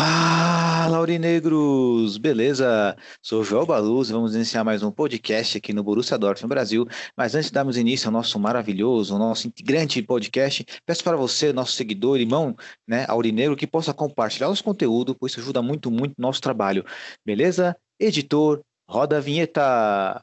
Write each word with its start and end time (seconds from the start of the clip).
Fala, 0.00 0.96
Aurinegros! 0.96 2.16
Beleza? 2.16 2.96
Sou 3.20 3.44
Joel 3.44 3.66
Baluz 3.66 4.08
e 4.08 4.14
vamos 4.14 4.34
iniciar 4.34 4.64
mais 4.64 4.82
um 4.82 4.90
podcast 4.90 5.58
aqui 5.58 5.74
no 5.74 5.84
Borussia 5.84 6.16
Dortmund 6.16 6.48
Brasil. 6.48 6.86
Mas 7.14 7.34
antes 7.34 7.48
de 7.48 7.52
darmos 7.52 7.76
início 7.76 8.08
ao 8.08 8.12
nosso 8.12 8.38
maravilhoso, 8.40 9.18
nosso 9.18 9.46
integrante 9.46 10.00
podcast, 10.00 10.64
peço 10.86 11.04
para 11.04 11.18
você, 11.18 11.52
nosso 11.52 11.72
seguidor, 11.72 12.18
irmão, 12.18 12.56
né, 12.88 13.04
Aurinegro, 13.08 13.54
que 13.54 13.66
possa 13.66 13.92
compartilhar 13.92 14.48
nosso 14.48 14.64
conteúdo, 14.64 15.14
pois 15.14 15.32
isso 15.32 15.40
ajuda 15.42 15.60
muito, 15.60 15.90
muito 15.90 16.14
o 16.18 16.22
nosso 16.22 16.40
trabalho. 16.40 16.82
Beleza? 17.22 17.76
Editor, 18.00 18.62
roda 18.88 19.18
a 19.18 19.20
vinheta! 19.20 20.22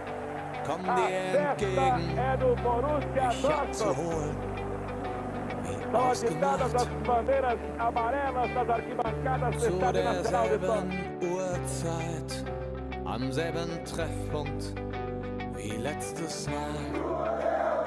Komm 0.65 0.83
dir 0.83 1.09
entgegen. 1.39 2.17
Ich 3.31 3.49
hab 3.49 3.73
zu 3.73 3.95
holen. 3.97 4.35
Wie 5.63 5.95
ausgemacht. 5.95 6.79
Zu 9.59 9.69
derselben 9.91 10.91
Uhrzeit, 11.21 12.45
am 13.05 13.31
selben 13.31 13.85
Treffpunkt 13.85 14.73
wie 15.55 15.77
letztes 15.77 16.47
Mal. 16.47 17.80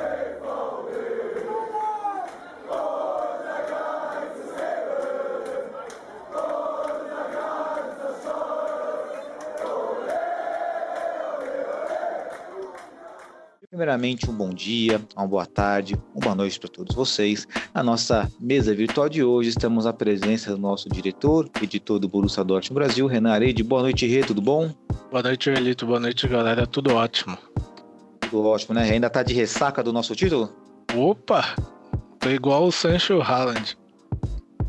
Primeiramente, 13.75 14.31
um 14.31 14.33
bom 14.33 14.51
dia, 14.51 15.03
uma 15.17 15.27
boa 15.27 15.45
tarde, 15.45 16.01
uma 16.15 16.21
boa 16.21 16.35
noite 16.37 16.61
para 16.61 16.69
todos 16.69 16.95
vocês. 16.95 17.45
Na 17.75 17.83
nossa 17.83 18.31
mesa 18.39 18.73
virtual 18.73 19.09
de 19.09 19.25
hoje, 19.25 19.49
estamos 19.49 19.85
à 19.85 19.93
presença 19.93 20.53
do 20.53 20.59
nosso 20.59 20.89
diretor, 20.89 21.51
editor 21.61 21.99
do 21.99 22.09
Borussia 22.09 22.45
Dortmund 22.45 22.73
Brasil, 22.73 23.09
Renan 23.09 23.33
Arede. 23.33 23.65
Boa 23.65 23.83
noite, 23.83 24.07
Rê, 24.07 24.21
tudo 24.21 24.41
bom? 24.41 24.73
Boa 25.11 25.25
noite, 25.25 25.51
Elito. 25.51 25.85
Boa 25.87 25.99
noite, 25.99 26.29
galera. 26.29 26.69
Tudo 26.69 26.95
ótimo. 26.95 27.37
Tudo 28.21 28.47
ótimo, 28.47 28.77
né? 28.77 28.85
Ainda 28.85 29.11
tá 29.11 29.25
de 29.25 29.35
ressaca 29.35 29.83
do 29.83 29.93
nosso 29.93 30.15
título? 30.15 30.55
Opa! 30.95 31.57
Tô 32.21 32.31
igual 32.31 32.67
o 32.67 32.71
Sancho 32.71 33.21
Haaland. 33.21 33.77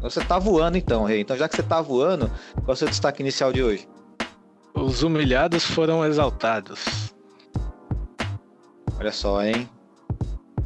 Você 0.01 0.19
tá 0.21 0.39
voando 0.39 0.79
então, 0.79 1.03
Rei. 1.03 1.21
Então, 1.21 1.37
já 1.37 1.47
que 1.47 1.55
você 1.55 1.61
tá 1.61 1.79
voando, 1.79 2.27
qual 2.55 2.69
é 2.69 2.71
o 2.71 2.75
seu 2.75 2.87
destaque 2.87 3.21
inicial 3.21 3.53
de 3.53 3.61
hoje? 3.61 3.87
Os 4.73 5.03
humilhados 5.03 5.63
foram 5.63 6.03
exaltados. 6.03 7.13
Olha 8.99 9.11
só, 9.11 9.43
hein? 9.43 9.69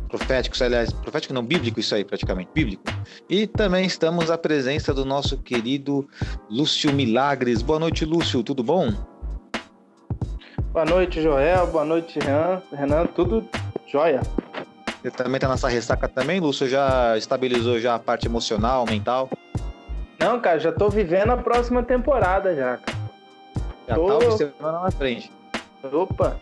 Profético, 0.08 0.56
aliás, 0.64 0.92
profético 0.92 1.34
não, 1.34 1.44
bíblico 1.44 1.80
isso 1.80 1.94
aí, 1.94 2.04
praticamente, 2.04 2.50
bíblico. 2.54 2.84
E 3.30 3.46
também 3.46 3.86
estamos 3.86 4.32
à 4.32 4.38
presença 4.38 4.94
do 4.94 5.06
nosso 5.06 5.38
querido 5.38 6.08
Lúcio 6.50 6.92
Milagres. 6.92 7.62
Boa 7.62 7.80
noite, 7.80 8.06
Lúcio, 8.06 8.42
tudo 8.42 8.64
bom? 8.64 8.92
Boa 10.72 10.86
noite, 10.86 11.22
Joel. 11.22 11.68
Boa 11.68 11.86
noite, 11.86 12.20
Renan. 12.20 12.62
Renan, 12.72 13.06
tudo 13.08 13.48
jóia. 13.88 14.22
Você 15.02 15.12
também 15.12 15.40
tá 15.40 15.48
nessa 15.48 15.70
ressaca 15.70 16.08
também, 16.08 16.40
Lúcio? 16.40 16.68
Já 16.68 17.18
estabilizou 17.18 17.80
já 17.80 17.96
a 17.96 18.00
parte 18.00 18.28
emocional, 18.28 18.86
mental? 18.86 19.30
Não, 20.20 20.40
cara, 20.40 20.60
já 20.60 20.72
tô 20.72 20.90
vivendo 20.90 21.32
a 21.32 21.38
próxima 21.38 21.82
temporada 21.82 22.56
já, 22.56 22.78
cara. 22.78 23.00
Já 23.88 23.96
Tô. 23.96 24.08
tá 24.08 24.16
observando 24.26 24.82
na 24.82 24.92
frente. 24.92 25.32
Opa, 25.92 26.38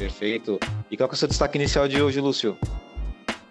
Perfeito. 0.00 0.58
E 0.90 0.96
qual 0.96 1.06
que 1.06 1.14
é 1.14 1.16
o 1.16 1.18
seu 1.18 1.28
destaque 1.28 1.58
inicial 1.58 1.86
de 1.86 2.00
hoje, 2.00 2.20
Lúcio? 2.20 2.56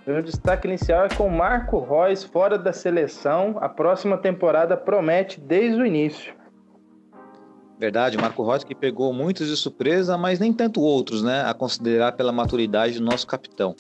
meu 0.08 0.24
destaque 0.24 0.68
inicial 0.68 1.06
é 1.06 1.10
com 1.10 1.30
Marco 1.30 1.80
Reus 1.80 2.24
fora 2.24 2.58
da 2.58 2.74
seleção. 2.74 3.58
A 3.62 3.70
próxima 3.70 4.18
temporada 4.18 4.76
promete 4.76 5.40
desde 5.40 5.80
o 5.80 5.86
início. 5.86 6.34
Verdade, 7.80 8.18
Marco 8.18 8.46
Reus 8.46 8.66
que 8.66 8.76
pegou 8.76 9.14
muitos 9.14 9.48
de 9.48 9.56
surpresa, 9.56 10.18
mas 10.18 10.38
nem 10.38 10.52
tanto 10.52 10.82
outros, 10.82 11.24
né? 11.24 11.44
A 11.46 11.54
considerar 11.54 12.12
pela 12.12 12.30
maturidade 12.30 13.00
do 13.00 13.06
nosso 13.06 13.26
capitão. 13.26 13.74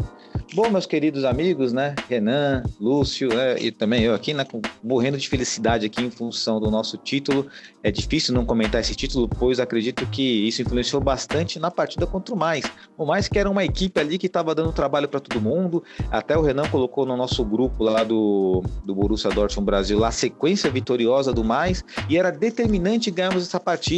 Bom, 0.54 0.70
meus 0.70 0.86
queridos 0.86 1.26
amigos, 1.26 1.74
né? 1.74 1.94
Renan, 2.08 2.64
Lúcio, 2.80 3.28
né? 3.30 3.60
e 3.60 3.72
também 3.72 4.04
eu 4.04 4.16
aqui, 4.16 4.34
né? 4.34 4.46
Morrendo 4.82 5.18
de 5.18 5.28
felicidade 5.28 5.86
aqui 5.86 6.02
em 6.02 6.10
função 6.10 6.60
do 6.60 6.72
nosso 6.72 6.98
título. 6.98 7.46
É 7.84 7.92
difícil 7.92 8.34
não 8.34 8.46
comentar 8.46 8.82
esse 8.82 8.96
título, 8.96 9.28
pois 9.28 9.60
acredito 9.60 10.08
que 10.08 10.48
isso 10.48 10.62
influenciou 10.62 11.02
bastante 11.02 11.60
na 11.60 11.70
partida 11.70 12.08
contra 12.08 12.34
o 12.34 12.38
Mais. 12.38 12.64
O 12.98 13.06
Mais 13.06 13.28
que 13.28 13.38
era 13.38 13.50
uma 13.50 13.64
equipe 13.64 14.00
ali 14.00 14.18
que 14.18 14.28
estava 14.28 14.56
dando 14.56 14.72
trabalho 14.72 15.08
para 15.08 15.20
todo 15.20 15.42
mundo. 15.42 15.84
Até 16.10 16.38
o 16.38 16.42
Renan 16.42 16.68
colocou 16.70 17.06
no 17.06 17.16
nosso 17.18 17.44
grupo 17.44 17.84
lá 17.84 18.04
do, 18.04 18.64
do 18.84 18.96
Borussia 18.96 19.30
Dortmund 19.30 19.66
Brasil 19.66 20.04
a 20.04 20.10
sequência 20.10 20.72
vitoriosa 20.72 21.31
do 21.31 21.44
Mais 21.44 21.84
e 22.10 22.18
era 22.18 22.31
determinante 22.31 23.12
ganharmos 23.12 23.44
essa 23.44 23.60
partida 23.60 23.89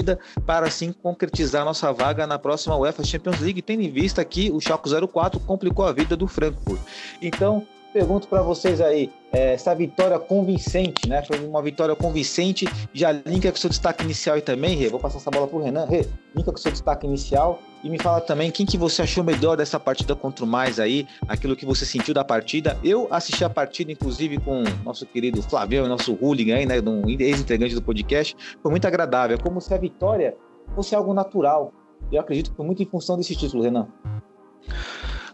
para 0.45 0.67
assim 0.67 0.91
concretizar 0.91 1.65
nossa 1.65 1.91
vaga 1.91 2.25
na 2.25 2.39
próxima 2.39 2.77
UEFA 2.77 3.03
Champions 3.03 3.39
League, 3.39 3.61
tendo 3.61 3.81
em 3.81 3.89
vista 3.89 4.23
que 4.23 4.51
o 4.51 4.59
Schalke 4.59 4.89
04 5.07 5.39
complicou 5.41 5.85
a 5.85 5.91
vida 5.91 6.15
do 6.15 6.27
Frankfurt. 6.27 6.81
Então, 7.21 7.65
pergunto 7.93 8.27
para 8.27 8.41
vocês 8.41 8.79
aí, 8.79 9.11
é, 9.31 9.53
essa 9.53 9.73
vitória 9.73 10.19
convincente, 10.19 11.07
né? 11.07 11.23
Foi 11.23 11.39
uma 11.45 11.61
vitória 11.61 11.95
convincente, 11.95 12.67
já 12.93 13.11
linka 13.11 13.49
com 13.49 13.57
o 13.57 13.59
seu 13.59 13.69
destaque 13.69 14.03
inicial 14.03 14.35
aí 14.35 14.41
também, 14.41 14.75
Rê. 14.75 14.89
Vou 14.89 14.99
passar 14.99 15.17
essa 15.17 15.31
bola 15.31 15.47
pro 15.47 15.61
Renan. 15.61 15.85
Rê, 15.85 16.05
linka 16.35 16.51
com 16.51 16.57
o 16.57 16.61
seu 16.61 16.71
destaque 16.71 17.07
inicial 17.07 17.59
e 17.83 17.89
me 17.89 17.97
fala 17.97 18.21
também 18.21 18.51
quem 18.51 18.65
que 18.65 18.77
você 18.77 19.01
achou 19.01 19.23
melhor 19.23 19.55
dessa 19.55 19.79
partida 19.79 20.15
contra 20.15 20.43
o 20.45 20.47
Mais 20.47 20.79
aí, 20.79 21.07
aquilo 21.27 21.55
que 21.55 21.65
você 21.65 21.85
sentiu 21.85 22.13
da 22.13 22.23
partida. 22.23 22.77
Eu 22.83 23.07
assisti 23.09 23.43
a 23.43 23.49
partida, 23.49 23.91
inclusive, 23.91 24.37
com 24.39 24.63
nosso 24.83 25.05
querido 25.05 25.41
Flavião, 25.41 25.87
nosso 25.87 26.17
hooligan 26.21 26.55
aí, 26.55 26.65
né? 26.65 26.79
Um 26.81 27.07
ex-integrante 27.07 27.73
do 27.73 27.81
podcast. 27.81 28.35
Foi 28.61 28.69
muito 28.69 28.85
agradável. 28.85 29.37
É 29.37 29.39
como 29.39 29.61
se 29.61 29.73
a 29.73 29.77
vitória 29.77 30.35
fosse 30.75 30.93
algo 30.93 31.13
natural. 31.13 31.73
Eu 32.11 32.19
acredito 32.19 32.51
que 32.51 32.57
foi 32.57 32.65
muito 32.65 32.83
em 32.83 32.85
função 32.85 33.17
desse 33.17 33.35
título, 33.35 33.63
Renan. 33.63 33.87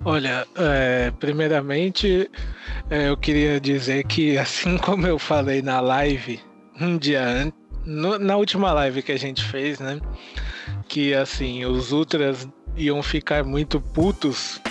Olha, 0.06 0.46
é, 0.56 1.12
primeiramente 1.20 2.30
é, 2.90 3.10
eu 3.10 3.18
queria 3.18 3.60
dizer 3.60 4.04
que 4.06 4.38
assim 4.38 4.78
como 4.80 5.08
eu 5.08 5.18
falei 5.18 5.62
na 5.62 5.80
live 5.80 6.40
um 6.80 6.98
dia 6.98 7.24
antes, 7.24 7.60
na 7.86 8.36
última 8.36 8.72
live 8.74 9.02
que 9.02 9.12
a 9.12 9.18
gente 9.18 9.44
fez, 9.44 9.80
né? 9.80 10.00
Que 10.88 11.14
assim, 11.14 11.66
os 11.66 11.92
Ultras 11.92 12.48
iam 12.76 13.02
ficar 13.02 13.44
muito 13.44 13.82
putos 13.82 14.62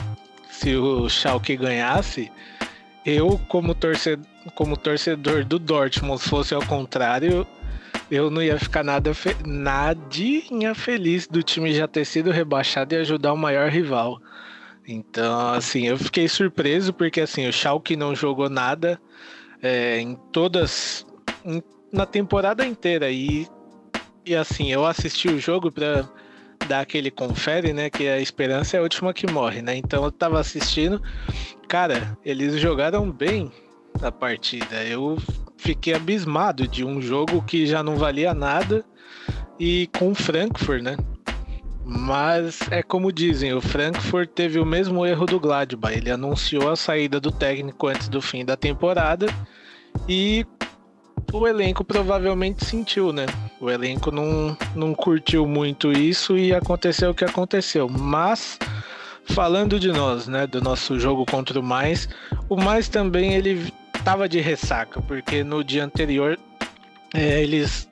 se 0.50 0.76
o 0.76 1.08
Schalke 1.08 1.56
ganhasse. 1.56 2.30
Eu, 3.04 3.40
como 3.48 3.74
torcedor, 3.74 4.24
como 4.54 4.76
torcedor 4.76 5.44
do 5.44 5.58
Dortmund, 5.58 6.20
se 6.20 6.28
fosse 6.28 6.54
ao 6.54 6.64
contrário, 6.66 7.46
eu 8.10 8.30
não 8.30 8.42
ia 8.42 8.58
ficar 8.58 8.84
nada 8.84 9.12
fe 9.14 9.34
nadinha 9.44 10.74
feliz 10.74 11.26
do 11.26 11.42
time 11.42 11.72
já 11.72 11.88
ter 11.88 12.04
sido 12.04 12.30
rebaixado 12.30 12.94
e 12.94 12.98
ajudar 12.98 13.32
o 13.32 13.36
maior 13.36 13.70
rival. 13.70 14.20
Então, 14.86 15.50
assim, 15.50 15.86
eu 15.86 15.98
fiquei 15.98 16.28
surpreso 16.28 16.92
porque 16.92 17.20
assim, 17.20 17.48
o 17.48 17.52
Schalke 17.52 17.96
não 17.96 18.14
jogou 18.14 18.48
nada 18.48 19.00
é, 19.62 19.98
em 19.98 20.14
todas 20.32 21.04
em- 21.44 21.62
na 21.92 22.06
temporada 22.06 22.64
inteira 22.64 23.10
e 23.10 23.46
e 24.24 24.34
assim, 24.34 24.72
eu 24.72 24.84
assisti 24.84 25.28
o 25.28 25.38
jogo 25.38 25.70
para 25.70 26.04
dar 26.68 26.80
aquele 26.80 27.12
confere, 27.12 27.72
né, 27.72 27.88
que 27.88 28.08
a 28.08 28.18
esperança 28.20 28.76
é 28.76 28.80
a 28.80 28.82
última 28.82 29.14
que 29.14 29.24
morre, 29.30 29.62
né? 29.62 29.76
Então 29.76 30.02
eu 30.02 30.10
tava 30.10 30.40
assistindo, 30.40 31.00
cara, 31.68 32.18
eles 32.24 32.58
jogaram 32.60 33.08
bem 33.10 33.52
a 34.02 34.10
partida. 34.10 34.82
Eu 34.84 35.16
fiquei 35.56 35.94
abismado 35.94 36.66
de 36.66 36.84
um 36.84 37.00
jogo 37.00 37.40
que 37.42 37.66
já 37.66 37.84
não 37.84 37.96
valia 37.96 38.34
nada 38.34 38.84
e 39.60 39.88
com 39.96 40.10
o 40.10 40.14
Frankfurt, 40.14 40.82
né? 40.82 40.96
Mas 41.88 42.58
é 42.72 42.82
como 42.82 43.12
dizem, 43.12 43.54
o 43.54 43.60
Frankfurt 43.60 44.30
teve 44.30 44.58
o 44.58 44.66
mesmo 44.66 45.06
erro 45.06 45.24
do 45.24 45.38
Gladbach. 45.38 45.96
Ele 45.96 46.10
anunciou 46.10 46.68
a 46.68 46.74
saída 46.74 47.20
do 47.20 47.30
técnico 47.30 47.86
antes 47.86 48.08
do 48.08 48.20
fim 48.20 48.44
da 48.44 48.56
temporada 48.56 49.26
e 50.08 50.44
o 51.32 51.46
elenco 51.46 51.84
provavelmente 51.84 52.64
sentiu, 52.64 53.12
né? 53.12 53.26
O 53.60 53.70
elenco 53.70 54.10
não, 54.10 54.58
não 54.74 54.94
curtiu 54.94 55.46
muito 55.46 55.92
isso 55.92 56.36
e 56.36 56.52
aconteceu 56.52 57.10
o 57.10 57.14
que 57.14 57.24
aconteceu. 57.24 57.88
Mas 57.88 58.58
falando 59.26 59.78
de 59.78 59.92
nós, 59.92 60.26
né, 60.26 60.44
do 60.44 60.60
nosso 60.60 60.98
jogo 60.98 61.24
contra 61.24 61.60
o 61.60 61.62
Mais, 61.62 62.08
o 62.48 62.56
Mais 62.56 62.88
também 62.88 63.34
ele 63.34 63.72
tava 64.04 64.28
de 64.28 64.40
ressaca, 64.40 65.00
porque 65.02 65.44
no 65.44 65.62
dia 65.62 65.84
anterior 65.84 66.36
é, 67.14 67.42
eles 67.42 67.88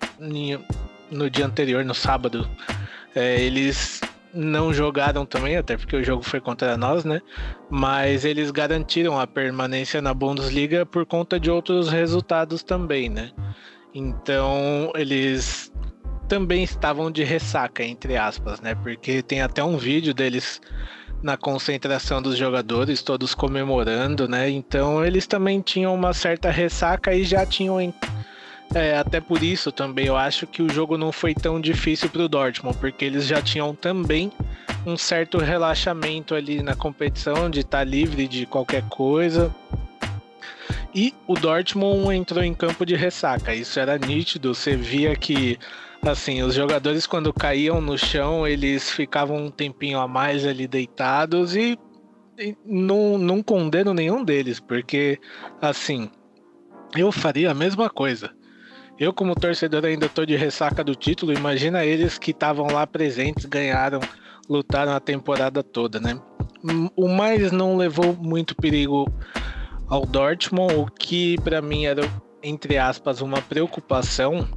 no 1.11 1.31
dia 1.31 1.47
anterior, 1.47 1.85
no 1.85 1.95
sábado, 1.95 2.49
é, 3.15 3.41
eles 3.41 4.01
não 4.35 4.75
jogaram 4.75 5.25
também, 5.25 5.57
até 5.57 5.77
porque 5.77 5.97
o 5.97 6.05
jogo 6.05 6.23
foi 6.23 6.41
contra 6.41 6.77
nós, 6.77 7.05
né? 7.05 7.23
Mas 7.71 8.25
eles 8.25 8.51
garantiram 8.51 9.19
a 9.19 9.27
permanência 9.27 10.03
na 10.03 10.13
Bundesliga 10.13 10.85
por 10.85 11.07
conta 11.07 11.39
de 11.39 11.51
outros 11.51 11.89
resultados 11.89 12.63
também, 12.63 13.09
né? 13.09 13.31
Então 13.95 14.93
eles 14.97 15.73
também 16.29 16.65
estavam 16.65 17.11
de 17.11 17.23
ressaca, 17.23 17.85
entre 17.85 18.17
aspas, 18.17 18.61
né? 18.61 18.75
Porque 18.75 19.23
tem 19.23 19.41
até 19.41 19.63
um 19.63 19.77
vídeo 19.77 20.13
deles 20.13 20.61
na 21.23 21.37
concentração 21.37 22.21
dos 22.21 22.37
jogadores, 22.37 23.03
todos 23.03 23.35
comemorando, 23.35 24.29
né? 24.29 24.51
Então 24.51 25.05
eles 25.05 25.27
também 25.27 25.61
tinham 25.61 25.95
uma 25.95 26.13
certa 26.13 26.51
ressaca 26.51 27.15
e 27.15 27.23
já 27.23 27.47
tinham 27.47 27.81
é, 28.73 28.97
até 28.97 29.21
por 29.21 29.43
isso 29.43 29.71
também 29.71 30.07
eu 30.07 30.17
acho 30.17 30.47
que 30.47 30.63
o 30.63 30.69
jogo 30.69 30.97
não 30.97 31.13
foi 31.13 31.35
tão 31.35 31.61
difícil 31.61 32.09
para 32.09 32.23
o 32.23 32.29
Dortmund, 32.29 32.77
porque 32.79 33.05
eles 33.05 33.27
já 33.27 33.43
tinham 33.43 33.75
também 33.75 34.33
um 34.87 34.97
certo 34.97 35.39
relaxamento 35.39 36.35
ali 36.35 36.63
na 36.63 36.75
competição, 36.75 37.51
de 37.51 37.61
estar 37.61 37.79
tá 37.79 37.85
livre 37.85 38.27
de 38.27 38.47
qualquer 38.47 38.83
coisa. 38.89 39.55
E 40.95 41.13
o 41.27 41.35
Dortmund 41.35 42.15
entrou 42.15 42.43
em 42.43 42.55
campo 42.55 42.87
de 42.87 42.95
ressaca, 42.95 43.55
isso 43.55 43.79
era 43.79 43.99
nítido, 43.99 44.55
você 44.55 44.77
via 44.77 45.15
que 45.17 45.59
assim, 46.03 46.43
os 46.43 46.55
jogadores 46.55 47.07
quando 47.07 47.33
caíam 47.33 47.81
no 47.81 47.97
chão, 47.97 48.47
eles 48.47 48.91
ficavam 48.91 49.47
um 49.47 49.51
tempinho 49.51 49.99
a 49.99 50.07
mais 50.07 50.47
ali 50.47 50.67
deitados 50.67 51.57
e, 51.57 51.79
e 52.39 52.57
não, 52.65 53.17
não 53.17 53.43
condeno 53.43 53.95
nenhum 53.95 54.23
deles, 54.23 54.61
porque 54.61 55.19
assim, 55.61 56.11
eu 56.97 57.11
faria 57.11 57.51
a 57.51 57.55
mesma 57.55 57.89
coisa. 57.89 58.31
Eu, 58.99 59.13
como 59.13 59.35
torcedor, 59.35 59.85
ainda 59.85 60.09
tô 60.09 60.25
de 60.25 60.37
ressaca 60.37 60.85
do 60.85 60.95
título. 60.95 61.33
Imagina 61.33 61.85
eles 61.85 62.17
que 62.17 62.31
estavam 62.31 62.67
lá 62.69 62.87
presentes, 62.87 63.45
ganharam, 63.45 64.01
lutaram 64.49 64.93
a 64.93 65.01
temporada 65.01 65.63
toda, 65.63 65.99
né? 65.99 66.21
O 66.97 67.09
mais 67.09 67.51
não 67.51 67.77
levou 67.77 68.15
muito 68.15 68.55
perigo 68.55 69.07
ao 69.89 70.07
Dortmund, 70.07 70.75
o 70.75 70.87
que 70.87 71.37
para 71.43 71.61
mim 71.61 71.85
era, 71.85 72.03
entre 72.43 72.79
aspas, 72.79 73.21
uma 73.21 73.43
preocupação, 73.43 74.49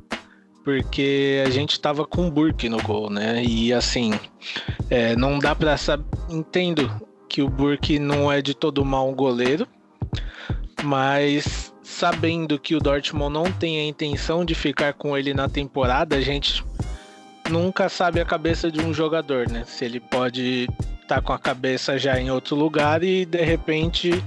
porque 0.63 1.43
a 1.45 1.49
gente 1.49 1.79
tava 1.79 2.05
com 2.05 2.27
o 2.27 2.31
Burke 2.31 2.69
no 2.69 2.81
gol, 2.81 3.09
né? 3.09 3.43
E 3.43 3.73
assim, 3.73 4.13
é, 4.89 5.15
não 5.15 5.39
dá 5.39 5.55
para 5.55 5.75
saber. 5.77 6.05
Entendo 6.29 6.89
que 7.27 7.41
o 7.41 7.49
Burke 7.49 7.99
não 7.99 8.31
é 8.31 8.41
de 8.41 8.53
todo 8.53 8.85
mal 8.85 9.09
um 9.09 9.15
goleiro, 9.15 9.67
mas 10.83 11.73
sabendo 11.87 12.59
que 12.59 12.75
o 12.75 12.79
Dortmund 12.79 13.33
não 13.33 13.51
tem 13.51 13.79
a 13.79 13.85
intenção 13.85 14.43
de 14.43 14.53
ficar 14.53 14.93
com 14.93 15.17
ele 15.17 15.33
na 15.33 15.47
temporada, 15.47 16.17
a 16.17 16.21
gente 16.21 16.63
nunca 17.49 17.87
sabe 17.87 18.19
a 18.19 18.25
cabeça 18.25 18.69
de 18.69 18.81
um 18.81 18.93
jogador, 18.93 19.49
né? 19.49 19.63
Se 19.65 19.85
ele 19.85 19.99
pode 20.01 20.67
estar 21.01 21.15
tá 21.15 21.21
com 21.21 21.31
a 21.31 21.39
cabeça 21.39 21.97
já 21.97 22.19
em 22.19 22.29
outro 22.29 22.57
lugar 22.57 23.03
e 23.03 23.25
de 23.25 23.41
repente 23.41 24.23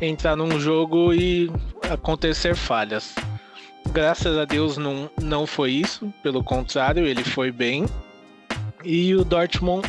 entrar 0.00 0.36
num 0.36 0.60
jogo 0.60 1.14
e 1.14 1.50
acontecer 1.90 2.54
falhas. 2.54 3.14
Graças 3.90 4.36
a 4.36 4.44
Deus 4.44 4.76
não, 4.76 5.10
não 5.20 5.46
foi 5.46 5.72
isso, 5.72 6.12
pelo 6.22 6.44
contrário, 6.44 7.06
ele 7.06 7.24
foi 7.24 7.50
bem. 7.50 7.86
E 8.84 9.14
o 9.14 9.24
Dortmund 9.24 9.88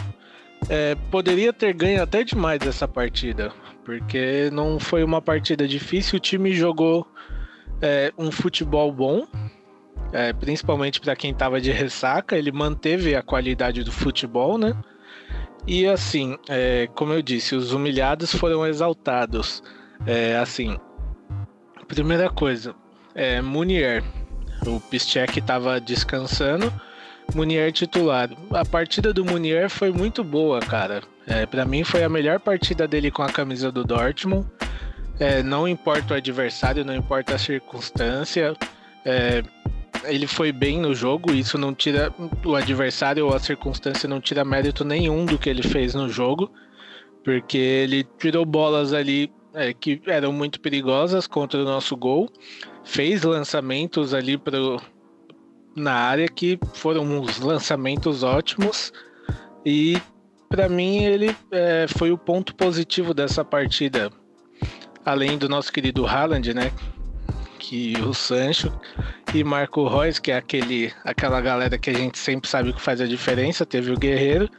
é, 0.69 0.95
poderia 1.11 1.51
ter 1.51 1.73
ganho 1.73 2.01
até 2.01 2.23
demais 2.23 2.61
essa 2.65 2.87
partida 2.87 3.51
porque 3.83 4.49
não 4.51 4.79
foi 4.79 5.03
uma 5.03 5.21
partida 5.21 5.67
difícil. 5.67 6.17
O 6.17 6.19
time 6.19 6.53
jogou 6.53 7.07
é, 7.81 8.13
um 8.17 8.31
futebol 8.31 8.91
bom, 8.91 9.27
é, 10.11 10.33
principalmente 10.33 10.99
para 10.99 11.15
quem 11.15 11.31
estava 11.31 11.59
de 11.59 11.71
ressaca. 11.71 12.37
Ele 12.37 12.51
manteve 12.51 13.15
a 13.15 13.21
qualidade 13.21 13.83
do 13.83 13.91
futebol, 13.91 14.57
né? 14.57 14.75
E 15.65 15.85
assim, 15.87 16.37
é, 16.49 16.87
como 16.93 17.13
eu 17.13 17.21
disse, 17.21 17.55
os 17.55 17.71
humilhados 17.71 18.33
foram 18.33 18.65
exaltados. 18.65 19.63
É, 20.05 20.37
assim, 20.37 20.77
primeira 21.87 22.29
coisa, 22.29 22.75
é, 23.15 23.41
Munier. 23.41 24.03
O 24.65 24.79
Piszczek 24.79 25.39
estava 25.39 25.79
descansando. 25.79 26.71
Munier 27.33 27.71
titular. 27.71 28.29
A 28.51 28.65
partida 28.65 29.13
do 29.13 29.25
Munier 29.25 29.69
foi 29.69 29.91
muito 29.91 30.23
boa, 30.23 30.59
cara. 30.59 31.01
É, 31.25 31.45
para 31.45 31.65
mim 31.65 31.83
foi 31.83 32.03
a 32.03 32.09
melhor 32.09 32.39
partida 32.39 32.87
dele 32.87 33.09
com 33.09 33.23
a 33.23 33.31
camisa 33.31 33.71
do 33.71 33.83
Dortmund. 33.83 34.47
É, 35.19 35.41
não 35.41 35.67
importa 35.67 36.13
o 36.13 36.17
adversário, 36.17 36.83
não 36.83 36.95
importa 36.95 37.35
a 37.35 37.37
circunstância. 37.37 38.55
É, 39.05 39.43
ele 40.05 40.27
foi 40.27 40.51
bem 40.51 40.79
no 40.79 40.93
jogo, 40.93 41.31
isso 41.31 41.57
não 41.57 41.73
tira 41.73 42.13
o 42.45 42.55
adversário 42.55 43.25
ou 43.25 43.33
a 43.33 43.39
circunstância 43.39 44.07
não 44.07 44.19
tira 44.19 44.43
mérito 44.43 44.83
nenhum 44.83 45.25
do 45.25 45.37
que 45.37 45.49
ele 45.49 45.63
fez 45.63 45.93
no 45.93 46.09
jogo, 46.09 46.51
porque 47.23 47.57
ele 47.57 48.03
tirou 48.19 48.45
bolas 48.45 48.93
ali 48.93 49.31
é, 49.53 49.73
que 49.73 50.01
eram 50.07 50.33
muito 50.33 50.59
perigosas 50.59 51.27
contra 51.27 51.61
o 51.61 51.65
nosso 51.65 51.95
gol, 51.95 52.29
fez 52.83 53.23
lançamentos 53.23 54.13
ali 54.13 54.37
pro, 54.37 54.81
na 55.75 55.93
área 55.93 56.27
que 56.27 56.59
foram 56.73 57.03
uns 57.03 57.39
lançamentos 57.39 58.23
ótimos 58.23 58.91
e 59.65 59.99
para 60.49 60.69
mim 60.69 61.03
ele 61.03 61.35
é, 61.51 61.87
foi 61.87 62.11
o 62.11 62.17
ponto 62.17 62.53
positivo 62.55 63.13
dessa 63.13 63.43
partida. 63.43 64.11
Além 65.05 65.37
do 65.37 65.49
nosso 65.49 65.71
querido 65.71 66.05
Haaland, 66.05 66.53
né? 66.53 66.71
Que 67.57 67.95
o 68.01 68.13
Sancho 68.13 68.71
e 69.33 69.43
Marco 69.43 69.87
Reus, 69.87 70.19
que 70.19 70.31
é 70.31 70.37
aquele, 70.37 70.93
aquela 71.03 71.41
galera 71.41 71.77
que 71.77 71.89
a 71.89 71.93
gente 71.93 72.17
sempre 72.17 72.49
sabe 72.49 72.71
que 72.71 72.81
faz 72.81 73.01
a 73.01 73.07
diferença, 73.07 73.65
teve 73.65 73.91
o 73.91 73.97
Guerreiro, 73.97 74.49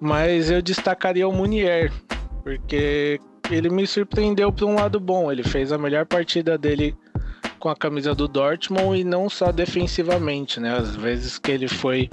mas 0.00 0.50
eu 0.50 0.62
destacaria 0.62 1.28
o 1.28 1.32
Munier, 1.32 1.92
porque 2.42 3.20
ele 3.50 3.68
me 3.68 3.86
surpreendeu 3.86 4.52
para 4.52 4.66
um 4.66 4.74
lado 4.74 4.98
bom. 4.98 5.30
Ele 5.30 5.42
fez 5.42 5.72
a 5.72 5.78
melhor 5.78 6.06
partida 6.06 6.56
dele 6.56 6.96
com 7.58 7.68
a 7.68 7.76
camisa 7.76 8.14
do 8.14 8.28
Dortmund 8.28 9.00
e 9.00 9.04
não 9.04 9.28
só 9.28 9.50
defensivamente, 9.50 10.60
né? 10.60 10.76
Às 10.76 10.94
vezes 10.94 11.38
que 11.38 11.50
ele 11.50 11.68
foi 11.68 12.08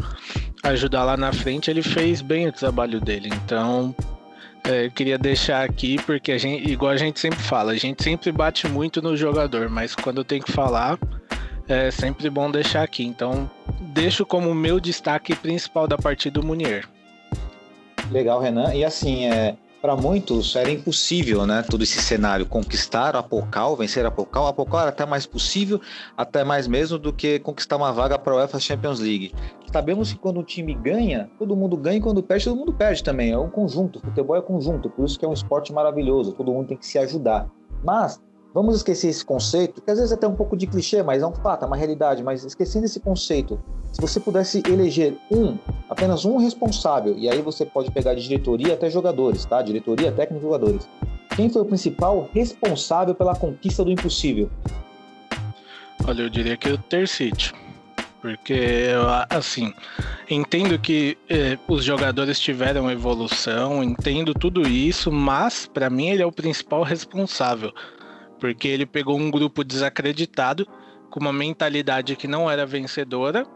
ajudar 0.63 1.03
lá 1.03 1.17
na 1.17 1.33
frente, 1.33 1.69
ele 1.69 1.81
fez 1.81 2.21
bem 2.21 2.47
o 2.47 2.51
trabalho 2.51 2.99
dele. 3.01 3.29
Então, 3.43 3.95
é, 4.63 4.85
eu 4.85 4.91
queria 4.91 5.17
deixar 5.17 5.63
aqui 5.63 6.01
porque 6.03 6.31
a 6.31 6.37
gente, 6.37 6.71
igual 6.71 6.91
a 6.91 6.97
gente 6.97 7.19
sempre 7.19 7.39
fala, 7.39 7.73
a 7.73 7.77
gente 7.77 8.01
sempre 8.01 8.31
bate 8.31 8.67
muito 8.67 9.01
no 9.01 9.15
jogador, 9.15 9.69
mas 9.69 9.93
quando 9.93 10.23
tem 10.23 10.41
que 10.41 10.51
falar, 10.51 10.97
é 11.67 11.91
sempre 11.91 12.29
bom 12.29 12.49
deixar 12.49 12.83
aqui. 12.83 13.03
Então, 13.03 13.49
deixo 13.81 14.25
como 14.25 14.53
meu 14.55 14.79
destaque 14.79 15.35
principal 15.35 15.87
da 15.87 15.97
partida 15.97 16.39
do 16.39 16.45
Munier. 16.45 16.87
Legal, 18.11 18.39
Renan. 18.39 18.73
E 18.73 18.83
assim, 18.83 19.25
é, 19.25 19.55
para 19.83 19.97
muitos 19.97 20.55
era 20.55 20.71
impossível, 20.71 21.45
né? 21.45 21.61
Todo 21.69 21.83
esse 21.83 22.01
cenário, 22.01 22.45
conquistar 22.45 23.17
a 23.17 23.21
vencer 23.77 24.05
a 24.05 24.09
Pocal. 24.09 24.47
A 24.47 24.79
era 24.79 24.89
até 24.89 25.05
mais 25.05 25.25
possível, 25.25 25.81
até 26.15 26.41
mais 26.41 26.69
mesmo 26.69 26.97
do 26.97 27.11
que 27.11 27.37
conquistar 27.39 27.75
uma 27.75 27.91
vaga 27.91 28.17
para 28.17 28.31
a 28.31 28.37
UEFA 28.37 28.61
Champions 28.61 29.01
League. 29.01 29.33
Sabemos 29.73 30.13
que 30.13 30.17
quando 30.17 30.39
um 30.39 30.43
time 30.43 30.73
ganha, 30.73 31.29
todo 31.37 31.53
mundo 31.53 31.75
ganha 31.75 31.97
e 31.97 32.01
quando 32.01 32.23
perde, 32.23 32.45
todo 32.45 32.55
mundo 32.55 32.71
perde 32.71 33.03
também. 33.03 33.33
É 33.33 33.37
um 33.37 33.49
conjunto, 33.49 33.99
futebol 33.99 34.37
é 34.37 34.41
conjunto, 34.41 34.89
por 34.89 35.03
isso 35.03 35.19
que 35.19 35.25
é 35.25 35.27
um 35.27 35.33
esporte 35.33 35.73
maravilhoso, 35.73 36.31
todo 36.31 36.53
mundo 36.53 36.67
tem 36.67 36.77
que 36.77 36.87
se 36.87 36.97
ajudar. 36.97 37.49
Mas 37.83 38.23
Vamos 38.53 38.75
esquecer 38.75 39.07
esse 39.07 39.25
conceito, 39.25 39.81
que 39.81 39.89
às 39.89 39.97
vezes 39.97 40.11
é 40.11 40.15
até 40.15 40.27
um 40.27 40.35
pouco 40.35 40.55
de 40.55 40.67
clichê, 40.67 41.01
mas 41.01 41.23
é 41.23 41.25
um 41.25 41.33
fato, 41.33 41.63
é 41.63 41.67
uma 41.67 41.75
realidade. 41.75 42.21
Mas 42.21 42.43
esquecendo 42.43 42.85
esse 42.85 42.99
conceito, 42.99 43.59
se 43.91 43.99
você 43.99 44.19
pudesse 44.19 44.61
eleger 44.67 45.17
um, 45.31 45.57
apenas 45.89 46.23
um 46.23 46.37
responsável, 46.37 47.17
e 47.17 47.27
aí 47.27 47.41
você 47.41 47.65
pode 47.65 47.89
pegar 47.89 48.13
de 48.13 48.21
diretoria 48.21 48.75
até 48.75 48.91
jogadores, 48.91 49.43
tá? 49.43 49.59
Diretoria, 49.63 50.11
técnico 50.11 50.43
jogadores. 50.43 50.87
Quem 51.35 51.49
foi 51.49 51.63
o 51.63 51.65
principal 51.65 52.29
responsável 52.31 53.15
pela 53.15 53.35
conquista 53.35 53.83
do 53.83 53.91
impossível? 53.91 54.51
Olha, 56.05 56.21
eu 56.21 56.29
diria 56.29 56.55
que 56.55 56.69
é 56.69 56.73
o 56.73 56.77
Tercite. 56.77 57.53
Porque, 58.21 58.87
assim, 59.29 59.73
entendo 60.29 60.79
que 60.79 61.17
eh, 61.29 61.57
os 61.67 61.83
jogadores 61.83 62.39
tiveram 62.39 62.89
evolução, 62.89 63.83
entendo 63.83 64.33
tudo 64.33 64.61
isso, 64.61 65.11
mas 65.11 65.65
para 65.65 65.89
mim 65.89 66.07
ele 66.07 66.21
é 66.21 66.25
o 66.25 66.31
principal 66.31 66.83
responsável 66.83 67.73
porque 68.43 68.67
ele 68.67 68.85
pegou 68.85 69.17
um 69.17 69.31
grupo 69.31 69.63
desacreditado, 69.63 70.67
com 71.09 71.17
uma 71.17 71.31
mentalidade 71.31 72.13
que 72.17 72.27
não 72.27 72.51
era 72.51 72.65
vencedora, 72.65 73.47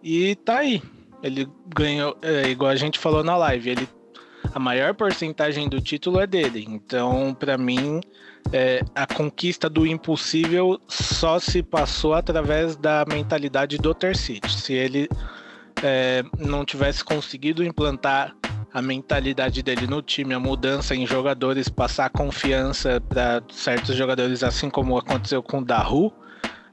e 0.00 0.36
tá 0.36 0.58
aí. 0.58 0.80
Ele 1.24 1.48
ganhou, 1.74 2.16
é, 2.22 2.48
igual 2.48 2.70
a 2.70 2.76
gente 2.76 3.00
falou 3.00 3.24
na 3.24 3.36
live, 3.36 3.70
ele 3.70 3.88
a 4.54 4.60
maior 4.60 4.94
porcentagem 4.94 5.68
do 5.68 5.80
título 5.80 6.20
é 6.20 6.26
dele. 6.28 6.64
Então, 6.68 7.34
para 7.34 7.58
mim, 7.58 8.00
é, 8.52 8.84
a 8.94 9.08
conquista 9.08 9.68
do 9.68 9.84
impossível 9.84 10.80
só 10.86 11.40
se 11.40 11.60
passou 11.60 12.14
através 12.14 12.76
da 12.76 13.04
mentalidade 13.08 13.76
do 13.76 13.92
Tercite. 13.92 14.56
Se 14.56 14.72
ele 14.72 15.08
é, 15.82 16.22
não 16.38 16.64
tivesse 16.64 17.02
conseguido 17.02 17.64
implantar 17.64 18.36
a 18.72 18.80
mentalidade 18.80 19.62
dele 19.62 19.86
no 19.86 20.00
time, 20.00 20.32
a 20.34 20.40
mudança 20.40 20.94
em 20.94 21.06
jogadores, 21.06 21.68
passar 21.68 22.08
confiança 22.10 23.00
para 23.00 23.42
certos 23.50 23.94
jogadores, 23.94 24.42
assim 24.42 24.70
como 24.70 24.96
aconteceu 24.96 25.42
com 25.42 25.58
o 25.58 25.64
Daru, 25.64 26.12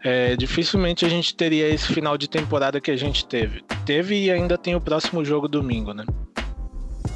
é, 0.01 0.35
dificilmente 0.35 1.05
a 1.05 1.09
gente 1.09 1.35
teria 1.35 1.67
esse 1.67 1.93
final 1.93 2.17
de 2.17 2.29
temporada 2.29 2.79
que 2.79 2.89
a 2.89 2.95
gente 2.95 3.25
teve. 3.25 3.63
Teve 3.85 4.23
e 4.23 4.31
ainda 4.31 4.57
tem 4.57 4.75
o 4.75 4.81
próximo 4.81 5.25
jogo 5.25 5.47
domingo, 5.47 5.93
né? 5.93 6.05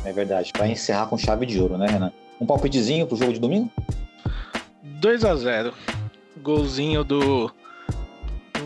É 0.04 0.12
verdade, 0.12 0.52
para 0.52 0.68
encerrar 0.68 1.06
com 1.06 1.18
chave 1.18 1.46
de 1.46 1.60
ouro, 1.60 1.78
né, 1.78 1.88
Renan? 1.88 2.12
Um 2.42 2.46
palpitezinho 2.46 3.08
pro 3.08 3.16
jogo 3.16 3.32
de 3.32 3.40
domingo? 3.40 3.72
2 4.84 5.24
a 5.24 5.36
0 5.36 5.74
Golzinho 6.42 7.04
do 7.06 7.50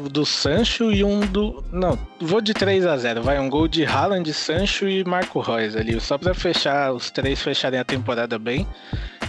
do 0.08 0.26
Sancho 0.26 0.92
e 0.92 1.04
um 1.04 1.22
do. 1.22 1.64
Não, 1.72 1.98
vou 2.20 2.42
de 2.42 2.54
3 2.54 2.86
a 2.86 2.98
0 2.98 3.22
Vai 3.22 3.40
um 3.40 3.50
gol 3.50 3.68
de 3.68 3.86
Haaland, 3.86 4.32
Sancho 4.34 4.88
e 4.88 5.04
Marco 5.04 5.40
Reus 5.40 5.76
ali. 5.76 6.00
Só 6.00 6.18
para 6.18 6.34
fechar, 6.34 6.94
os 6.94 7.12
três 7.12 7.42
fecharem 7.42 7.80
a 7.80 7.84
temporada 7.84 8.38
bem. 8.38 8.68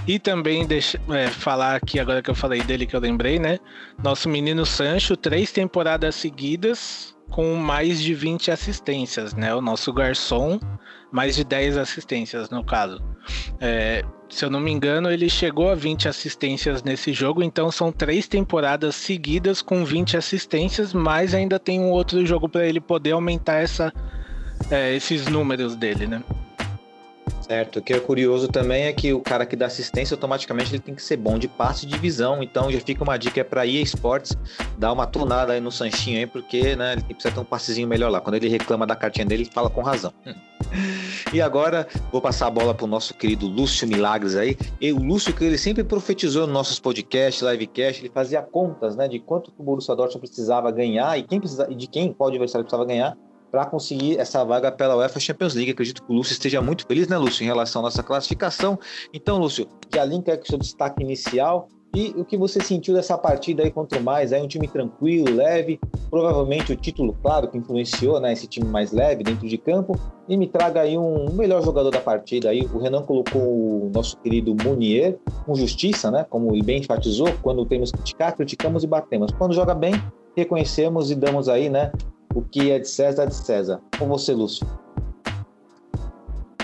E 0.06 0.18
também 0.18 0.66
deixa, 0.66 0.98
é, 1.10 1.28
falar 1.28 1.76
aqui, 1.76 2.00
agora 2.00 2.22
que 2.22 2.30
eu 2.30 2.34
falei 2.34 2.62
dele, 2.62 2.86
que 2.86 2.96
eu 2.96 3.00
lembrei, 3.00 3.38
né? 3.38 3.58
Nosso 4.02 4.28
menino 4.28 4.64
Sancho, 4.64 5.16
três 5.16 5.52
temporadas 5.52 6.14
seguidas 6.14 7.14
com 7.30 7.54
mais 7.54 8.00
de 8.00 8.14
20 8.14 8.50
assistências, 8.50 9.34
né? 9.34 9.54
O 9.54 9.60
nosso 9.60 9.92
garçom, 9.92 10.58
mais 11.10 11.36
de 11.36 11.44
10 11.44 11.76
assistências 11.76 12.50
no 12.50 12.64
caso. 12.64 13.02
É, 13.60 14.04
se 14.28 14.44
eu 14.44 14.50
não 14.50 14.60
me 14.60 14.70
engano, 14.70 15.10
ele 15.10 15.28
chegou 15.28 15.70
a 15.70 15.74
20 15.74 16.08
assistências 16.08 16.82
nesse 16.82 17.12
jogo, 17.12 17.42
então 17.42 17.70
são 17.70 17.90
três 17.90 18.28
temporadas 18.28 18.94
seguidas 18.94 19.62
com 19.62 19.84
20 19.84 20.16
assistências, 20.16 20.92
mas 20.92 21.34
ainda 21.34 21.58
tem 21.58 21.80
um 21.80 21.90
outro 21.90 22.24
jogo 22.26 22.48
para 22.48 22.66
ele 22.66 22.80
poder 22.80 23.12
aumentar 23.12 23.56
essa, 23.56 23.92
é, 24.70 24.94
esses 24.94 25.26
números 25.26 25.74
dele, 25.76 26.06
né? 26.06 26.22
Certo. 27.48 27.78
O 27.78 27.82
que 27.82 27.94
é 27.94 28.00
curioso 28.00 28.46
também 28.46 28.84
é 28.84 28.92
que 28.92 29.10
o 29.14 29.20
cara 29.20 29.46
que 29.46 29.56
dá 29.56 29.66
assistência, 29.66 30.14
automaticamente 30.14 30.70
ele 30.70 30.80
tem 30.80 30.94
que 30.94 31.02
ser 31.02 31.16
bom 31.16 31.38
de 31.38 31.48
passe 31.48 31.86
de 31.86 31.96
visão. 31.98 32.42
Então 32.42 32.70
já 32.70 32.78
fica 32.78 33.02
uma 33.02 33.16
dica 33.16 33.42
para 33.42 33.66
EA 33.66 33.80
Sports 33.82 34.36
dar 34.76 34.92
uma 34.92 35.06
tunada 35.06 35.54
aí 35.54 35.60
no 35.60 35.72
Sanchinho 35.72 36.18
aí, 36.18 36.26
porque 36.26 36.76
né, 36.76 36.92
ele 36.92 37.14
precisa 37.14 37.34
ter 37.34 37.40
um 37.40 37.44
passezinho 37.44 37.88
melhor 37.88 38.10
lá. 38.10 38.20
Quando 38.20 38.34
ele 38.34 38.48
reclama 38.48 38.86
da 38.86 38.94
cartinha 38.94 39.24
dele, 39.24 39.44
ele 39.44 39.50
fala 39.50 39.70
com 39.70 39.80
razão. 39.80 40.12
E 41.32 41.42
agora 41.42 41.86
vou 42.10 42.22
passar 42.22 42.46
a 42.46 42.50
bola 42.50 42.74
para 42.74 42.84
o 42.84 42.88
nosso 42.88 43.12
querido 43.12 43.46
Lúcio 43.46 43.86
Milagres 43.86 44.34
aí. 44.34 44.56
E 44.80 44.92
o 44.92 44.98
Lúcio, 44.98 45.34
que 45.34 45.44
ele 45.44 45.58
sempre 45.58 45.84
profetizou 45.84 46.46
nos 46.46 46.54
nossos 46.54 46.80
podcasts, 46.80 47.42
livecast, 47.42 48.00
ele 48.00 48.10
fazia 48.12 48.40
contas 48.40 48.96
né, 48.96 49.08
de 49.08 49.18
quanto 49.18 49.52
o 49.58 49.62
Borussia 49.62 49.94
Dortmund 49.94 50.26
precisava 50.26 50.70
ganhar 50.70 51.18
e, 51.18 51.22
quem 51.22 51.38
precisa, 51.38 51.66
e 51.70 51.74
de 51.74 51.86
quem 51.86 52.12
qual 52.12 52.30
adversário 52.30 52.64
precisava 52.64 52.86
ganhar 52.86 53.16
para 53.50 53.66
conseguir 53.66 54.18
essa 54.18 54.44
vaga 54.44 54.70
pela 54.70 54.96
UEFA 54.96 55.20
Champions 55.20 55.54
League. 55.54 55.70
Acredito 55.70 56.02
que 56.02 56.12
o 56.12 56.14
Lúcio 56.14 56.32
esteja 56.32 56.60
muito 56.60 56.86
feliz, 56.86 57.08
né, 57.08 57.16
Lúcio, 57.16 57.42
em 57.42 57.46
relação 57.46 57.80
à 57.80 57.84
nossa 57.84 58.02
classificação. 58.02 58.78
Então, 59.12 59.38
Lúcio, 59.38 59.66
já 59.94 60.04
linka 60.04 60.36
com 60.36 60.44
o 60.44 60.46
seu 60.46 60.58
destaque 60.58 61.02
inicial 61.02 61.68
e 61.94 62.14
o 62.16 62.24
que 62.24 62.36
você 62.36 62.60
sentiu 62.60 62.94
dessa 62.94 63.16
partida 63.16 63.62
aí 63.62 63.70
contra 63.70 63.98
o 63.98 64.02
Mais? 64.02 64.30
É 64.30 64.40
um 64.40 64.46
time 64.46 64.68
tranquilo, 64.68 65.34
leve, 65.34 65.80
provavelmente 66.10 66.72
o 66.72 66.76
título, 66.76 67.16
claro, 67.22 67.48
que 67.48 67.56
influenciou, 67.56 68.20
né, 68.20 68.32
esse 68.32 68.46
time 68.46 68.66
mais 68.66 68.92
leve 68.92 69.24
dentro 69.24 69.48
de 69.48 69.56
campo. 69.56 69.98
E 70.28 70.36
me 70.36 70.46
traga 70.46 70.82
aí 70.82 70.98
um, 70.98 71.32
melhor 71.32 71.62
jogador 71.62 71.90
da 71.90 72.00
partida 72.00 72.50
aí. 72.50 72.68
O 72.74 72.78
Renan 72.78 73.02
colocou 73.02 73.40
o 73.42 73.90
nosso 73.92 74.18
querido 74.18 74.54
Munier, 74.62 75.18
com 75.46 75.54
justiça, 75.54 76.10
né, 76.10 76.26
como 76.28 76.54
ele 76.54 76.62
bem 76.62 76.80
enfatizou, 76.80 77.28
quando 77.42 77.64
temos 77.64 77.90
que 77.90 77.96
criticar, 77.96 78.36
criticamos 78.36 78.84
e 78.84 78.86
batemos. 78.86 79.32
Quando 79.32 79.54
joga 79.54 79.74
bem, 79.74 79.94
reconhecemos 80.36 81.10
e 81.10 81.14
damos 81.14 81.48
aí, 81.48 81.70
né, 81.70 81.90
o 82.34 82.42
que 82.42 82.70
é 82.70 82.78
de 82.78 82.88
César 82.88 83.24
é 83.24 83.26
de 83.26 83.34
César. 83.34 83.80
Com 83.98 84.06
você, 84.08 84.32
Lúcio. 84.32 84.66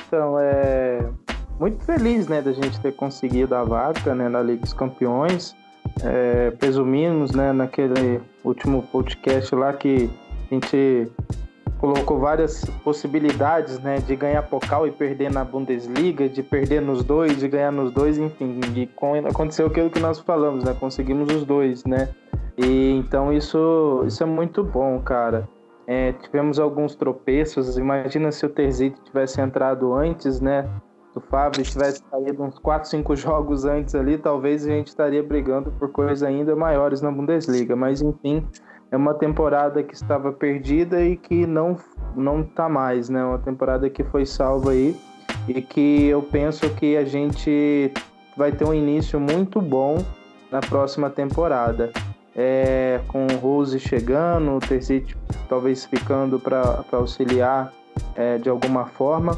Então, 0.06 0.38
é 0.38 1.10
muito 1.58 1.84
feliz, 1.84 2.28
né, 2.28 2.42
da 2.42 2.52
gente 2.52 2.80
ter 2.80 2.92
conseguido 2.94 3.54
a 3.54 3.64
vaga, 3.64 4.14
né, 4.14 4.28
na 4.28 4.42
Liga 4.42 4.62
dos 4.62 4.72
Campeões. 4.72 5.54
É, 6.02 6.50
presumimos, 6.52 7.32
né, 7.32 7.52
naquele 7.52 8.20
último 8.44 8.82
podcast 8.82 9.54
lá 9.54 9.72
que 9.72 10.10
a 10.50 10.54
gente 10.54 11.10
colocou 11.84 12.18
várias 12.18 12.64
possibilidades, 12.82 13.78
né, 13.80 13.98
de 13.98 14.16
ganhar 14.16 14.42
Pocal 14.44 14.86
e 14.86 14.90
perder 14.90 15.30
na 15.30 15.44
Bundesliga, 15.44 16.26
de 16.26 16.42
perder 16.42 16.80
nos 16.80 17.04
dois, 17.04 17.36
de 17.38 17.46
ganhar 17.46 17.70
nos 17.70 17.92
dois, 17.92 18.16
enfim, 18.16 18.58
e 18.74 18.86
com, 18.86 19.14
aconteceu 19.16 19.66
aquilo 19.66 19.90
que 19.90 20.00
nós 20.00 20.18
falamos, 20.18 20.64
né, 20.64 20.74
conseguimos 20.80 21.30
os 21.30 21.44
dois, 21.44 21.84
né, 21.84 22.08
e 22.56 22.92
então 22.92 23.30
isso, 23.30 24.02
isso 24.06 24.22
é 24.22 24.26
muito 24.26 24.64
bom, 24.64 24.98
cara. 25.00 25.46
É, 25.86 26.12
tivemos 26.12 26.58
alguns 26.58 26.94
tropeços. 26.94 27.76
Imagina 27.76 28.32
se 28.32 28.46
o 28.46 28.48
Terzic 28.48 28.98
tivesse 29.02 29.38
entrado 29.38 29.92
antes, 29.92 30.40
né? 30.40 30.66
O 31.14 31.20
Fábio 31.20 31.62
tivesse 31.62 32.02
saído 32.10 32.42
uns 32.42 32.58
4, 32.58 32.88
5 32.88 33.14
jogos 33.16 33.66
antes 33.66 33.94
ali, 33.94 34.16
talvez 34.16 34.64
a 34.64 34.70
gente 34.70 34.86
estaria 34.86 35.22
brigando 35.22 35.70
por 35.72 35.90
coisas 35.90 36.22
ainda 36.22 36.56
maiores 36.56 37.02
na 37.02 37.10
Bundesliga. 37.10 37.76
Mas 37.76 38.00
enfim, 38.00 38.46
é 38.94 38.96
uma 38.96 39.12
temporada 39.12 39.82
que 39.82 39.92
estava 39.92 40.32
perdida 40.32 41.02
e 41.02 41.16
que 41.16 41.44
não 41.46 41.76
não 42.14 42.44
tá 42.44 42.68
mais, 42.68 43.08
né? 43.08 43.24
Uma 43.24 43.40
temporada 43.40 43.90
que 43.90 44.04
foi 44.04 44.24
salva 44.24 44.70
aí 44.70 44.96
e 45.48 45.60
que 45.60 46.06
eu 46.06 46.22
penso 46.22 46.70
que 46.76 46.96
a 46.96 47.04
gente 47.04 47.92
vai 48.36 48.52
ter 48.52 48.64
um 48.64 48.72
início 48.72 49.18
muito 49.18 49.60
bom 49.60 49.98
na 50.48 50.60
próxima 50.60 51.10
temporada 51.10 51.92
é, 52.36 53.00
com 53.08 53.26
o 53.26 53.36
Rose 53.36 53.80
chegando, 53.80 54.52
o 54.52 54.60
Terzic 54.60 55.16
talvez 55.48 55.84
ficando 55.84 56.38
para 56.38 56.84
auxiliar 56.92 57.72
é, 58.14 58.38
de 58.38 58.48
alguma 58.48 58.86
forma. 58.86 59.36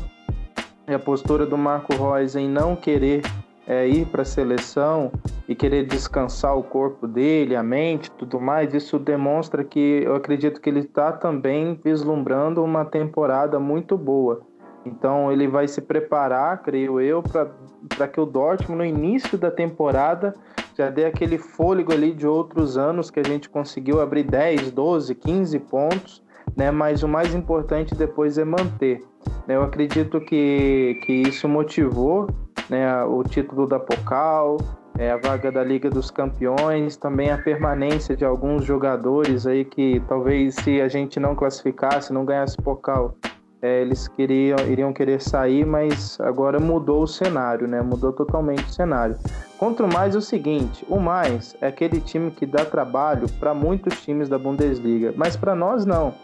E 0.87 0.93
a 0.93 0.99
postura 0.99 1.47
do 1.47 1.57
Marco 1.57 1.95
Reus 1.95 2.37
em 2.37 2.47
não 2.47 2.77
querer 2.77 3.23
é, 3.67 3.87
ir 3.89 4.07
para 4.07 4.23
a 4.23 4.25
seleção 4.25 5.11
e 5.49 5.55
querer 5.55 5.85
descansar 5.85 6.57
o 6.57 6.63
corpo 6.63 7.07
dele, 7.07 7.57
a 7.57 7.63
mente, 7.63 8.11
tudo 8.13 8.41
mais, 8.41 8.73
isso 8.73 8.99
demonstra 8.99 9.65
que 9.65 10.03
eu 10.05 10.15
acredito 10.15 10.61
que 10.61 10.71
ele 10.71 10.81
está 10.81 11.13
também 11.13 11.79
vislumbrando 11.83 12.63
uma 12.63 12.85
temporada 12.85 13.59
muito 13.59 13.97
boa. 13.97 14.43
Então 14.85 15.33
ele 15.33 15.49
vai 15.49 15.67
se 15.67 15.81
preparar, 15.81 16.63
creio 16.63 17.01
eu, 17.01 17.23
para 17.23 18.07
que 18.07 18.21
o 18.21 18.25
Dortmund 18.25 18.79
no 18.79 18.85
início 18.85 19.37
da 19.37 19.51
temporada 19.51 20.33
já 20.77 20.91
dê 20.91 21.07
aquele 21.07 21.39
fôlego 21.39 21.93
ali 21.93 22.13
de 22.13 22.27
outros 22.27 22.79
anos 22.79 23.11
que 23.11 23.19
a 23.19 23.25
gente 23.25 23.49
conseguiu 23.49 24.01
abrir 24.01 24.23
10, 24.23 24.71
12, 24.71 25.15
15 25.15 25.59
pontos, 25.61 26.23
né? 26.55 26.71
Mas 26.71 27.03
o 27.03 27.09
mais 27.09 27.35
importante 27.35 27.95
depois 27.95 28.39
é 28.39 28.45
manter. 28.45 29.03
Eu 29.49 29.63
acredito 29.63 30.21
que, 30.21 31.01
que 31.05 31.13
isso 31.23 31.49
motivou 31.49 32.29
né, 32.69 33.05
o 33.05 33.23
título 33.23 33.67
da 33.67 33.79
Pocal, 33.79 34.59
é, 34.99 35.11
a 35.11 35.17
vaga 35.17 35.53
da 35.53 35.63
Liga 35.63 35.91
dos 35.91 36.11
Campeões, 36.11 36.97
também 36.97 37.31
a 37.31 37.39
permanência 37.39 38.17
de 38.17 38.25
alguns 38.25 38.65
jogadores 38.65 39.47
aí 39.47 39.65
que 39.65 40.03
talvez 40.09 40.55
se 40.57 40.81
a 40.81 40.89
gente 40.89 41.21
não 41.21 41.35
classificasse, 41.35 42.13
não 42.13 42.25
ganhasse 42.25 42.57
Pocal, 42.57 43.15
é, 43.63 43.81
eles 43.81 44.07
queriam, 44.09 44.59
iriam 44.69 44.93
querer 44.93 45.21
sair, 45.21 45.65
mas 45.65 46.21
agora 46.21 46.61
mudou 46.61 47.03
o 47.03 47.07
cenário, 47.07 47.67
né? 47.67 47.81
Mudou 47.81 48.13
totalmente 48.13 48.65
o 48.65 48.73
cenário. 48.73 49.17
Contra 49.59 49.87
o 49.87 49.93
mais 49.93 50.15
é 50.15 50.19
o 50.19 50.23
seguinte, 50.23 50.85
o 50.89 51.01
mais 51.01 51.57
é 51.61 51.69
aquele 51.69 52.01
time 52.01 52.31
que 52.31 52.45
dá 52.45 52.65
trabalho 52.65 53.27
para 53.41 53.55
muitos 53.55 54.01
times 54.03 54.29
da 54.29 54.39
Bundesliga, 54.39 55.13
mas 55.17 55.37
para 55.37 55.55
nós 55.55 55.87
não. 55.87 56.15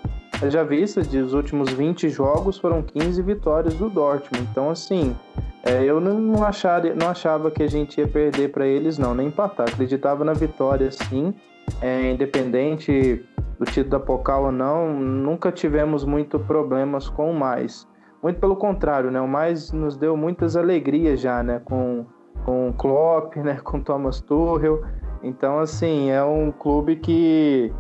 Já 0.51 0.65
vista 0.65 1.03
dos 1.03 1.35
últimos 1.35 1.71
20 1.73 2.09
jogos 2.09 2.59
foram 2.59 2.83
15 2.83 3.23
vitórias 3.23 3.75
do 3.75 3.89
Dortmund. 3.89 4.49
Então 4.51 4.71
assim, 4.71 5.15
é, 5.63 5.85
eu 5.85 6.01
não, 6.01 6.43
achava, 6.43 6.93
não 6.95 7.09
achava 7.09 7.51
que 7.51 7.63
a 7.63 7.69
gente 7.69 8.01
ia 8.01 8.09
perder 8.09 8.51
para 8.51 8.67
eles 8.67 8.99
não, 8.99 9.15
nem 9.15 9.29
empatar. 9.29 9.69
Acreditava 9.69 10.25
na 10.25 10.33
vitória 10.33 10.91
sim, 10.91 11.33
é, 11.81 12.11
independente 12.11 13.25
do 13.59 13.65
título 13.65 13.91
da 13.91 14.01
Pocal 14.01 14.47
ou 14.47 14.53
não, 14.53 14.93
nunca 14.93 15.53
tivemos 15.53 16.05
muito 16.05 16.39
problemas 16.41 17.09
com 17.09 17.31
o 17.31 17.35
mais. 17.35 17.87
Muito 18.21 18.41
pelo 18.41 18.57
contrário, 18.57 19.11
né? 19.11 19.21
O 19.21 19.29
mais 19.29 19.71
nos 19.71 19.97
deu 19.97 20.17
muitas 20.17 20.57
alegrias 20.57 21.21
já, 21.21 21.43
né? 21.43 21.61
Com, 21.65 22.05
com 22.45 22.71
o 22.71 22.73
Klopp, 22.73 23.37
né? 23.37 23.61
Com 23.63 23.81
Thomas 23.81 24.21
Tuchel. 24.21 24.83
Então, 25.23 25.61
assim, 25.61 26.11
é 26.11 26.23
um 26.25 26.51
clube 26.51 26.97
que, 26.97 27.73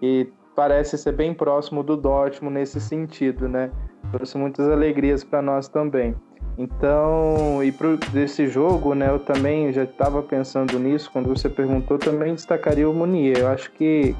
que 0.00 0.32
parece 0.60 0.98
ser 0.98 1.12
bem 1.12 1.32
próximo 1.32 1.82
do 1.82 1.96
Dortmund 1.96 2.52
nesse 2.52 2.78
sentido, 2.82 3.48
né? 3.48 3.70
Trouxe 4.12 4.36
muitas 4.36 4.68
alegrias 4.68 5.24
para 5.24 5.40
nós 5.40 5.68
também. 5.68 6.14
Então, 6.58 7.64
e 7.64 7.72
para 7.72 7.96
desse 8.12 8.46
jogo, 8.46 8.94
né, 8.94 9.08
eu 9.08 9.18
também 9.18 9.72
já 9.72 9.84
estava 9.84 10.22
pensando 10.22 10.78
nisso, 10.78 11.10
quando 11.10 11.30
você 11.30 11.48
perguntou, 11.48 11.96
também 11.96 12.34
destacaria 12.34 12.86
o 12.86 12.92
Munier. 12.92 13.38
Eu 13.38 13.48
acho 13.48 13.72
que 13.72 14.14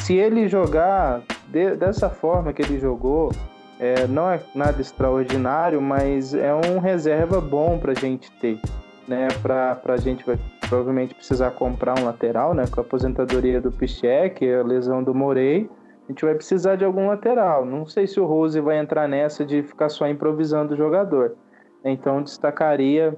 se 0.00 0.12
ele 0.12 0.46
jogar 0.46 1.22
de, 1.46 1.74
dessa 1.76 2.10
forma 2.10 2.52
que 2.52 2.60
ele 2.60 2.78
jogou, 2.78 3.32
é, 3.80 4.06
não 4.06 4.30
é 4.30 4.40
nada 4.54 4.82
extraordinário, 4.82 5.80
mas 5.80 6.34
é 6.34 6.52
um 6.52 6.80
reserva 6.80 7.40
bom 7.40 7.78
para 7.78 7.92
a 7.92 7.94
gente 7.94 8.30
ter. 8.32 8.60
Né, 9.08 9.28
para 9.40 9.80
a 9.86 9.96
gente 9.96 10.22
vai 10.26 10.38
provavelmente 10.68 11.14
precisar 11.14 11.52
comprar 11.52 11.98
um 11.98 12.04
lateral, 12.04 12.52
né, 12.52 12.66
com 12.70 12.78
a 12.78 12.84
aposentadoria 12.84 13.58
do 13.58 13.72
Pichek, 13.72 14.46
a 14.52 14.62
lesão 14.62 15.02
do 15.02 15.14
Morei, 15.14 15.66
a 16.08 16.12
gente 16.12 16.24
vai 16.24 16.34
precisar 16.34 16.76
de 16.76 16.86
algum 16.86 17.08
lateral. 17.08 17.66
Não 17.66 17.84
sei 17.84 18.06
se 18.06 18.18
o 18.18 18.24
Rose 18.24 18.58
vai 18.60 18.78
entrar 18.78 19.06
nessa 19.06 19.44
de 19.44 19.62
ficar 19.62 19.90
só 19.90 20.08
improvisando 20.08 20.72
o 20.72 20.76
jogador. 20.76 21.36
Então 21.84 22.22
destacaria 22.22 23.14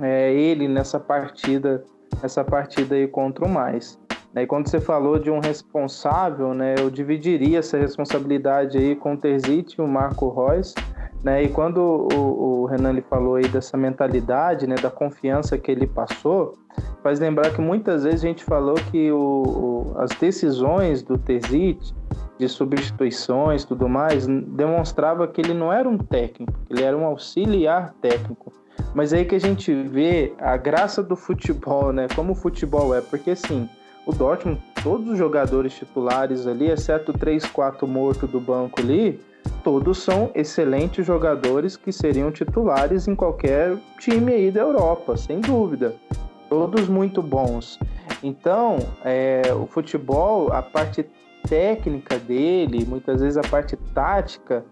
é, 0.00 0.32
ele 0.32 0.68
nessa 0.68 1.00
partida, 1.00 1.84
essa 2.22 2.44
partida 2.44 2.94
aí 2.94 3.08
contra 3.08 3.44
o 3.44 3.48
mais. 3.48 4.00
E 4.36 4.46
quando 4.46 4.68
você 4.68 4.80
falou 4.80 5.18
de 5.18 5.30
um 5.30 5.40
responsável, 5.40 6.54
né, 6.54 6.76
eu 6.78 6.88
dividiria 6.88 7.58
essa 7.58 7.76
responsabilidade 7.76 8.78
aí 8.78 8.94
com 8.94 9.14
o 9.14 9.16
Terzic 9.16 9.74
e 9.76 9.82
o 9.82 9.88
Marco 9.88 10.28
Reus. 10.30 10.74
Né? 11.24 11.42
E 11.42 11.48
quando 11.48 12.08
o, 12.14 12.62
o 12.62 12.66
Renan 12.66 12.92
lhe 12.92 13.02
falou 13.02 13.34
aí 13.34 13.46
dessa 13.48 13.76
mentalidade, 13.76 14.66
né, 14.66 14.76
da 14.76 14.90
confiança 14.90 15.58
que 15.58 15.70
ele 15.70 15.86
passou, 15.86 16.54
faz 17.02 17.20
lembrar 17.20 17.52
que 17.52 17.60
muitas 17.60 18.04
vezes 18.04 18.24
a 18.24 18.28
gente 18.28 18.44
falou 18.44 18.74
que 18.90 19.10
o, 19.12 19.42
o 19.42 19.94
as 19.98 20.10
decisões 20.12 21.02
do 21.02 21.18
Terzic 21.18 21.92
de 22.38 22.48
substituições 22.48 23.64
tudo 23.64 23.88
mais 23.88 24.26
demonstrava 24.26 25.26
que 25.28 25.40
ele 25.40 25.54
não 25.54 25.72
era 25.72 25.88
um 25.88 25.98
técnico, 25.98 26.52
ele 26.68 26.82
era 26.82 26.96
um 26.96 27.04
auxiliar 27.04 27.94
técnico. 28.00 28.52
Mas 28.94 29.12
aí 29.12 29.24
que 29.24 29.34
a 29.34 29.40
gente 29.40 29.72
vê 29.72 30.32
a 30.38 30.56
graça 30.56 31.02
do 31.02 31.16
futebol, 31.16 31.92
né? 31.92 32.06
Como 32.14 32.32
o 32.32 32.34
futebol 32.34 32.94
é, 32.94 33.00
porque 33.00 33.30
assim, 33.30 33.68
o 34.06 34.12
Dortmund, 34.12 34.60
todos 34.82 35.08
os 35.08 35.18
jogadores 35.18 35.74
titulares 35.74 36.46
ali, 36.46 36.70
exceto 36.70 37.12
3, 37.12 37.46
4 37.46 37.86
mortos 37.86 38.30
do 38.30 38.40
banco 38.40 38.80
ali, 38.80 39.20
todos 39.62 39.98
são 39.98 40.30
excelentes 40.34 41.06
jogadores 41.06 41.76
que 41.76 41.92
seriam 41.92 42.30
titulares 42.30 43.06
em 43.06 43.14
qualquer 43.14 43.76
time 43.98 44.32
aí 44.32 44.50
da 44.50 44.60
Europa, 44.60 45.16
sem 45.16 45.40
dúvida. 45.40 45.94
Todos 46.48 46.88
muito 46.88 47.22
bons. 47.22 47.78
Então, 48.22 48.78
é, 49.04 49.42
o 49.54 49.66
futebol, 49.66 50.52
a 50.52 50.62
parte 50.62 51.06
técnica 51.48 52.18
dele, 52.18 52.84
muitas 52.84 53.20
vezes 53.20 53.36
a 53.36 53.42
parte 53.42 53.76
tática, 53.94 54.64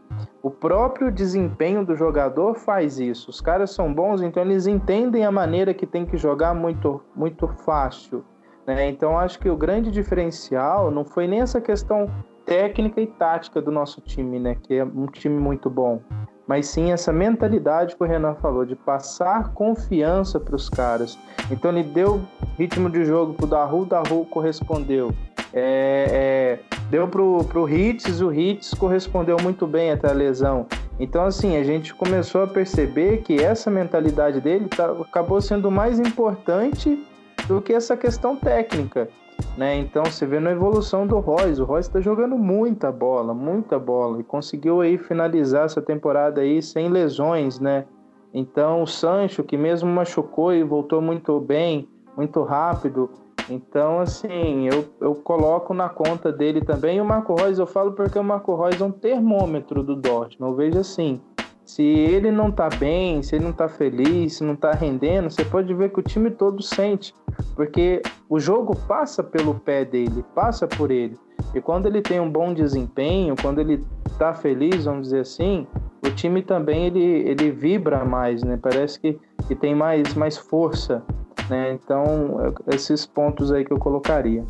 o 0.43 0.51
próprio 0.51 1.11
desempenho 1.11 1.85
do 1.85 1.95
jogador 1.95 2.55
faz 2.55 2.99
isso. 2.99 3.31
Os 3.31 3.41
caras 3.41 3.71
são 3.71 3.93
bons, 3.93 4.23
então 4.23 4.43
eles 4.43 4.67
entendem 4.67 5.25
a 5.25 5.31
maneira 5.31 5.75
que 5.75 5.87
tem 5.87 6.07
que 6.07 6.17
jogar 6.17 6.55
muito, 6.55 7.01
muito 7.15 7.47
fácil. 7.49 8.25
Né? 8.67 8.89
Então 8.89 9.19
acho 9.19 9.39
que 9.39 9.49
o 9.49 9.57
grande 9.57 9.91
diferencial 9.91 10.91
não 10.91 11.05
foi 11.05 11.27
nem 11.27 11.41
essa 11.41 11.61
questão 11.61 12.09
técnica 12.45 13.01
e 13.01 13.07
tática 13.07 13.61
do 13.63 13.71
nosso 13.71 14.01
time, 14.01 14.41
né? 14.41 14.57
Que 14.61 14.75
é 14.75 14.85
um 14.85 15.07
time 15.07 15.39
muito 15.39 15.71
bom. 15.71 16.01
Mas 16.47 16.67
sim 16.67 16.91
essa 16.91 17.13
mentalidade 17.13 17.95
que 17.95 18.03
o 18.03 18.07
Renan 18.07 18.35
falou, 18.35 18.65
de 18.65 18.75
passar 18.75 19.53
confiança 19.53 20.41
para 20.41 20.57
os 20.57 20.69
caras. 20.69 21.17
Então 21.49 21.71
ele 21.71 21.85
deu 21.85 22.21
ritmo 22.59 22.91
de 22.91 23.05
jogo 23.05 23.35
para 23.35 23.45
o 23.45 23.49
Daru, 23.49 23.85
Daru 23.85 24.25
correspondeu. 24.25 25.15
É, 25.53 26.59
é, 26.73 26.77
deu 26.91 27.09
pro, 27.09 27.45
pro 27.45 27.69
Hits, 27.69 28.21
o 28.21 28.33
Hits 28.33 28.75
correspondeu 28.75 29.37
muito 29.43 29.67
bem 29.67 29.91
até 29.91 30.09
a 30.09 30.13
lesão. 30.13 30.67
Então, 30.99 31.25
assim, 31.25 31.57
a 31.57 31.65
gente 31.65 31.95
começou 31.95 32.43
a 32.43 32.47
perceber 32.47 33.19
que 33.23 33.43
essa 33.43 33.71
mentalidade 33.71 34.41
dele 34.41 34.69
tá, 34.69 34.91
acabou 34.93 35.41
sendo 35.41 35.71
mais 35.71 35.99
importante 35.99 37.05
do 37.49 37.61
que 37.61 37.73
essa 37.73 37.97
questão 37.97 38.37
técnica. 38.37 39.09
Né? 39.57 39.77
Então 39.79 40.05
você 40.05 40.27
vê 40.27 40.39
na 40.39 40.53
evolução 40.53 41.07
do 41.07 41.19
Royce, 41.19 41.61
o 41.61 41.65
Royce 41.65 41.89
está 41.89 42.01
jogando 42.01 42.37
muita 42.37 42.93
bola, 42.93 43.35
muita 43.35 43.79
bola 43.79 44.21
e 44.21 44.23
conseguiu 44.23 44.81
aí 44.81 44.99
finalizar 44.99 45.65
essa 45.65 45.81
temporada 45.81 46.41
aí 46.41 46.63
sem 46.63 46.89
lesões, 46.89 47.59
né? 47.59 47.85
Então 48.33 48.83
o 48.83 48.87
Sancho 48.87 49.43
que 49.43 49.57
mesmo 49.57 49.91
machucou 49.91 50.55
e 50.55 50.63
voltou 50.63 51.01
muito 51.01 51.41
bem, 51.41 51.89
muito 52.17 52.43
rápido. 52.43 53.11
Então 53.49 54.01
assim 54.01 54.69
eu, 54.69 54.85
eu 55.01 55.15
coloco 55.15 55.73
na 55.73 55.89
conta 55.89 56.33
dele 56.33 56.61
também 56.61 56.99
e 56.99 57.01
o 57.01 57.05
Marco 57.05 57.35
Reus 57.35 57.59
eu 57.59 57.67
falo 57.67 57.93
porque 57.93 58.19
o 58.19 58.25
Marco 58.25 58.55
Reus 58.57 58.81
é 58.81 58.85
um 58.85 58.93
termômetro 58.93 59.83
do 59.83 59.97
Dortmund. 59.97 60.51
Eu 60.51 60.57
vejo 60.57 60.79
assim, 60.79 61.21
se 61.65 61.85
ele 61.85 62.33
não 62.33 62.51
tá 62.51 62.69
bem, 62.69 63.23
se 63.23 63.37
ele 63.37 63.45
não 63.45 63.53
tá 63.53 63.69
feliz, 63.69 64.35
se 64.35 64.45
não 64.45 64.57
tá 64.57 64.73
rendendo, 64.73 65.31
você 65.31 65.45
pode 65.45 65.73
ver 65.73 65.91
que 65.91 66.01
o 66.01 66.03
time 66.03 66.29
todo 66.29 66.61
sente, 66.63 67.15
porque 67.55 68.03
o 68.29 68.41
jogo 68.41 68.75
passa 68.89 69.23
pelo 69.23 69.55
pé 69.55 69.85
dele, 69.85 70.25
passa 70.35 70.67
por 70.67 70.91
ele. 70.91 71.17
E 71.55 71.61
quando 71.61 71.87
ele 71.87 72.03
tem 72.03 72.19
um 72.19 72.29
bom 72.29 72.53
desempenho, 72.53 73.37
quando 73.41 73.61
ele 73.61 73.85
tá 74.19 74.35
feliz, 74.35 74.85
vamos 74.85 75.03
dizer 75.03 75.21
assim, 75.21 75.65
o 76.05 76.11
time 76.11 76.43
também 76.43 76.87
ele, 76.87 77.01
ele 77.01 77.53
vibra 77.53 78.05
mais, 78.05 78.43
né? 78.43 78.59
Parece 78.61 78.99
que, 78.99 79.19
que 79.47 79.55
tem 79.55 79.73
mais, 79.73 80.15
mais 80.15 80.37
força, 80.37 81.05
né? 81.51 81.73
Então, 81.73 82.55
esses 82.73 83.05
pontos 83.05 83.51
aí 83.51 83.65
que 83.65 83.73
eu 83.73 83.79
colocaria. 83.79 84.45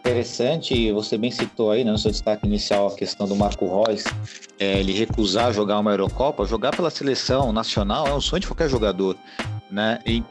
Interessante, 0.00 0.92
você 0.92 1.16
bem 1.16 1.30
citou 1.30 1.70
aí 1.70 1.82
né, 1.82 1.90
no 1.90 1.96
seu 1.96 2.10
destaque 2.10 2.46
inicial 2.46 2.88
a 2.88 2.94
questão 2.94 3.26
do 3.26 3.34
Marco 3.34 3.64
Reus, 3.66 4.04
é, 4.58 4.78
ele 4.78 4.92
recusar 4.92 5.50
jogar 5.52 5.78
uma 5.78 5.90
Eurocopa, 5.90 6.44
jogar 6.44 6.76
pela 6.76 6.90
seleção 6.90 7.52
nacional 7.52 8.06
é 8.06 8.14
um 8.14 8.20
sonho 8.20 8.40
de 8.40 8.46
qualquer 8.46 8.68
jogador, 8.68 9.16
né? 9.70 9.98
E 10.04 10.22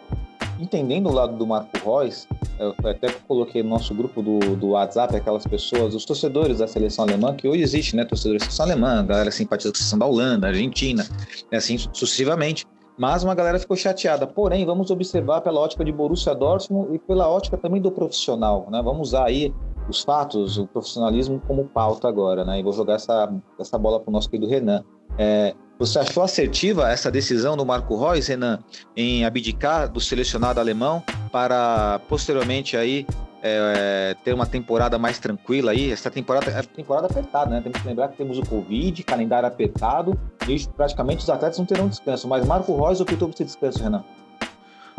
entendendo 0.59 1.09
o 1.09 1.11
lado 1.11 1.35
do 1.35 1.47
Marco 1.47 1.71
Reus, 1.83 2.27
eu 2.59 2.75
até 2.87 3.11
coloquei 3.27 3.63
no 3.63 3.69
nosso 3.69 3.95
grupo 3.95 4.21
do, 4.21 4.55
do 4.55 4.69
WhatsApp 4.69 5.15
aquelas 5.15 5.45
pessoas, 5.47 5.95
os 5.95 6.05
torcedores 6.05 6.59
da 6.59 6.67
seleção 6.67 7.05
alemã, 7.05 7.35
que 7.35 7.47
hoje 7.47 7.63
existe, 7.63 7.95
né? 7.95 8.05
Torcedores 8.05 8.43
da 8.43 8.51
seleção 8.51 8.65
alemã, 8.67 9.03
galera 9.03 9.31
simpatiza 9.31 9.71
com 9.71 9.75
a 9.75 9.79
seleção 9.79 9.97
da 9.97 10.05
Holanda, 10.05 10.47
Argentina, 10.47 11.03
assim 11.51 11.79
sucessivamente. 11.91 12.67
Mas 12.97 13.23
uma 13.23 13.33
galera 13.33 13.59
ficou 13.59 13.75
chateada. 13.75 14.27
Porém, 14.27 14.65
vamos 14.65 14.91
observar 14.91 15.41
pela 15.41 15.59
ótica 15.59 15.83
de 15.83 15.91
Borussia 15.91 16.35
Dortmund 16.35 16.95
e 16.95 16.99
pela 16.99 17.27
ótica 17.27 17.57
também 17.57 17.81
do 17.81 17.91
profissional, 17.91 18.67
né? 18.69 18.81
Vamos 18.83 19.09
usar 19.09 19.25
aí 19.25 19.53
os 19.89 20.03
fatos, 20.03 20.57
o 20.57 20.67
profissionalismo 20.67 21.41
como 21.47 21.65
pauta 21.65 22.07
agora, 22.07 22.45
né? 22.45 22.59
E 22.59 22.63
vou 22.63 22.71
jogar 22.71 22.95
essa, 22.95 23.33
essa 23.59 23.77
bola 23.77 23.99
para 23.99 24.09
o 24.09 24.13
nosso 24.13 24.29
querido 24.29 24.49
Renan. 24.49 24.83
É, 25.17 25.53
você 25.77 25.99
achou 25.99 26.23
assertiva 26.23 26.89
essa 26.89 27.11
decisão 27.11 27.57
do 27.57 27.65
Marco 27.65 27.97
Reus, 27.97 28.27
Renan, 28.27 28.59
em 28.95 29.25
abdicar 29.25 29.91
do 29.91 29.99
selecionado 29.99 30.59
alemão 30.59 31.03
para 31.31 31.99
posteriormente 32.07 32.77
aí 32.77 33.05
é, 33.43 34.15
ter 34.23 34.33
uma 34.33 34.45
temporada 34.45 34.97
mais 34.97 35.19
tranquila 35.19 35.71
aí? 35.71 35.91
Essa 35.91 36.09
temporada 36.09 36.49
é 36.49 36.61
temporada 36.63 37.07
apertada, 37.07 37.51
né? 37.51 37.61
Temos 37.61 37.81
que 37.81 37.87
lembrar 37.87 38.07
que 38.07 38.17
temos 38.17 38.39
o 38.39 38.45
Covid, 38.45 39.03
calendário 39.03 39.47
apertado 39.47 40.17
e 40.47 40.65
praticamente 40.69 41.23
os 41.23 41.29
atletas 41.29 41.59
não 41.59 41.65
terão 41.65 41.89
descanso. 41.89 42.27
Mas 42.27 42.45
Marco 42.45 42.73
Reus 42.75 43.01
optou 43.01 43.27
por 43.27 43.33
esse 43.33 43.43
descanso, 43.43 43.83
Renan. 43.83 44.03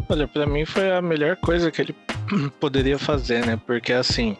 Olha, 0.08 0.28
para 0.28 0.44
mim 0.44 0.66
foi 0.66 0.92
a 0.92 1.00
melhor 1.00 1.36
coisa 1.36 1.70
que 1.70 1.80
ele 1.80 1.96
poderia 2.60 2.98
fazer, 2.98 3.46
né? 3.46 3.58
Porque 3.66 3.94
assim, 3.94 4.36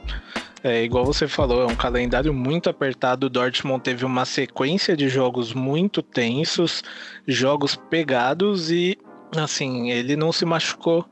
é, 0.62 0.82
igual 0.82 1.04
você 1.04 1.28
falou, 1.28 1.62
é 1.62 1.66
um 1.66 1.76
calendário 1.76 2.32
muito 2.32 2.70
apertado. 2.70 3.26
O 3.26 3.30
Dortmund 3.30 3.82
teve 3.82 4.02
uma 4.04 4.24
sequência 4.24 4.96
de 4.96 5.10
jogos 5.10 5.52
muito 5.52 6.02
tensos, 6.02 6.82
jogos 7.26 7.76
pegados 7.76 8.70
e, 8.70 8.96
assim, 9.36 9.90
ele 9.90 10.16
não 10.16 10.32
se 10.32 10.46
machucou. 10.46 11.04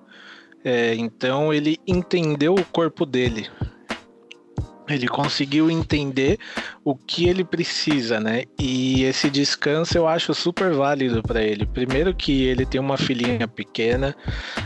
É, 0.65 0.95
então 0.95 1.53
ele 1.53 1.79
entendeu 1.87 2.55
o 2.55 2.65
corpo 2.65 3.05
dele. 3.05 3.49
Ele 4.89 5.07
conseguiu 5.07 5.71
entender 5.71 6.39
o 6.85 6.95
que 6.95 7.29
ele 7.29 7.45
precisa, 7.45 8.19
né? 8.19 8.45
E 8.59 9.05
esse 9.05 9.31
descanso 9.31 9.97
eu 9.97 10.09
acho 10.09 10.35
super 10.35 10.73
válido 10.73 11.23
para 11.23 11.43
ele. 11.43 11.65
Primeiro 11.67 12.15
que 12.15 12.45
ele 12.45 12.67
tem 12.67 12.81
uma 12.81 12.97
filhinha 12.97 13.47
pequena, 13.47 14.15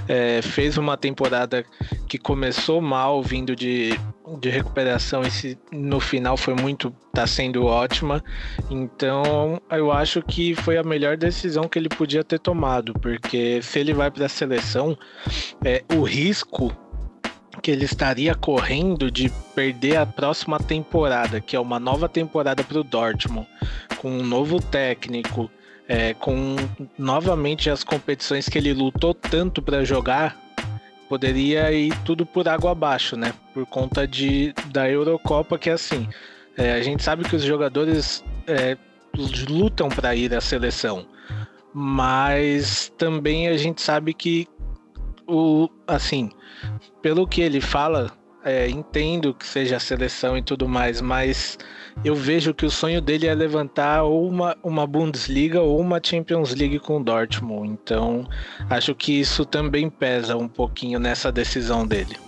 é, 0.08 0.40
fez 0.40 0.78
uma 0.78 0.96
temporada 0.96 1.64
que 2.08 2.18
começou 2.18 2.80
mal, 2.80 3.22
vindo 3.22 3.54
de, 3.54 3.98
de 4.40 4.48
recuperação, 4.48 5.22
e 5.22 5.58
no 5.70 6.00
final 6.00 6.36
foi 6.36 6.54
muito, 6.54 6.90
tá 7.12 7.26
sendo 7.26 7.64
ótima. 7.64 8.24
Então 8.70 9.60
eu 9.70 9.92
acho 9.92 10.22
que 10.22 10.54
foi 10.54 10.78
a 10.78 10.82
melhor 10.82 11.16
decisão 11.16 11.68
que 11.68 11.78
ele 11.78 11.88
podia 11.88 12.24
ter 12.24 12.38
tomado, 12.38 12.94
porque 12.94 13.60
se 13.60 13.78
ele 13.78 13.92
vai 13.92 14.10
para 14.10 14.26
a 14.26 14.30
seleção, 14.30 14.96
é, 15.64 15.84
o 15.94 16.02
risco 16.02 16.74
que 17.62 17.70
ele 17.70 17.84
estaria 17.84 18.34
correndo 18.34 19.10
de 19.10 19.30
perder 19.54 19.96
a 19.96 20.06
próxima 20.06 20.58
temporada, 20.58 21.40
que 21.40 21.56
é 21.56 21.60
uma 21.60 21.78
nova 21.78 22.08
temporada 22.08 22.62
para 22.62 22.78
o 22.78 22.84
Dortmund, 22.84 23.46
com 23.98 24.10
um 24.10 24.24
novo 24.24 24.60
técnico, 24.60 25.50
é, 25.88 26.14
com 26.14 26.56
novamente 26.98 27.70
as 27.70 27.84
competições 27.84 28.48
que 28.48 28.58
ele 28.58 28.72
lutou 28.72 29.14
tanto 29.14 29.62
para 29.62 29.84
jogar, 29.84 30.36
poderia 31.08 31.72
ir 31.72 31.96
tudo 32.04 32.26
por 32.26 32.48
água 32.48 32.72
abaixo, 32.72 33.16
né? 33.16 33.32
Por 33.54 33.66
conta 33.66 34.06
de, 34.06 34.52
da 34.72 34.90
Eurocopa, 34.90 35.58
que 35.58 35.70
é 35.70 35.74
assim, 35.74 36.08
é, 36.56 36.72
a 36.72 36.82
gente 36.82 37.02
sabe 37.02 37.24
que 37.24 37.36
os 37.36 37.42
jogadores 37.42 38.24
é, 38.46 38.76
lutam 39.48 39.88
para 39.88 40.14
ir 40.14 40.34
à 40.34 40.40
seleção, 40.40 41.06
mas 41.72 42.92
também 42.98 43.48
a 43.48 43.56
gente 43.56 43.80
sabe 43.80 44.12
que 44.12 44.48
o 45.28 45.68
assim 45.86 46.30
pelo 47.06 47.24
que 47.24 47.40
ele 47.40 47.60
fala, 47.60 48.10
é, 48.44 48.68
entendo 48.68 49.32
que 49.32 49.46
seja 49.46 49.76
a 49.76 49.78
seleção 49.78 50.36
e 50.36 50.42
tudo 50.42 50.68
mais, 50.68 51.00
mas 51.00 51.56
eu 52.04 52.16
vejo 52.16 52.52
que 52.52 52.66
o 52.66 52.70
sonho 52.70 53.00
dele 53.00 53.28
é 53.28 53.32
levantar 53.32 54.02
ou 54.02 54.28
uma, 54.28 54.56
uma 54.60 54.84
Bundesliga 54.88 55.60
ou 55.60 55.78
uma 55.78 56.00
Champions 56.02 56.52
League 56.52 56.80
com 56.80 56.96
o 56.96 57.04
Dortmund. 57.04 57.70
Então, 57.80 58.28
acho 58.68 58.92
que 58.92 59.20
isso 59.20 59.44
também 59.44 59.88
pesa 59.88 60.36
um 60.36 60.48
pouquinho 60.48 60.98
nessa 60.98 61.30
decisão 61.30 61.86
dele. 61.86 62.25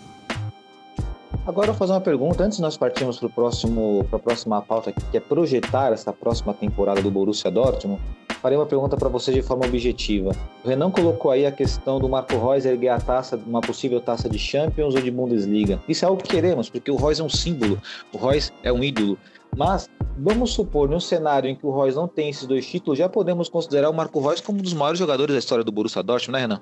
Agora 1.48 1.68
eu 1.68 1.72
vou 1.72 1.78
fazer 1.78 1.92
uma 1.92 2.00
pergunta 2.02 2.44
antes 2.44 2.58
de 2.58 2.62
nós 2.62 2.76
partirmos 2.76 3.18
para 3.18 3.26
a 3.26 4.18
próxima 4.18 4.60
pauta, 4.60 4.92
que 4.92 5.16
é 5.16 5.18
projetar 5.18 5.94
essa 5.94 6.12
próxima 6.12 6.52
temporada 6.52 7.00
do 7.00 7.10
Borussia 7.10 7.50
Dortmund. 7.50 8.02
farei 8.42 8.58
uma 8.58 8.66
pergunta 8.66 8.98
para 8.98 9.08
você 9.08 9.32
de 9.32 9.40
forma 9.40 9.64
objetiva. 9.64 10.32
O 10.62 10.68
Renan 10.68 10.90
colocou 10.90 11.30
aí 11.30 11.46
a 11.46 11.50
questão 11.50 11.98
do 11.98 12.06
Marco 12.06 12.34
Reus 12.34 12.66
erguer 12.66 12.90
a 12.90 13.00
taça, 13.00 13.40
uma 13.46 13.62
possível 13.62 13.98
taça 13.98 14.28
de 14.28 14.38
Champions 14.38 14.94
ou 14.94 15.00
de 15.00 15.10
Bundesliga. 15.10 15.80
Isso 15.88 16.04
é 16.04 16.08
algo 16.08 16.22
que 16.22 16.28
queremos, 16.28 16.68
porque 16.68 16.90
o 16.90 16.96
Reus 16.96 17.18
é 17.18 17.22
um 17.22 17.30
símbolo, 17.30 17.80
o 18.12 18.18
Reus 18.18 18.52
é 18.62 18.70
um 18.70 18.84
ídolo. 18.84 19.16
Mas 19.56 19.88
vamos 20.18 20.52
supor, 20.52 20.86
num 20.86 21.00
cenário 21.00 21.48
em 21.48 21.56
que 21.56 21.64
o 21.64 21.74
Reus 21.74 21.96
não 21.96 22.06
tem 22.06 22.28
esses 22.28 22.46
dois 22.46 22.66
títulos, 22.66 22.98
já 22.98 23.08
podemos 23.08 23.48
considerar 23.48 23.88
o 23.88 23.94
Marco 23.94 24.20
Reus 24.20 24.42
como 24.42 24.58
um 24.58 24.62
dos 24.62 24.74
maiores 24.74 24.98
jogadores 24.98 25.32
da 25.32 25.38
história 25.38 25.64
do 25.64 25.72
Borussia 25.72 26.02
Dortmund, 26.02 26.32
né, 26.32 26.40
Renan? 26.40 26.60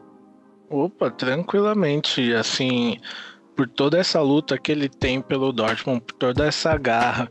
Opa, 0.70 1.10
tranquilamente. 1.10 2.32
Assim, 2.34 2.98
por 3.56 3.66
toda 3.66 3.98
essa 3.98 4.20
luta 4.20 4.58
que 4.58 4.70
ele 4.70 4.88
tem 4.88 5.20
pelo 5.20 5.50
Dortmund, 5.50 6.02
por 6.02 6.14
toda 6.14 6.46
essa 6.46 6.76
garra. 6.76 7.30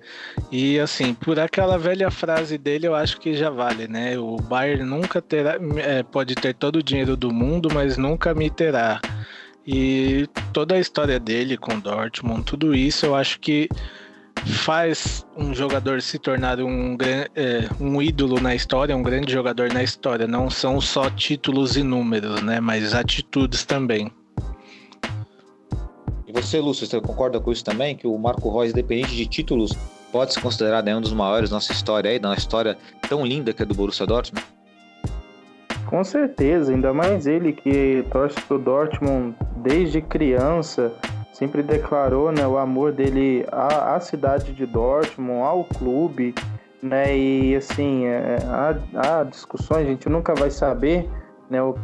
E 0.51 0.79
assim, 0.79 1.13
por 1.13 1.39
aquela 1.39 1.77
velha 1.77 2.09
frase 2.09 2.57
dele, 2.57 2.87
eu 2.87 2.95
acho 2.95 3.19
que 3.19 3.35
já 3.35 3.51
vale, 3.51 3.87
né? 3.87 4.17
O 4.17 4.37
Bayern 4.37 4.83
nunca 4.83 5.21
terá, 5.21 5.57
é, 5.77 6.01
pode 6.01 6.33
ter 6.33 6.55
todo 6.55 6.77
o 6.77 6.83
dinheiro 6.83 7.15
do 7.15 7.31
mundo, 7.31 7.69
mas 7.71 7.95
nunca 7.95 8.33
me 8.33 8.49
terá. 8.49 8.99
E 9.65 10.27
toda 10.51 10.75
a 10.75 10.79
história 10.79 11.19
dele 11.19 11.57
com 11.57 11.75
o 11.75 11.81
Dortmund, 11.81 12.43
tudo 12.43 12.73
isso, 12.73 13.05
eu 13.05 13.15
acho 13.15 13.39
que 13.39 13.69
faz 14.45 15.25
um 15.35 15.53
jogador 15.53 16.01
se 16.01 16.19
tornar 16.19 16.59
um, 16.59 16.97
é, 17.35 17.67
um 17.79 18.01
ídolo 18.01 18.39
na 18.39 18.53
história, 18.53 18.95
um 18.97 19.03
grande 19.03 19.31
jogador 19.31 19.71
na 19.71 19.83
história. 19.83 20.27
Não 20.27 20.49
são 20.49 20.81
só 20.81 21.09
títulos 21.09 21.77
e 21.77 21.83
números, 21.83 22.41
né? 22.41 22.59
Mas 22.59 22.93
atitudes 22.93 23.63
também. 23.63 24.11
Você, 26.35 26.59
Lúcio, 26.59 26.85
você 26.85 26.99
concorda 26.99 27.39
com 27.39 27.49
isso 27.49 27.63
também? 27.63 27.95
Que 27.95 28.05
o 28.05 28.17
Marco 28.17 28.51
Reus, 28.51 28.71
independente 28.71 29.15
de 29.15 29.25
títulos, 29.25 29.71
pode 30.11 30.33
se 30.33 30.41
considerar 30.41 30.83
né, 30.83 30.93
um 30.93 30.99
dos 30.99 31.13
maiores 31.13 31.49
da 31.49 31.55
nossa 31.55 31.71
história 31.71 32.11
aí, 32.11 32.19
da 32.19 32.27
nossa 32.27 32.41
história 32.41 32.77
tão 33.07 33.25
linda 33.25 33.53
que 33.53 33.63
é 33.63 33.65
do 33.65 33.73
Borussia 33.73 34.05
Dortmund? 34.05 34.45
Com 35.85 36.03
certeza, 36.03 36.73
ainda 36.73 36.93
mais 36.93 37.25
ele 37.25 37.53
que 37.53 38.05
torce 38.11 38.39
pro 38.41 38.59
Dortmund 38.59 39.33
desde 39.57 40.01
criança, 40.01 40.91
sempre 41.31 41.63
declarou 41.63 42.33
né, 42.33 42.45
o 42.45 42.57
amor 42.57 42.91
dele 42.91 43.45
à, 43.49 43.95
à 43.95 43.99
cidade 44.01 44.51
de 44.51 44.65
Dortmund, 44.65 45.41
ao 45.41 45.63
clube, 45.63 46.35
né? 46.83 47.17
E 47.17 47.55
assim, 47.55 48.07
é, 48.07 48.39
há, 48.45 49.19
há 49.19 49.23
discussões, 49.23 49.87
a 49.87 49.89
gente 49.89 50.09
nunca 50.09 50.35
vai 50.35 50.51
saber 50.51 51.09
né, 51.49 51.61
o 51.63 51.75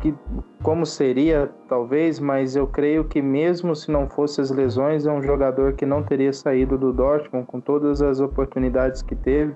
que 0.00 0.14
como 0.62 0.84
seria, 0.84 1.50
talvez, 1.68 2.18
mas 2.18 2.56
eu 2.56 2.66
creio 2.66 3.04
que 3.04 3.20
mesmo 3.20 3.74
se 3.76 3.90
não 3.90 4.08
fosse 4.08 4.40
as 4.40 4.50
lesões, 4.50 5.06
é 5.06 5.12
um 5.12 5.22
jogador 5.22 5.74
que 5.74 5.86
não 5.86 6.02
teria 6.02 6.32
saído 6.32 6.76
do 6.76 6.92
Dortmund 6.92 7.46
com 7.46 7.60
todas 7.60 8.02
as 8.02 8.20
oportunidades 8.20 9.02
que 9.02 9.14
teve. 9.14 9.54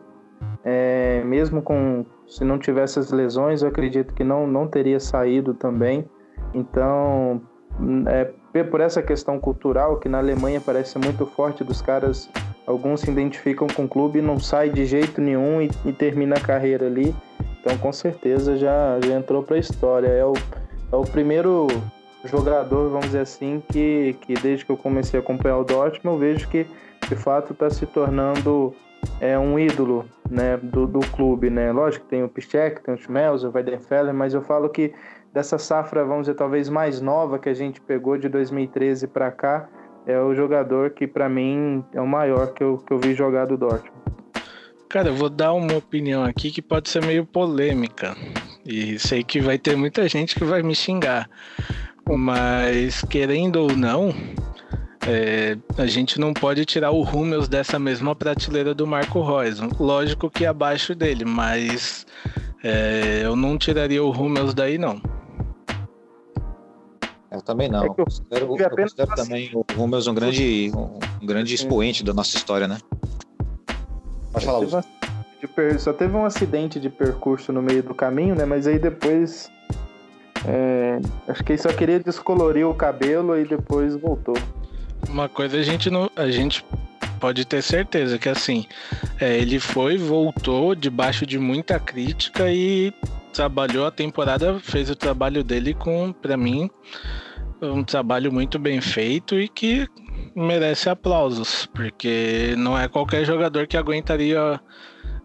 É, 0.62 1.22
mesmo 1.24 1.62
com 1.62 2.04
se 2.26 2.44
não 2.44 2.58
tivesse 2.58 2.98
as 2.98 3.10
lesões, 3.10 3.62
eu 3.62 3.68
acredito 3.68 4.14
que 4.14 4.24
não, 4.24 4.46
não 4.46 4.66
teria 4.66 5.00
saído 5.00 5.54
também. 5.54 6.08
Então, 6.52 7.42
é, 8.06 8.62
por 8.64 8.80
essa 8.80 9.02
questão 9.02 9.38
cultural, 9.38 9.98
que 9.98 10.08
na 10.08 10.18
Alemanha 10.18 10.60
parece 10.60 10.98
muito 10.98 11.26
forte 11.26 11.64
dos 11.64 11.82
caras, 11.82 12.30
alguns 12.66 13.00
se 13.00 13.10
identificam 13.10 13.66
com 13.66 13.84
o 13.84 13.88
clube 13.88 14.18
e 14.18 14.22
não 14.22 14.38
sai 14.38 14.70
de 14.70 14.84
jeito 14.86 15.20
nenhum 15.20 15.60
e, 15.60 15.70
e 15.84 15.92
termina 15.92 16.36
a 16.36 16.40
carreira 16.40 16.86
ali. 16.86 17.14
Então, 17.60 17.76
com 17.78 17.92
certeza, 17.92 18.56
já, 18.56 18.98
já 19.04 19.14
entrou 19.14 19.42
para 19.42 19.56
a 19.56 19.58
história. 19.58 20.08
É 20.08 20.24
o, 20.24 20.34
é 20.92 20.96
o 20.96 21.02
primeiro 21.02 21.66
jogador, 22.24 22.90
vamos 22.90 23.06
dizer 23.06 23.20
assim, 23.20 23.62
que, 23.70 24.16
que 24.20 24.34
desde 24.34 24.64
que 24.64 24.72
eu 24.72 24.76
comecei 24.76 25.18
a 25.18 25.22
acompanhar 25.22 25.58
o 25.58 25.64
Dortmund, 25.64 26.16
eu 26.16 26.18
vejo 26.18 26.48
que, 26.48 26.66
de 27.08 27.16
fato, 27.16 27.52
está 27.52 27.70
se 27.70 27.86
tornando 27.86 28.74
é, 29.20 29.38
um 29.38 29.58
ídolo 29.58 30.04
né, 30.30 30.56
do, 30.62 30.86
do 30.86 31.00
clube. 31.00 31.50
Né? 31.50 31.72
Lógico 31.72 32.04
que 32.04 32.10
tem 32.10 32.22
o 32.22 32.28
Piszczek, 32.28 32.82
tem 32.82 32.94
o 32.94 32.98
Schmelzer, 32.98 33.48
o 33.50 33.52
Weidenfeller, 33.52 34.14
mas 34.14 34.34
eu 34.34 34.42
falo 34.42 34.68
que 34.68 34.92
dessa 35.32 35.58
safra, 35.58 36.04
vamos 36.04 36.26
dizer, 36.26 36.34
talvez 36.34 36.68
mais 36.68 37.00
nova 37.00 37.38
que 37.38 37.48
a 37.48 37.54
gente 37.54 37.80
pegou 37.80 38.16
de 38.16 38.28
2013 38.28 39.08
para 39.08 39.30
cá, 39.32 39.68
é 40.06 40.18
o 40.20 40.34
jogador 40.34 40.90
que, 40.90 41.06
para 41.06 41.28
mim, 41.28 41.84
é 41.92 42.00
o 42.00 42.06
maior 42.06 42.52
que 42.52 42.62
eu, 42.62 42.78
que 42.78 42.92
eu 42.92 42.98
vi 42.98 43.14
jogar 43.14 43.46
do 43.46 43.56
Dortmund. 43.56 43.92
Cara, 44.88 45.08
eu 45.08 45.14
vou 45.14 45.28
dar 45.28 45.52
uma 45.52 45.76
opinião 45.76 46.22
aqui 46.22 46.50
que 46.50 46.62
pode 46.62 46.88
ser 46.88 47.04
meio 47.04 47.26
polêmica. 47.26 48.16
E 48.64 48.98
sei 48.98 49.24
que 49.24 49.40
vai 49.40 49.58
ter 49.58 49.76
muita 49.76 50.08
gente 50.08 50.34
que 50.34 50.44
vai 50.44 50.62
me 50.62 50.74
xingar. 50.74 51.28
Mas, 52.06 53.02
querendo 53.02 53.56
ou 53.56 53.76
não, 53.76 54.14
é, 55.06 55.56
a 55.76 55.86
gente 55.86 56.20
não 56.20 56.32
pode 56.32 56.64
tirar 56.64 56.90
o 56.90 57.02
Rummels 57.02 57.48
dessa 57.48 57.78
mesma 57.78 58.14
prateleira 58.14 58.74
do 58.74 58.86
Marco 58.86 59.22
Reus. 59.22 59.60
Lógico 59.78 60.30
que 60.30 60.46
abaixo 60.46 60.94
dele, 60.94 61.24
mas 61.24 62.06
é, 62.62 63.22
eu 63.24 63.34
não 63.34 63.58
tiraria 63.58 64.02
o 64.02 64.10
Rummels 64.10 64.54
daí, 64.54 64.78
não. 64.78 65.00
Eu 67.34 67.42
também 67.42 67.68
não. 67.68 67.82
É 67.82 67.88
eu 67.88 67.94
considero, 67.94 68.56
eu 68.56 68.70
considero 68.70 69.14
também 69.16 69.50
o 69.52 69.64
Rummels 69.76 70.06
um 70.06 70.14
grande, 70.14 70.70
um 71.20 71.26
grande 71.26 71.52
expoente 71.52 72.04
da 72.04 72.14
nossa 72.14 72.36
história, 72.36 72.68
né? 72.68 72.78
Pode 74.32 74.46
falar, 74.46 74.58
Lúcio. 74.58 74.84
Só 75.78 75.92
teve 75.92 76.16
um 76.16 76.24
acidente 76.24 76.80
de 76.80 76.88
percurso 76.88 77.52
no 77.52 77.60
meio 77.60 77.82
do 77.82 77.94
caminho, 77.94 78.34
né? 78.34 78.44
Mas 78.44 78.66
aí 78.66 78.78
depois. 78.78 79.50
É, 80.46 81.00
acho 81.26 81.42
que 81.42 81.52
ele 81.52 81.58
só 81.58 81.72
queria 81.72 81.98
descolorir 81.98 82.68
o 82.68 82.74
cabelo 82.74 83.36
e 83.36 83.44
depois 83.44 83.96
voltou. 83.96 84.36
Uma 85.08 85.28
coisa 85.28 85.58
a 85.58 85.62
gente 85.62 85.90
não. 85.90 86.10
A 86.14 86.30
gente 86.30 86.64
pode 87.18 87.44
ter 87.44 87.62
certeza 87.62 88.16
que 88.16 88.28
assim. 88.28 88.64
É, 89.20 89.36
ele 89.36 89.58
foi, 89.58 89.98
voltou 89.98 90.74
debaixo 90.74 91.26
de 91.26 91.38
muita 91.38 91.80
crítica 91.80 92.50
e 92.50 92.92
trabalhou 93.34 93.86
a 93.86 93.90
temporada, 93.90 94.58
fez 94.60 94.88
o 94.88 94.96
trabalho 94.96 95.42
dele 95.42 95.74
com, 95.74 96.12
para 96.12 96.36
mim, 96.36 96.70
um 97.60 97.82
trabalho 97.82 98.32
muito 98.32 98.58
bem 98.58 98.80
feito 98.80 99.38
e 99.38 99.48
que 99.48 99.88
merece 100.34 100.88
aplausos, 100.88 101.66
porque 101.66 102.54
não 102.56 102.78
é 102.78 102.88
qualquer 102.88 103.24
jogador 103.24 103.66
que 103.66 103.76
aguentaria 103.76 104.60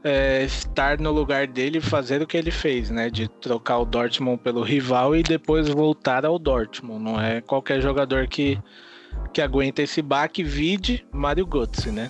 é, 0.04 0.44
estar 0.44 1.00
no 1.00 1.12
lugar 1.12 1.48
dele 1.48 1.80
e 1.80 1.82
fazer 1.82 2.22
o 2.22 2.28
que 2.28 2.38
ele 2.38 2.52
fez, 2.52 2.90
né? 2.90 3.10
De 3.10 3.28
trocar 3.28 3.80
o 3.80 3.86
Dortmund 3.86 4.42
pelo 4.42 4.62
rival 4.62 5.16
e 5.16 5.24
depois 5.24 5.68
voltar 5.68 6.26
ao 6.26 6.40
Dortmund. 6.40 7.04
Não 7.04 7.20
é 7.20 7.42
qualquer 7.42 7.82
jogador 7.82 8.28
que, 8.28 8.60
que 9.34 9.42
aguenta 9.42 9.82
esse 9.82 10.02
baque, 10.02 10.44
vide 10.44 11.06
Mário 11.12 11.46
Götze, 11.46 11.92
né? 11.92 12.10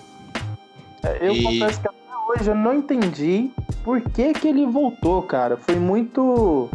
É, 1.02 1.28
eu 1.28 1.34
e... 1.34 1.42
confesso 1.42 1.80
que 1.80 1.88
até 1.88 1.98
hoje 2.28 2.50
eu 2.50 2.54
não 2.54 2.74
entendi 2.74 3.50
por 3.82 4.00
que, 4.00 4.32
que 4.34 4.48
ele 4.48 4.66
voltou, 4.66 5.22
cara. 5.22 5.56
Foi 5.56 5.76
muito 5.76 6.70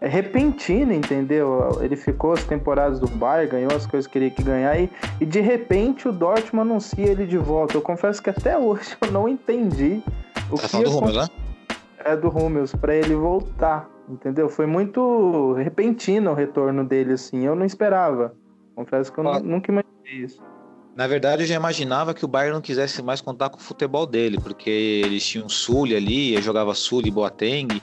é 0.00 0.08
repentino, 0.08 0.92
entendeu? 0.92 1.78
Ele 1.80 1.96
ficou 1.96 2.32
as 2.32 2.44
temporadas 2.44 3.00
do 3.00 3.08
Bayern, 3.08 3.50
ganhou 3.50 3.72
as 3.74 3.86
coisas 3.86 4.06
que 4.06 4.12
queria 4.12 4.30
que 4.30 4.42
ganhar 4.42 4.78
e, 4.78 4.90
e 5.20 5.26
de 5.26 5.40
repente 5.40 6.08
o 6.08 6.12
Dortmund 6.12 6.70
anuncia 6.70 7.06
ele 7.06 7.26
de 7.26 7.38
volta. 7.38 7.76
Eu 7.76 7.82
confesso 7.82 8.22
que 8.22 8.30
até 8.30 8.56
hoje 8.58 8.96
eu 9.00 9.10
não 9.10 9.28
entendi 9.28 10.02
o 10.50 10.56
tá 10.56 10.68
que 10.68 10.84
do 10.84 10.98
Hummels, 10.98 11.16
né? 11.16 11.26
É 12.04 12.16
do 12.16 12.28
Hummels, 12.28 12.74
para 12.74 12.94
ele 12.94 13.14
voltar, 13.14 13.90
entendeu? 14.08 14.48
Foi 14.48 14.66
muito 14.66 15.52
repentino 15.54 16.30
o 16.30 16.34
retorno 16.34 16.84
dele, 16.84 17.14
assim. 17.14 17.44
Eu 17.44 17.56
não 17.56 17.66
esperava. 17.66 18.34
Confesso 18.76 19.12
que 19.12 19.18
eu 19.18 19.28
ah. 19.28 19.40
nunca 19.40 19.72
imaginei 19.72 20.24
isso. 20.24 20.40
Na 20.98 21.06
verdade, 21.06 21.44
eu 21.44 21.46
já 21.46 21.54
imaginava 21.54 22.12
que 22.12 22.24
o 22.24 22.28
Bayern 22.28 22.54
não 22.54 22.60
quisesse 22.60 23.00
mais 23.02 23.20
contar 23.20 23.50
com 23.50 23.56
o 23.56 23.60
futebol 23.60 24.04
dele, 24.04 24.36
porque 24.36 24.68
eles 24.68 25.24
tinham 25.24 25.48
Sully 25.48 25.94
ali, 25.94 26.42
jogava 26.42 26.74
Sully 26.74 27.08
Boateng, 27.08 27.80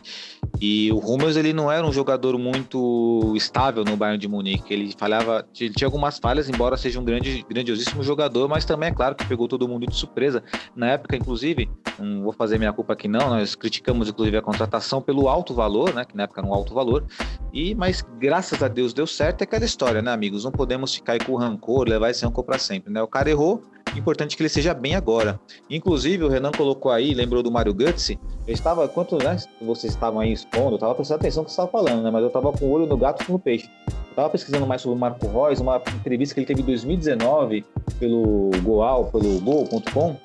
e 0.60 0.91
o 0.91 0.99
Hummels 0.99 1.36
ele 1.36 1.54
não 1.54 1.71
era 1.71 1.86
um 1.86 1.93
jogador 1.93 2.38
muito 2.38 3.34
estável 3.36 3.86
no 3.86 3.95
Bayern 3.95 4.17
de 4.17 4.28
Munique. 4.28 4.73
Ele 4.73 4.93
falhava, 4.97 5.45
ele 5.60 5.73
tinha 5.73 5.88
algumas 5.88 6.19
falhas, 6.19 6.49
embora 6.49 6.75
seja 6.75 6.99
um 6.99 7.06
grande, 7.06 7.45
grandiosíssimo 7.49 8.04
jogador, 8.04 8.47
mas 8.47 8.65
também 8.65 8.89
é 8.89 8.91
claro 8.91 9.15
que 9.15 9.25
pegou 9.25 9.47
todo 9.47 9.65
mundo 9.67 9.86
de 9.88 9.95
surpresa. 9.95 10.43
Na 10.75 10.91
época, 10.91 11.15
inclusive, 11.15 11.69
não 11.97 12.23
vou 12.23 12.34
fazer 12.34 12.58
minha 12.58 12.73
culpa 12.73 12.93
aqui 12.93 13.08
não, 13.08 13.30
nós 13.30 13.56
criticamos 13.56 14.10
inclusive 14.10 14.38
a 14.38 14.41
contratação 14.41 15.01
pelo 15.01 15.28
alto 15.30 15.54
valor, 15.54 15.93
né, 15.93 16.04
que 16.04 16.15
na 16.15 16.23
época 16.23 16.41
era 16.41 16.47
um 16.47 16.54
alto 16.54 16.73
valor. 16.73 17.06
E 17.54 17.73
mas 17.75 18.06
graças 18.19 18.62
a 18.62 18.67
Deus 18.67 18.93
deu 18.93 19.08
certo 19.08 19.41
é 19.41 19.43
aquela 19.45 19.63
história, 19.63 20.01
né, 20.01 20.12
amigos? 20.12 20.43
Não 20.43 20.51
podemos 20.51 20.93
ficar 20.93 21.17
com 21.23 21.36
rancor, 21.36 21.88
levar 21.88 22.10
esse 22.10 22.25
rancor 22.25 22.43
para 22.43 22.58
sempre, 22.58 22.91
né? 22.91 23.05
O 23.06 23.08
cara 23.08 23.30
errou, 23.30 23.62
importante 23.96 24.36
que 24.36 24.41
ele 24.41 24.50
seja 24.50 24.74
bem 24.74 24.96
agora. 24.96 25.39
Inclusive, 25.70 26.24
o 26.24 26.28
Renan 26.28 26.52
colocou 26.52 26.91
aí, 26.91 27.13
lembrou 27.13 27.44
do 27.44 27.52
Mario 27.52 27.74
Götze. 27.74 28.20
Eu 28.48 28.54
estava, 28.54 28.88
quanto 28.88 29.18
né, 29.24 29.38
vocês 29.62 29.94
estavam 29.94 30.20
aí 30.20 30.34
expondo, 30.34 30.72
eu 30.72 30.76
estava 30.76 30.96
prestando 30.96 31.20
atenção 31.20 31.44
no 31.44 31.46
que 31.46 31.54
você 31.54 31.62
estava 31.62 31.72
falando, 31.72 32.04
né? 32.04 32.12
Mas 32.12 32.22
eu 32.22 32.28
estava 32.28 32.52
com 32.52 32.65
o 32.65 32.72
olho 32.72 32.86
no 32.86 32.98
gato 32.98 33.24
e 33.28 33.32
no 33.32 33.39
peixe. 33.39 33.70
Eu 33.88 33.94
estava 34.10 34.30
pesquisando 34.30 34.65
mais 34.65 34.82
sobre 34.82 34.98
o 34.98 35.00
Marco 35.00 35.28
Reus, 35.28 35.60
uma 35.60 35.82
entrevista 35.96 36.34
que 36.34 36.39
ele 36.39 36.48
teve 36.48 36.62
em 36.62 36.65
2019 36.65 37.65
pelo 38.00 38.50
Goal, 38.63 39.06
pelo 39.06 39.39
Gol.com. 39.39 40.15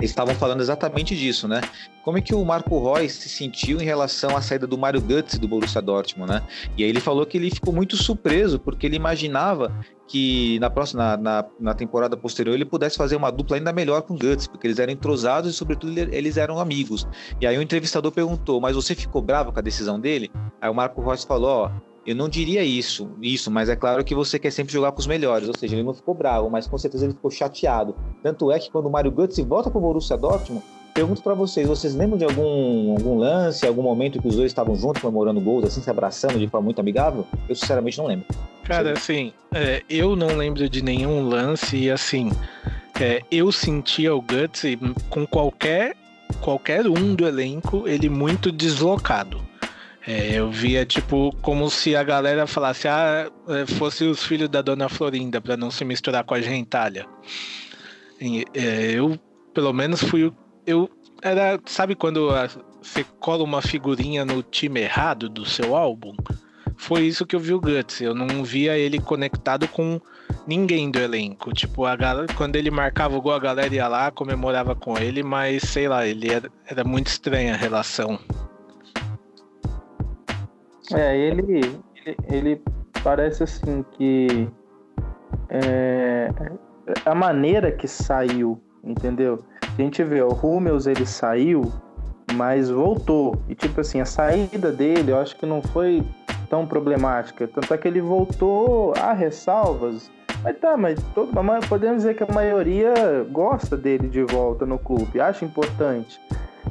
estavam 0.00 0.34
falando 0.34 0.60
exatamente 0.60 1.16
disso, 1.16 1.46
né? 1.46 1.60
Como 2.02 2.18
é 2.18 2.20
que 2.20 2.34
o 2.34 2.44
Marco 2.44 2.94
Reus 2.94 3.12
se 3.12 3.28
sentiu 3.28 3.80
em 3.80 3.84
relação 3.84 4.36
à 4.36 4.42
saída 4.42 4.66
do 4.66 4.76
Mario 4.76 5.00
Götze 5.00 5.38
do 5.38 5.48
Borussia 5.48 5.80
Dortmund, 5.80 6.32
né? 6.32 6.42
E 6.76 6.84
aí 6.84 6.90
ele 6.90 7.00
falou 7.00 7.24
que 7.24 7.36
ele 7.36 7.50
ficou 7.50 7.72
muito 7.72 7.96
surpreso, 7.96 8.58
porque 8.58 8.86
ele 8.86 8.96
imaginava 8.96 9.72
que 10.06 10.58
na 10.58 10.68
próxima 10.68 11.16
na, 11.16 11.44
na, 11.58 11.74
temporada 11.74 12.16
posterior 12.16 12.54
ele 12.54 12.64
pudesse 12.64 12.96
fazer 12.96 13.16
uma 13.16 13.30
dupla 13.30 13.56
ainda 13.56 13.72
melhor 13.72 14.02
com 14.02 14.14
o 14.14 14.18
Götze, 14.18 14.48
porque 14.48 14.66
eles 14.66 14.78
eram 14.78 14.92
entrosados 14.92 15.50
e 15.50 15.56
sobretudo 15.56 15.96
eles 15.96 16.36
eram 16.36 16.58
amigos. 16.58 17.06
E 17.40 17.46
aí 17.46 17.56
o 17.56 17.62
entrevistador 17.62 18.12
perguntou: 18.12 18.60
"Mas 18.60 18.76
você 18.76 18.94
ficou 18.94 19.22
bravo 19.22 19.52
com 19.52 19.58
a 19.58 19.62
decisão 19.62 19.98
dele?" 19.98 20.30
Aí 20.60 20.68
o 20.68 20.74
Marco 20.74 21.02
Reus 21.02 21.24
falou: 21.24 21.48
"Ó, 21.48 21.70
eu 22.06 22.14
não 22.14 22.28
diria 22.28 22.62
isso, 22.62 23.10
isso, 23.20 23.50
mas 23.50 23.68
é 23.68 23.76
claro 23.76 24.04
que 24.04 24.14
você 24.14 24.38
quer 24.38 24.50
sempre 24.50 24.72
jogar 24.72 24.92
com 24.92 25.00
os 25.00 25.06
melhores. 25.06 25.48
Ou 25.48 25.56
seja, 25.56 25.74
ele 25.74 25.82
não 25.82 25.94
ficou 25.94 26.14
bravo, 26.14 26.50
mas 26.50 26.66
com 26.66 26.76
certeza 26.76 27.06
ele 27.06 27.14
ficou 27.14 27.30
chateado. 27.30 27.94
Tanto 28.22 28.50
é 28.50 28.58
que 28.58 28.70
quando 28.70 28.86
o 28.86 28.90
Mario 28.90 29.10
Götze 29.10 29.42
volta 29.42 29.70
para 29.70 29.78
o 29.78 29.80
Borussia 29.80 30.16
Dortmund, 30.16 30.62
pergunto 30.92 31.22
para 31.22 31.34
vocês, 31.34 31.66
vocês 31.66 31.94
lembram 31.94 32.16
de 32.18 32.24
algum, 32.24 32.92
algum 32.92 33.18
lance, 33.18 33.66
algum 33.66 33.82
momento 33.82 34.20
que 34.20 34.28
os 34.28 34.36
dois 34.36 34.50
estavam 34.50 34.76
juntos 34.76 35.02
comemorando 35.02 35.40
gols, 35.40 35.64
assim, 35.64 35.80
se 35.80 35.90
abraçando 35.90 36.38
de 36.38 36.46
forma 36.46 36.66
muito 36.66 36.80
amigável? 36.80 37.26
Eu 37.48 37.54
sinceramente 37.54 37.98
não 37.98 38.06
lembro. 38.06 38.26
Cara, 38.64 38.92
assim, 38.92 39.32
é, 39.52 39.82
eu 39.90 40.14
não 40.14 40.36
lembro 40.36 40.68
de 40.68 40.82
nenhum 40.82 41.28
lance 41.28 41.76
e 41.76 41.90
assim, 41.90 42.30
é, 43.00 43.22
eu 43.30 43.50
sentia 43.50 44.14
o 44.14 44.20
Guts 44.20 44.62
com 45.10 45.26
qualquer 45.26 45.96
qualquer 46.40 46.86
um 46.86 47.14
do 47.14 47.26
elenco 47.26 47.86
ele 47.86 48.08
muito 48.08 48.50
deslocado. 48.50 49.40
É, 50.06 50.34
eu 50.34 50.50
via, 50.50 50.84
tipo, 50.84 51.34
como 51.40 51.70
se 51.70 51.96
a 51.96 52.02
galera 52.02 52.46
falasse, 52.46 52.86
ah, 52.86 53.30
é, 53.48 53.66
fosse 53.66 54.04
os 54.04 54.22
filhos 54.22 54.50
da 54.50 54.60
dona 54.60 54.88
Florinda, 54.88 55.40
para 55.40 55.56
não 55.56 55.70
se 55.70 55.84
misturar 55.84 56.24
com 56.24 56.34
a 56.34 56.40
gentalha. 56.40 57.06
E, 58.20 58.44
é, 58.54 58.92
eu, 58.92 59.18
pelo 59.54 59.72
menos, 59.72 60.02
fui. 60.02 60.32
Eu 60.66 60.90
era. 61.22 61.58
Sabe 61.64 61.94
quando 61.94 62.28
você 62.82 63.04
cola 63.18 63.42
uma 63.42 63.62
figurinha 63.62 64.24
no 64.24 64.42
time 64.42 64.80
errado 64.82 65.28
do 65.28 65.46
seu 65.46 65.74
álbum? 65.74 66.14
Foi 66.76 67.02
isso 67.02 67.24
que 67.24 67.34
eu 67.34 67.40
vi 67.40 67.54
o 67.54 67.60
Guts. 67.60 68.00
Eu 68.00 68.14
não 68.14 68.44
via 68.44 68.76
ele 68.76 68.98
conectado 68.98 69.66
com 69.68 70.00
ninguém 70.46 70.90
do 70.90 70.98
elenco. 70.98 71.52
Tipo, 71.52 71.86
a 71.86 71.96
galera, 71.96 72.26
quando 72.34 72.56
ele 72.56 72.70
marcava 72.70 73.16
o 73.16 73.22
gol, 73.22 73.32
a 73.32 73.38
galera 73.38 73.74
ia 73.74 73.88
lá, 73.88 74.10
comemorava 74.10 74.74
com 74.74 74.98
ele, 74.98 75.22
mas 75.22 75.62
sei 75.62 75.88
lá, 75.88 76.06
ele 76.06 76.30
era, 76.30 76.50
era 76.66 76.84
muito 76.84 77.06
estranha 77.06 77.54
a 77.54 77.56
relação. 77.56 78.18
É, 80.92 81.16
ele, 81.16 81.60
ele, 81.94 82.16
ele 82.30 82.62
parece 83.02 83.42
assim 83.42 83.84
que 83.92 84.48
é, 85.48 86.30
a 87.04 87.14
maneira 87.14 87.72
que 87.72 87.88
saiu, 87.88 88.60
entendeu? 88.82 89.38
A 89.62 89.82
gente 89.82 90.02
vê, 90.02 90.22
o 90.22 90.28
Rummels 90.28 90.86
ele 90.86 91.06
saiu, 91.06 91.72
mas 92.34 92.70
voltou. 92.70 93.36
E 93.48 93.54
tipo 93.54 93.80
assim, 93.80 94.00
a 94.00 94.04
saída 94.04 94.70
dele 94.70 95.12
eu 95.12 95.18
acho 95.18 95.36
que 95.36 95.46
não 95.46 95.62
foi 95.62 96.02
tão 96.48 96.66
problemática. 96.66 97.48
Tanto 97.48 97.72
é 97.72 97.78
que 97.78 97.88
ele 97.88 98.00
voltou 98.00 98.92
a 99.00 99.12
ressalvas. 99.12 100.10
Mas 100.42 100.58
tá, 100.58 100.76
mas 100.76 101.02
todo, 101.14 101.32
podemos 101.68 101.98
dizer 101.98 102.14
que 102.14 102.22
a 102.22 102.32
maioria 102.32 102.92
gosta 103.30 103.76
dele 103.76 104.08
de 104.08 104.22
volta 104.22 104.66
no 104.66 104.78
clube, 104.78 105.20
acha 105.20 105.44
importante. 105.44 106.20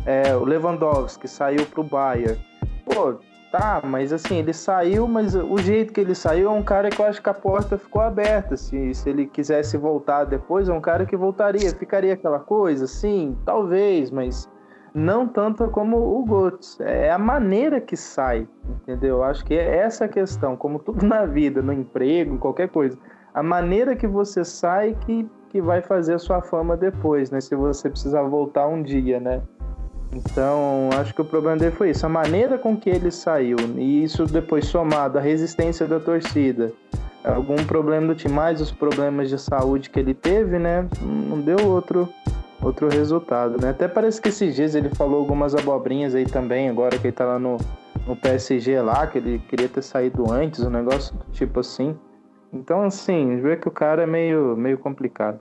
É, 0.05 0.35
o 0.35 0.43
Lewandowski 0.43 1.27
saiu 1.27 1.65
pro 1.65 1.83
Bayern. 1.83 2.39
Pô, 2.85 3.15
Tá, 3.53 3.83
mas 3.83 4.11
assim, 4.11 4.37
ele 4.37 4.51
saiu, 4.51 5.07
mas 5.07 5.35
o 5.35 5.59
jeito 5.59 5.93
que 5.93 6.01
ele 6.01 6.15
saiu 6.15 6.49
é 6.49 6.51
um 6.51 6.63
cara 6.63 6.89
que 6.89 6.99
eu 6.99 7.05
acho 7.05 7.21
que 7.21 7.29
a 7.29 7.35
porta 7.35 7.77
ficou 7.77 8.01
aberta. 8.01 8.57
Se, 8.57 8.95
se 8.95 9.07
ele 9.07 9.27
quisesse 9.27 9.77
voltar 9.77 10.23
depois, 10.23 10.67
é 10.67 10.73
um 10.73 10.81
cara 10.81 11.05
que 11.05 11.15
voltaria. 11.15 11.69
Ficaria 11.69 12.15
aquela 12.15 12.39
coisa, 12.39 12.87
sim, 12.87 13.37
talvez, 13.45 14.09
mas 14.09 14.49
não 14.91 15.27
tanto 15.27 15.67
como 15.67 15.97
o 15.97 16.25
Götze. 16.25 16.81
É 16.81 17.11
a 17.11 17.19
maneira 17.19 17.79
que 17.79 17.95
sai, 17.95 18.47
entendeu? 18.67 19.17
Eu 19.17 19.23
acho 19.23 19.45
que 19.45 19.53
é 19.53 19.77
essa 19.77 20.05
a 20.05 20.07
questão, 20.07 20.57
como 20.57 20.79
tudo 20.79 21.05
na 21.05 21.23
vida, 21.23 21.61
no 21.61 21.71
emprego, 21.71 22.33
em 22.33 22.39
qualquer 22.39 22.69
coisa. 22.69 22.97
A 23.35 23.43
maneira 23.43 23.95
que 23.95 24.07
você 24.07 24.43
sai 24.43 24.97
que, 25.01 25.29
que 25.49 25.61
vai 25.61 25.83
fazer 25.83 26.15
a 26.15 26.19
sua 26.19 26.41
fama 26.41 26.75
depois, 26.75 27.29
né? 27.29 27.39
Se 27.39 27.55
você 27.55 27.87
precisar 27.87 28.23
voltar 28.23 28.65
um 28.65 28.81
dia, 28.81 29.19
né? 29.19 29.43
Então, 30.15 30.89
acho 30.99 31.13
que 31.13 31.21
o 31.21 31.25
problema 31.25 31.57
dele 31.57 31.71
foi 31.71 31.89
isso, 31.89 32.05
a 32.05 32.09
maneira 32.09 32.57
com 32.57 32.77
que 32.77 32.89
ele 32.89 33.09
saiu, 33.09 33.57
e 33.77 34.03
isso 34.03 34.25
depois 34.25 34.65
somado 34.65 35.17
à 35.17 35.21
resistência 35.21 35.87
da 35.87 35.99
torcida, 35.99 36.71
algum 37.23 37.55
problema 37.65 38.07
do 38.07 38.15
time, 38.15 38.33
mais 38.33 38.61
os 38.61 38.71
problemas 38.71 39.29
de 39.29 39.39
saúde 39.39 39.89
que 39.89 39.99
ele 39.99 40.13
teve, 40.13 40.59
né? 40.59 40.87
Não 41.01 41.41
deu 41.41 41.67
outro 41.67 42.07
outro 42.61 42.87
resultado, 42.87 43.61
né? 43.61 43.71
Até 43.71 43.89
parece 43.89 44.21
que 44.21 44.29
esses 44.29 44.55
dias 44.55 44.73
ele 44.73 44.87
falou 44.89 45.19
algumas 45.19 45.53
abobrinhas 45.53 46.15
aí 46.15 46.25
também, 46.25 46.69
agora 46.69 46.97
que 46.97 47.07
ele 47.07 47.11
tá 47.11 47.25
lá 47.25 47.37
no, 47.37 47.57
no 48.07 48.15
PSG 48.15 48.79
lá, 48.81 49.05
que 49.05 49.17
ele 49.17 49.39
queria 49.39 49.67
ter 49.67 49.81
saído 49.81 50.31
antes, 50.31 50.61
um 50.61 50.69
negócio 50.69 51.13
tipo 51.33 51.59
assim. 51.59 51.93
Então, 52.53 52.83
assim, 52.83 53.41
vê 53.41 53.57
que 53.57 53.67
o 53.67 53.71
cara 53.71 54.03
é 54.03 54.05
meio, 54.05 54.55
meio 54.55 54.77
complicado. 54.77 55.39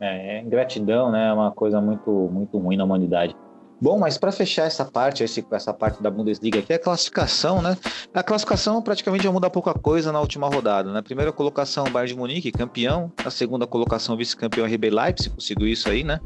É 0.00 0.40
ingratidão, 0.40 1.10
né? 1.10 1.28
É 1.28 1.32
uma 1.32 1.50
coisa 1.50 1.80
muito, 1.80 2.10
muito 2.10 2.56
ruim 2.56 2.76
na 2.76 2.84
humanidade. 2.84 3.36
Bom, 3.84 3.98
mas 3.98 4.16
para 4.16 4.32
fechar 4.32 4.64
essa 4.64 4.82
parte, 4.82 5.22
essa 5.22 5.74
parte 5.74 6.02
da 6.02 6.10
Bundesliga 6.10 6.58
aqui, 6.58 6.72
é 6.72 6.76
a 6.76 6.78
classificação, 6.78 7.60
né? 7.60 7.76
A 8.14 8.22
classificação 8.22 8.80
praticamente 8.80 9.24
já 9.24 9.30
muda 9.30 9.50
pouca 9.50 9.74
coisa 9.74 10.10
na 10.10 10.18
última 10.20 10.48
rodada, 10.48 10.90
né? 10.90 11.02
Primeira 11.02 11.30
colocação, 11.30 11.84
Bayern 11.90 12.14
de 12.14 12.18
Munique, 12.18 12.50
campeão. 12.50 13.12
A 13.22 13.28
segunda 13.28 13.66
colocação, 13.66 14.16
vice-campeão, 14.16 14.64
RB 14.64 14.88
Leipzig, 14.88 15.28
conseguiu 15.34 15.68
isso 15.68 15.90
aí, 15.90 16.02
né? 16.02 16.18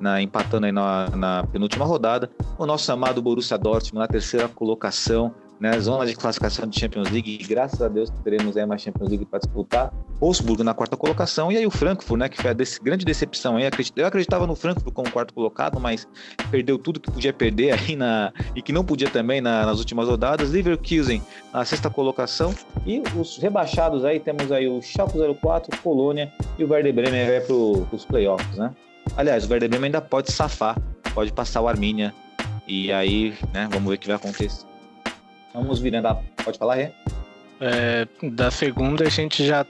Na, 0.00 0.22
empatando 0.22 0.64
aí 0.64 0.72
na, 0.72 1.10
na 1.10 1.46
penúltima 1.46 1.84
rodada. 1.84 2.30
O 2.56 2.64
nosso 2.64 2.90
amado 2.90 3.20
Borussia 3.20 3.58
Dortmund 3.58 3.98
na 3.98 4.08
terceira 4.08 4.48
colocação 4.48 5.34
né, 5.60 5.78
zona 5.78 6.06
de 6.06 6.14
classificação 6.14 6.66
de 6.66 6.78
Champions 6.78 7.10
League, 7.10 7.38
e 7.40 7.44
graças 7.44 7.80
a 7.80 7.88
Deus 7.88 8.10
teremos 8.22 8.56
aí 8.56 8.66
mais 8.66 8.82
Champions 8.82 9.08
League 9.08 9.24
para 9.24 9.38
disputar. 9.38 9.92
Wolfsburg 10.20 10.62
na 10.62 10.74
quarta 10.74 10.96
colocação, 10.96 11.50
e 11.50 11.56
aí 11.56 11.66
o 11.66 11.70
Frankfurt, 11.70 12.18
né, 12.18 12.28
que 12.28 12.40
foi 12.40 12.50
a 12.50 12.54
desse, 12.54 12.80
grande 12.82 13.04
decepção 13.04 13.56
aí. 13.56 13.64
Eu 13.96 14.06
acreditava 14.06 14.46
no 14.46 14.54
Frankfurt 14.54 14.92
como 14.92 15.10
quarto 15.10 15.34
colocado, 15.34 15.80
mas 15.80 16.06
perdeu 16.50 16.78
tudo 16.78 17.00
que 17.00 17.10
podia 17.10 17.32
perder 17.32 17.72
aí 17.72 17.96
na, 17.96 18.32
e 18.54 18.62
que 18.62 18.72
não 18.72 18.84
podia 18.84 19.10
também 19.10 19.40
na, 19.40 19.66
nas 19.66 19.78
últimas 19.78 20.08
rodadas. 20.08 20.50
Leverkusen 20.50 21.22
na 21.52 21.64
sexta 21.64 21.90
colocação, 21.90 22.54
e 22.86 23.02
os 23.16 23.38
rebaixados 23.38 24.04
aí 24.04 24.20
temos 24.20 24.50
aí 24.50 24.68
o 24.68 24.80
Schalke 24.80 25.18
04, 25.40 25.80
Colônia 25.82 26.32
e 26.58 26.64
o 26.64 26.70
Werder 26.70 26.92
Bremen 26.92 27.26
vai 27.26 27.40
para 27.40 27.54
os 27.54 28.04
playoffs, 28.04 28.56
né? 28.56 28.72
Aliás, 29.16 29.44
o 29.44 29.50
Werder 29.50 29.68
Bremen 29.68 29.86
ainda 29.86 30.00
pode 30.00 30.32
safar, 30.32 30.76
pode 31.14 31.32
passar 31.32 31.60
o 31.60 31.68
Arminia, 31.68 32.14
e 32.66 32.92
aí, 32.92 33.34
né, 33.52 33.68
vamos 33.70 33.88
ver 33.88 33.96
o 33.96 33.98
que 33.98 34.06
vai 34.06 34.16
acontecer. 34.16 34.73
Vamos 35.54 35.78
virando 35.78 36.08
a. 36.08 36.16
Pode 36.44 36.58
falar, 36.58 36.74
Rê? 36.74 36.90
É, 37.60 38.06
da 38.30 38.50
segunda 38.50 39.04
a 39.04 39.08
gente 39.08 39.46
já, 39.46 39.64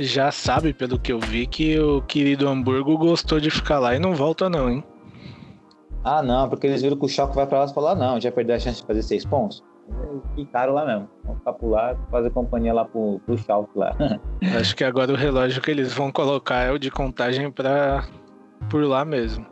já 0.00 0.32
sabe, 0.32 0.72
pelo 0.72 0.98
que 0.98 1.12
eu 1.12 1.20
vi, 1.20 1.46
que 1.46 1.78
o 1.78 2.00
querido 2.00 2.48
Hamburgo 2.48 2.96
gostou 2.96 3.38
de 3.38 3.50
ficar 3.50 3.78
lá 3.78 3.94
e 3.94 3.98
não 3.98 4.14
volta, 4.14 4.48
não, 4.48 4.70
hein? 4.70 4.82
Ah, 6.02 6.22
não, 6.22 6.48
porque 6.48 6.66
eles 6.66 6.80
viram 6.80 6.96
que 6.96 7.04
o 7.04 7.08
Choque 7.08 7.36
vai 7.36 7.46
pra 7.46 7.60
lá 7.60 7.64
e 7.66 7.74
falaram: 7.74 8.02
ah, 8.02 8.06
não, 8.06 8.20
já 8.20 8.32
perdeu 8.32 8.56
a 8.56 8.58
chance 8.58 8.80
de 8.80 8.86
fazer 8.86 9.02
seis 9.02 9.26
pontos. 9.26 9.62
Ficaram 10.34 10.72
lá 10.72 10.86
mesmo. 10.86 11.10
Vamos 11.22 11.38
ficar 11.38 11.52
por 11.52 11.68
lá, 11.68 11.94
fazer 12.10 12.30
companhia 12.30 12.72
lá 12.72 12.86
pro, 12.86 13.20
pro 13.26 13.36
Schalke 13.36 13.78
lá. 13.78 13.94
Acho 14.58 14.74
que 14.74 14.84
agora 14.84 15.12
o 15.12 15.16
relógio 15.16 15.60
que 15.60 15.70
eles 15.70 15.92
vão 15.92 16.10
colocar 16.10 16.60
é 16.60 16.70
o 16.70 16.78
de 16.78 16.90
contagem 16.90 17.50
pra, 17.50 18.06
por 18.70 18.82
lá 18.82 19.04
mesmo. 19.04 19.44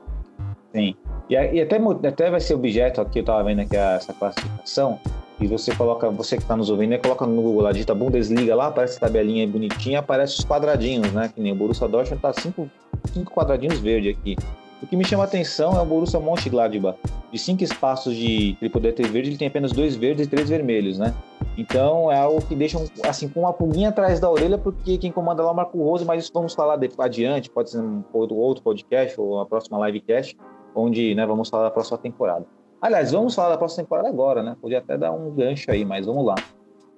Sim. 0.74 0.94
E, 1.28 1.34
e 1.34 1.60
até, 1.60 1.76
até 2.08 2.30
vai 2.30 2.40
ser 2.40 2.54
objeto 2.54 3.02
aqui, 3.02 3.18
eu 3.18 3.24
tava 3.24 3.44
vendo 3.44 3.60
aqui 3.60 3.76
essa 3.76 4.14
classificação 4.14 4.98
e 5.42 5.46
você 5.48 5.74
coloca, 5.74 6.08
você 6.10 6.36
que 6.36 6.42
está 6.42 6.56
nos 6.56 6.70
ouvindo, 6.70 6.96
coloca 6.98 7.26
no 7.26 7.42
Google 7.42 7.62
lá, 7.62 7.72
digita 7.72 7.94
Bundesliga 7.94 8.54
lá, 8.54 8.68
aparece 8.68 8.96
a 8.96 9.00
tabelinha 9.00 9.46
bonitinha, 9.46 9.98
aparece 9.98 10.38
os 10.38 10.44
quadradinhos, 10.44 11.12
né? 11.12 11.30
Que 11.34 11.40
nem 11.40 11.52
o 11.52 11.56
Borussia 11.56 11.88
Dortmund 11.88 12.22
tá 12.22 12.32
cinco, 12.32 12.70
cinco 13.12 13.32
quadradinhos 13.32 13.80
verde 13.80 14.10
aqui. 14.10 14.36
O 14.80 14.86
que 14.86 14.96
me 14.96 15.04
chama 15.04 15.24
a 15.24 15.26
atenção 15.26 15.76
é 15.76 15.82
o 15.82 15.84
Borussia 15.84 16.20
Mönchengladbach. 16.20 16.98
De 17.32 17.38
cinco 17.38 17.64
espaços 17.64 18.14
de 18.14 18.56
ele 18.60 18.70
poder 18.70 18.92
ter 18.92 19.08
verde, 19.08 19.30
ele 19.30 19.38
tem 19.38 19.48
apenas 19.48 19.72
dois 19.72 19.96
verdes 19.96 20.26
e 20.26 20.28
três 20.28 20.48
vermelhos, 20.48 20.98
né? 20.98 21.14
Então 21.56 22.10
é 22.10 22.18
algo 22.18 22.40
que 22.42 22.54
deixa 22.54 22.78
assim 23.04 23.28
com 23.28 23.40
uma 23.40 23.52
pulguinha 23.52 23.88
atrás 23.88 24.20
da 24.20 24.30
orelha, 24.30 24.58
porque 24.58 24.96
quem 24.98 25.10
comanda 25.10 25.42
lá 25.42 25.48
é 25.48 25.52
o 25.52 25.56
Marco 25.56 25.82
Rose, 25.82 26.04
mas 26.04 26.24
isso 26.24 26.32
vamos 26.32 26.54
falar 26.54 26.76
depois, 26.76 27.06
adiante, 27.06 27.50
pode 27.50 27.70
ser 27.70 27.80
um 27.80 28.02
outro 28.12 28.62
podcast 28.62 29.20
ou 29.20 29.40
a 29.40 29.46
próxima 29.46 29.84
livecast, 29.86 30.36
onde 30.74 31.14
né, 31.14 31.26
vamos 31.26 31.48
falar 31.48 31.64
da 31.64 31.70
próxima 31.70 31.98
temporada. 31.98 32.46
Aliás, 32.82 33.12
vamos 33.12 33.32
falar 33.36 33.50
da 33.50 33.56
próxima 33.56 33.84
temporada 33.84 34.08
agora, 34.08 34.42
né? 34.42 34.56
Podia 34.60 34.78
até 34.78 34.98
dar 34.98 35.12
um 35.12 35.30
gancho 35.30 35.70
aí, 35.70 35.84
mas 35.84 36.04
vamos 36.04 36.26
lá. 36.26 36.34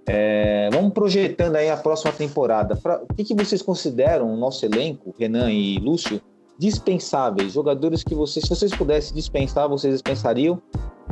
É, 0.06 0.70
vamos 0.72 0.94
projetando 0.94 1.56
aí 1.56 1.68
a 1.68 1.76
próxima 1.76 2.10
temporada. 2.10 2.74
Pra, 2.74 3.02
o 3.02 3.14
que, 3.14 3.22
que 3.22 3.34
vocês 3.34 3.60
consideram 3.60 4.32
o 4.32 4.36
nosso 4.36 4.64
elenco, 4.64 5.14
Renan 5.18 5.52
e 5.52 5.78
Lúcio, 5.78 6.22
dispensáveis? 6.58 7.52
Jogadores 7.52 8.02
que 8.02 8.14
vocês, 8.14 8.46
se 8.46 8.48
vocês 8.48 8.74
pudessem 8.74 9.14
dispensar, 9.14 9.68
vocês 9.68 9.92
dispensariam? 9.92 10.60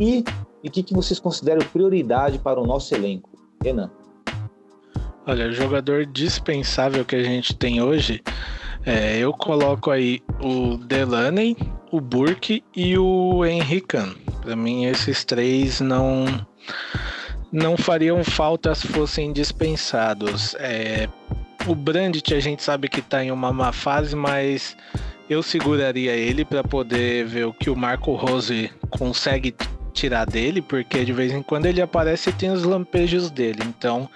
E 0.00 0.24
o 0.64 0.70
que, 0.70 0.82
que 0.82 0.94
vocês 0.94 1.20
consideram 1.20 1.60
prioridade 1.66 2.38
para 2.38 2.58
o 2.58 2.66
nosso 2.66 2.94
elenco? 2.94 3.28
Renan. 3.62 3.90
Olha, 5.26 5.48
o 5.48 5.52
jogador 5.52 6.06
dispensável 6.06 7.04
que 7.04 7.14
a 7.14 7.22
gente 7.22 7.54
tem 7.54 7.82
hoje, 7.82 8.22
é, 8.86 9.18
eu 9.18 9.34
coloco 9.34 9.90
aí 9.90 10.20
o 10.42 10.76
Delaney, 10.76 11.56
o 11.90 12.00
Burke 12.00 12.64
e 12.74 12.98
o 12.98 13.44
Henrican. 13.44 14.14
Para 14.40 14.56
mim, 14.56 14.86
esses 14.86 15.24
três 15.24 15.80
não 15.80 16.26
não 17.50 17.76
fariam 17.76 18.24
falta 18.24 18.74
se 18.74 18.88
fossem 18.88 19.32
dispensados. 19.32 20.54
É, 20.58 21.08
o 21.66 21.74
Brandt 21.74 22.34
a 22.34 22.40
gente 22.40 22.62
sabe 22.62 22.88
que 22.88 23.00
está 23.00 23.22
em 23.22 23.30
uma 23.30 23.52
má 23.52 23.72
fase, 23.72 24.16
mas 24.16 24.76
eu 25.28 25.42
seguraria 25.42 26.12
ele 26.12 26.44
para 26.44 26.64
poder 26.64 27.26
ver 27.26 27.46
o 27.46 27.52
que 27.52 27.70
o 27.70 27.76
Marco 27.76 28.14
Rose 28.14 28.70
consegue 28.90 29.54
tirar 29.92 30.24
dele, 30.24 30.62
porque 30.62 31.04
de 31.04 31.12
vez 31.12 31.32
em 31.32 31.42
quando 31.42 31.66
ele 31.66 31.80
aparece 31.80 32.30
e 32.30 32.32
tem 32.32 32.50
os 32.50 32.64
lampejos 32.64 33.30
dele. 33.30 33.60
Então, 33.64 34.08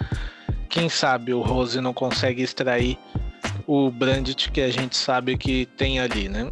quem 0.69 0.89
sabe 0.89 1.33
o 1.33 1.43
Rose 1.43 1.81
não 1.81 1.93
consegue 1.93 2.43
extrair 2.43 2.99
o 3.67 3.91
Brandt 3.91 4.51
que 4.51 4.61
a 4.61 4.71
gente 4.71 4.97
sabe 4.97 5.37
que 5.37 5.67
tem 5.77 5.99
ali, 5.99 6.29
né? 6.29 6.51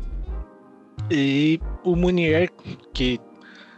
E 1.10 1.60
o 1.84 1.94
Munier, 1.94 2.50
que 2.92 3.20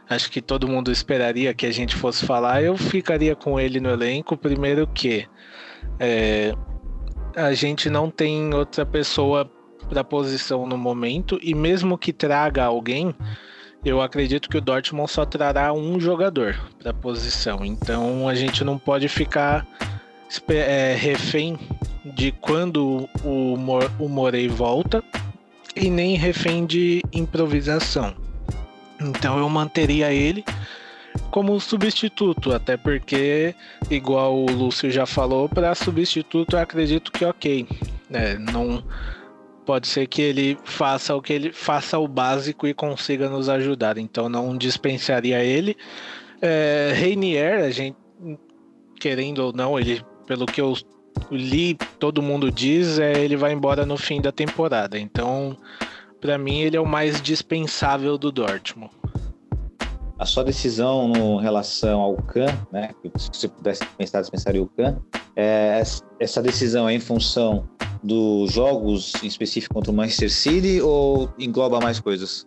acho 0.09 0.31
que 0.31 0.41
todo 0.41 0.69
mundo 0.69 0.91
esperaria 0.91 1.53
que 1.53 1.67
a 1.67 1.73
gente 1.73 1.95
fosse 1.97 2.25
falar, 2.25 2.63
eu 2.63 2.77
ficaria 2.77 3.35
com 3.35 3.59
ele 3.59 3.81
no 3.81 3.91
elenco. 3.91 4.37
Primeiro 4.37 4.87
que 4.87 5.27
é, 5.99 6.55
a 7.35 7.53
gente 7.53 7.91
não 7.91 8.11
tem 8.11 8.55
outra 8.55 8.87
pessoa 8.87 9.51
para 9.89 10.03
posição 10.03 10.67
no 10.67 10.77
momento, 10.77 11.39
e 11.43 11.55
mesmo 11.55 11.97
que 11.97 12.13
traga 12.13 12.65
alguém, 12.65 13.15
eu 13.85 14.01
acredito 14.01 14.49
que 14.49 14.59
o 14.59 14.61
Dortmund 14.61 15.11
só 15.11 15.25
trará 15.25 15.73
um 15.73 16.01
jogador 16.01 16.59
para 16.79 16.93
posição. 16.93 17.65
Então 17.65 18.29
a 18.29 18.35
gente 18.35 18.65
não 18.65 18.79
pode 18.79 19.09
ficar 19.09 19.67
é, 20.49 20.95
refém 20.95 21.57
de 22.15 22.33
quando 22.33 23.09
o, 23.25 23.57
o 23.99 24.09
Morei 24.09 24.49
volta 24.49 25.03
e 25.75 25.91
nem 25.91 26.17
refém 26.17 26.65
de 26.65 27.03
improvisação. 27.13 28.15
Então 29.01 29.39
eu 29.39 29.49
manteria 29.49 30.13
ele 30.13 30.45
como 31.31 31.59
substituto, 31.61 32.53
até 32.53 32.77
porque, 32.77 33.55
igual 33.91 34.35
o 34.35 34.51
Lúcio 34.51 34.91
já 34.91 35.07
falou, 35.07 35.49
para 35.49 35.75
substituto 35.75 36.57
eu 36.57 36.61
acredito 36.61 37.13
que 37.13 37.25
ok. 37.25 37.67
É, 38.11 38.39
não 38.39 38.83
pode 39.65 39.89
ser 39.89 40.07
que 40.07 40.23
ele 40.23 40.57
faça 40.65 41.15
o 41.15 41.21
que 41.21 41.33
ele 41.33 41.53
faça 41.53 41.99
o 41.99 42.07
básico 42.07 42.67
e 42.67 42.73
consiga 42.73 43.29
nos 43.29 43.49
ajudar. 43.49 43.99
Então 43.99 44.29
não 44.29 44.57
dispensaria 44.57 45.43
ele. 45.45 45.77
É, 46.41 46.93
Reinier, 46.95 47.65
a 47.65 47.71
gente 47.71 47.97
querendo 48.99 49.41
ou 49.41 49.53
não, 49.53 49.79
ele 49.79 50.03
pelo 50.27 50.47
que 50.47 50.61
eu 50.61 50.75
li, 51.31 51.75
todo 51.99 52.23
mundo 52.23 52.51
diz, 52.51 52.99
é 52.99 53.13
ele 53.19 53.37
vai 53.37 53.53
embora 53.53 53.85
no 53.87 53.97
fim 53.97 54.21
da 54.21 54.33
temporada. 54.33 54.99
Então, 54.99 55.57
para 56.21 56.39
mim 56.39 56.61
ele 56.61 56.77
é 56.77 56.81
o 56.81 56.87
mais 56.87 57.21
dispensável 57.21 58.17
do 58.19 58.33
Dortmund 58.33 58.91
a 60.19 60.25
sua 60.25 60.45
decisão 60.45 61.09
no 61.09 61.37
relação 61.37 62.01
ao 62.01 62.17
Can, 62.17 62.47
né? 62.73 62.91
Se 63.17 63.29
você 63.33 63.49
pudesse 63.49 63.85
pensar, 63.99 64.21
dispensaria 64.21 64.63
o 64.63 64.67
Can, 64.67 64.99
é, 65.35 65.83
essa 66.19 66.43
decisão 66.43 66.89
é 66.89 66.95
em 66.95 67.01
função 67.01 67.69
dos 68.03 68.53
jogos 68.53 69.13
em 69.23 69.27
específico 69.27 69.75
contra 69.75 69.91
o 69.91 69.95
Manchester 69.95 70.31
City 70.31 70.81
ou 70.81 71.29
engloba 71.39 71.81
mais 71.81 72.01
coisas? 72.01 72.47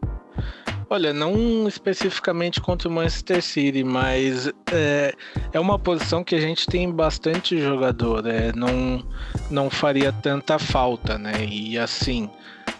Olha, 0.91 1.13
não 1.13 1.67
especificamente 1.67 2.60
contra 2.60 2.89
o 2.89 2.91
Manchester 2.91 3.43
City, 3.43 3.84
mas 3.84 4.52
é, 4.71 5.13
é 5.54 5.60
uma 5.60 5.78
posição 5.78 6.23
que 6.23 6.34
a 6.34 6.39
gente 6.39 6.65
tem 6.65 6.91
bastante 6.91 7.62
jogador, 7.62 8.25
é, 8.25 8.52
não, 8.56 9.06
não 9.52 9.69
faria 9.69 10.12
tanta 10.12 10.58
falta, 10.58 11.15
né? 11.15 11.45
E 11.47 11.78
assim, 11.78 12.28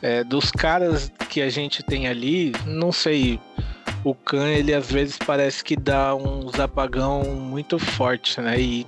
é, 0.02 0.24
dos 0.24 0.50
caras 0.50 1.12
que 1.30 1.40
a 1.40 1.50
gente 1.50 1.84
tem 1.84 2.08
ali, 2.08 2.52
não 2.66 2.92
sei, 2.92 3.40
o 4.04 4.16
Khan, 4.16 4.48
ele 4.48 4.74
às 4.74 4.92
vezes 4.92 5.20
parece 5.20 5.64
que 5.64 5.76
dá 5.76 6.16
uns 6.16 6.60
apagão 6.60 7.24
muito 7.36 7.78
forte, 7.78 8.42
né? 8.42 8.60
E 8.60 8.88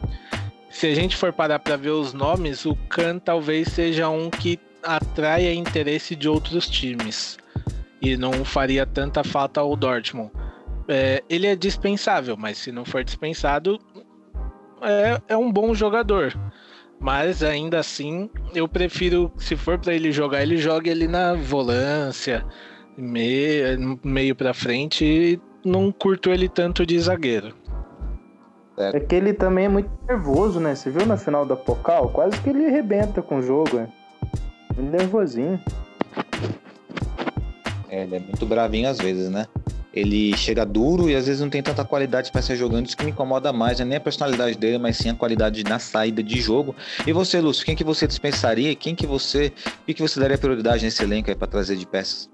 se 0.68 0.88
a 0.88 0.96
gente 0.96 1.16
for 1.16 1.32
parar 1.32 1.60
para 1.60 1.78
ver 1.78 1.92
os 1.92 2.12
nomes, 2.12 2.66
o 2.66 2.76
Khan 2.90 3.20
talvez 3.20 3.68
seja 3.68 4.10
um 4.10 4.32
que 4.32 4.60
atraia 4.82 5.54
interesse 5.54 6.16
de 6.16 6.28
outros 6.28 6.68
times 6.68 7.38
e 8.02 8.18
não 8.18 8.44
faria 8.44 8.86
tanta 8.86 9.24
falta 9.24 9.62
ao 9.62 9.76
Dortmund. 9.76 10.32
É, 10.88 11.24
ele 11.30 11.48
é 11.48 11.56
dispensável, 11.56 12.36
mas 12.36 12.58
se 12.58 12.72
não 12.72 12.84
for 12.84 13.04
dispensado, 13.04 13.80
é, 14.82 15.22
é 15.30 15.38
um 15.38 15.52
bom 15.52 15.74
jogador. 15.74 16.34
Mas 17.00 17.42
ainda 17.42 17.80
assim, 17.80 18.30
eu 18.54 18.68
prefiro, 18.68 19.32
se 19.38 19.56
for 19.56 19.78
para 19.78 19.94
ele 19.94 20.12
jogar, 20.12 20.42
ele 20.42 20.58
joga 20.58 20.90
ele 20.90 21.08
na 21.08 21.34
volância, 21.34 22.46
meio, 22.98 24.00
meio 24.04 24.36
pra 24.36 24.54
frente 24.54 25.06
e 25.06 25.42
não 25.64 25.92
curto 25.92 26.30
ele 26.30 26.48
tanto 26.48 26.86
de 26.86 27.00
zagueiro. 27.00 27.56
É 28.78 29.00
que 29.00 29.16
ele 29.16 29.34
também 29.34 29.66
é 29.66 29.70
muito 29.70 29.90
nervoso, 30.08 30.60
né? 30.60 30.74
Você 30.74 30.90
viu 30.90 31.06
na 31.06 31.18
final 31.18 31.46
da 31.46 31.56
Pocal? 31.56 32.10
Quase 32.10 32.40
que 32.42 32.50
ele 32.50 32.66
arrebenta 32.66 33.22
com 33.22 33.38
o 33.38 33.42
jogo, 33.42 33.78
é. 33.78 33.88
Muito 34.76 34.92
nervosinho. 34.92 35.60
É, 37.92 38.04
ele 38.04 38.16
é 38.16 38.20
muito 38.20 38.46
bravinho 38.46 38.90
às 38.90 38.98
vezes, 38.98 39.30
né? 39.30 39.46
Ele 39.94 40.36
chega 40.38 40.66
duro 40.66 41.10
e 41.10 41.16
às 41.16 41.28
vezes 41.28 41.42
não 41.42 41.50
tem 41.50 41.62
tanta 41.62 41.84
qualidade 41.84 42.32
para 42.32 42.42
ser 42.42 42.56
jogando. 42.56 42.86
Isso 42.86 42.96
que 42.96 43.04
me 43.04 43.12
incomoda 43.12 43.52
mais, 43.52 43.82
é 43.82 43.86
nem 43.86 43.98
a 43.98 44.02
personalidade 44.02 44.58
dele, 44.58 44.78
mas 44.78 44.96
sim 44.96 45.10
a 45.10 45.14
qualidade 45.14 45.66
na 45.66 45.78
saída 45.78 46.24
de 46.24 46.40
jogo. 46.40 46.74
E 47.06 47.12
você, 47.12 47.42
Lúcio, 47.42 47.66
quem 47.66 47.76
que 47.76 47.84
você 47.84 48.08
dispensaria? 48.08 48.74
Quem 48.74 48.96
que 48.96 49.06
você, 49.06 49.52
o 49.82 49.94
que 49.94 50.02
você 50.02 50.18
daria 50.18 50.38
prioridade 50.38 50.86
nesse 50.86 51.04
elenco 51.04 51.30
aí 51.30 51.36
para 51.36 51.48
trazer 51.48 51.76
de 51.76 51.86
peças? 51.86 52.30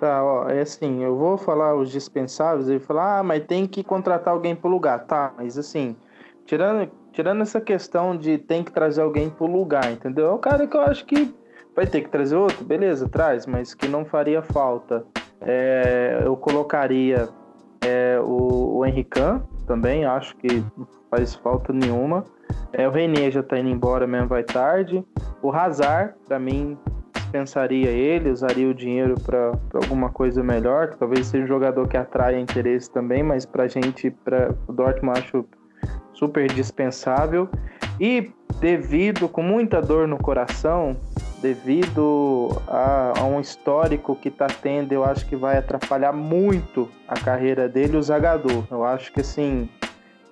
Tá, 0.00 0.24
ó, 0.24 0.48
é 0.48 0.62
assim, 0.62 1.04
eu 1.04 1.16
vou 1.16 1.38
falar 1.38 1.76
os 1.76 1.92
dispensáveis 1.92 2.68
e 2.68 2.80
falar, 2.80 3.20
ah, 3.20 3.22
mas 3.22 3.44
tem 3.46 3.68
que 3.68 3.84
contratar 3.84 4.34
alguém 4.34 4.56
pro 4.56 4.68
lugar. 4.68 5.06
Tá, 5.06 5.32
mas 5.36 5.56
assim, 5.56 5.94
tirando, 6.44 6.90
tirando 7.12 7.42
essa 7.42 7.60
questão 7.60 8.16
de 8.16 8.36
tem 8.36 8.64
que 8.64 8.72
trazer 8.72 9.02
alguém 9.02 9.30
pro 9.30 9.46
lugar, 9.46 9.92
entendeu? 9.92 10.26
É 10.26 10.32
o 10.32 10.38
cara 10.38 10.66
que 10.66 10.76
eu 10.76 10.80
acho 10.80 11.04
que 11.06 11.32
vai 11.74 11.86
ter 11.86 12.02
que 12.02 12.08
trazer 12.08 12.36
outro, 12.36 12.64
beleza, 12.64 13.08
traz, 13.08 13.46
mas 13.46 13.74
que 13.74 13.88
não 13.88 14.04
faria 14.04 14.42
falta. 14.42 15.04
É, 15.40 16.22
eu 16.24 16.36
colocaria 16.36 17.28
é, 17.84 18.18
o, 18.20 18.78
o 18.78 18.86
Henrican 18.86 19.42
também, 19.66 20.04
acho 20.04 20.36
que 20.36 20.64
não 20.76 20.86
faz 21.10 21.34
falta 21.34 21.72
nenhuma. 21.72 22.24
É, 22.72 22.88
o 22.88 22.90
Renier 22.90 23.30
já 23.30 23.42
tá 23.42 23.58
indo 23.58 23.68
embora 23.68 24.06
mesmo, 24.06 24.28
vai 24.28 24.42
tarde. 24.42 25.04
O 25.42 25.52
Hazard, 25.52 26.14
para 26.26 26.38
mim, 26.38 26.78
dispensaria 27.12 27.90
ele, 27.90 28.30
usaria 28.30 28.68
o 28.68 28.74
dinheiro 28.74 29.16
para 29.20 29.52
alguma 29.74 30.08
coisa 30.08 30.42
melhor, 30.42 30.90
que 30.90 30.98
talvez 30.98 31.26
seja 31.26 31.44
um 31.44 31.48
jogador 31.48 31.88
que 31.88 31.96
atraia 31.96 32.38
interesse 32.38 32.90
também, 32.90 33.22
mas 33.22 33.44
para 33.44 33.64
a 33.64 33.68
gente, 33.68 34.10
para 34.10 34.54
o 34.68 34.72
Dortmund, 34.72 35.18
acho 35.18 35.44
super 36.12 36.46
dispensável. 36.52 37.48
E 38.00 38.32
devido, 38.60 39.28
com 39.28 39.42
muita 39.42 39.80
dor 39.80 40.06
no 40.06 40.16
coração, 40.16 40.96
devido 41.44 42.48
a, 42.66 43.12
a 43.20 43.24
um 43.24 43.38
histórico 43.38 44.16
que 44.16 44.28
está 44.28 44.46
tendo, 44.46 44.92
eu 44.92 45.04
acho 45.04 45.26
que 45.26 45.36
vai 45.36 45.58
atrapalhar 45.58 46.10
muito 46.10 46.88
a 47.06 47.20
carreira 47.20 47.68
dele, 47.68 47.98
o 47.98 48.02
Zagador. 48.02 48.64
Eu 48.70 48.82
acho 48.82 49.12
que 49.12 49.20
assim, 49.20 49.68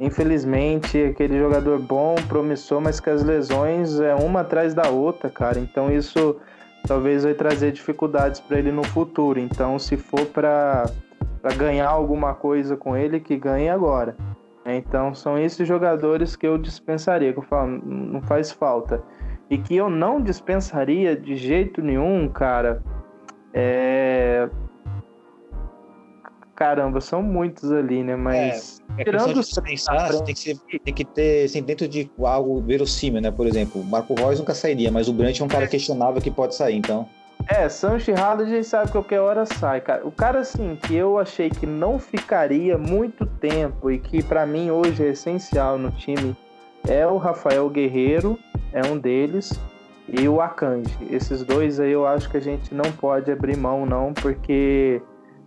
infelizmente, 0.01 0.97
aquele 1.05 1.39
jogador 1.39 1.79
bom, 1.79 2.15
promissor, 2.29 2.81
mas 2.81 2.99
que 2.99 3.11
as 3.11 3.23
lesões 3.23 4.01
é 4.01 4.15
uma 4.15 4.41
atrás 4.41 4.73
da 4.73 4.89
outra, 4.89 5.29
cara. 5.29 5.59
Então 5.59 5.93
isso 5.93 6.41
talvez 6.89 7.25
vai 7.25 7.35
trazer 7.35 7.73
dificuldades 7.73 8.41
para 8.41 8.59
ele 8.59 8.73
no 8.73 8.83
futuro. 8.83 9.39
Então, 9.39 9.79
se 9.79 9.99
for 9.99 10.25
para 10.25 10.87
ganhar 11.59 11.91
alguma 11.91 12.33
coisa 12.33 12.75
com 12.75 12.97
ele, 12.97 13.21
que 13.21 13.37
ganhe 13.37 13.69
agora. 13.69 14.17
Então, 14.65 15.13
são 15.13 15.39
esses 15.39 15.69
jogadores 15.69 16.37
que 16.37 16.47
eu 16.47 16.57
dispensaria, 16.57 17.35
que 17.35 17.39
eu 17.39 17.43
falo, 17.43 17.83
não 17.85 18.23
faz 18.23 18.51
falta. 18.51 19.03
E 19.53 19.59
que 19.59 19.77
eu 19.77 19.91
não 19.91 20.19
dispensaria 20.19 21.15
de 21.15 21.37
jeito 21.37 21.83
nenhum, 21.83 22.27
cara, 22.27 22.83
é 23.53 24.49
caramba, 26.55 27.03
são 27.03 27.23
muitos 27.23 27.71
ali, 27.71 28.03
né? 28.03 28.17
Mas 28.17 28.81
é, 28.97 29.03
é 29.03 29.05
tirando 29.05 29.37
os 29.37 29.53
pensar, 29.53 30.09
tem 30.23 30.35
que, 30.35 30.41
ser, 30.41 30.59
tem 30.83 30.95
que 30.95 31.05
ter 31.05 31.45
assim, 31.45 31.63
dentro 31.63 31.87
de 31.87 32.11
algo 32.21 32.63
verossímil, 32.63 33.21
né? 33.21 33.31
Por 33.31 33.47
exemplo, 33.47 33.83
o 33.83 33.85
Marco 33.85 34.15
Reus 34.15 34.39
nunca 34.39 34.55
sairia, 34.55 34.91
mas 34.91 35.07
o 35.07 35.13
Brant 35.13 35.39
é 35.39 35.45
um 35.45 35.49
cara 35.49 35.67
questionável 35.69 36.23
que 36.23 36.31
pode 36.31 36.55
sair, 36.55 36.77
então. 36.77 37.07
É, 37.47 37.69
Sancho 37.69 38.11
e 38.11 38.15
Haaland 38.15 38.51
a 38.51 38.55
gente 38.55 38.67
sabe 38.67 38.87
que 38.87 38.93
qualquer 38.93 39.21
hora 39.21 39.45
sai, 39.45 39.83
cara. 39.83 40.07
O 40.07 40.11
cara, 40.11 40.39
assim, 40.39 40.79
que 40.81 40.95
eu 40.95 41.19
achei 41.19 41.51
que 41.51 41.67
não 41.67 41.99
ficaria 41.99 42.79
muito 42.79 43.27
tempo 43.27 43.91
e 43.91 43.99
que 43.99 44.23
para 44.23 44.47
mim 44.47 44.71
hoje 44.71 45.05
é 45.05 45.11
essencial 45.11 45.77
no 45.77 45.91
time 45.91 46.35
é 46.89 47.07
o 47.07 47.17
Rafael 47.17 47.69
Guerreiro, 47.69 48.39
é 48.73 48.85
um 48.87 48.99
deles, 48.99 49.53
e 50.09 50.29
o 50.29 50.41
Akanji. 50.41 50.97
Esses 51.11 51.45
dois 51.45 51.79
aí 51.81 51.93
eu 51.93 52.07
acho 52.07 52.31
que 52.31 52.37
a 52.37 52.41
gente 52.41 52.75
não 52.75 52.91
pode 52.93 53.31
abrir 53.31 53.57
mão, 53.57 53.87
não, 53.87 54.13
porque 54.13 55.01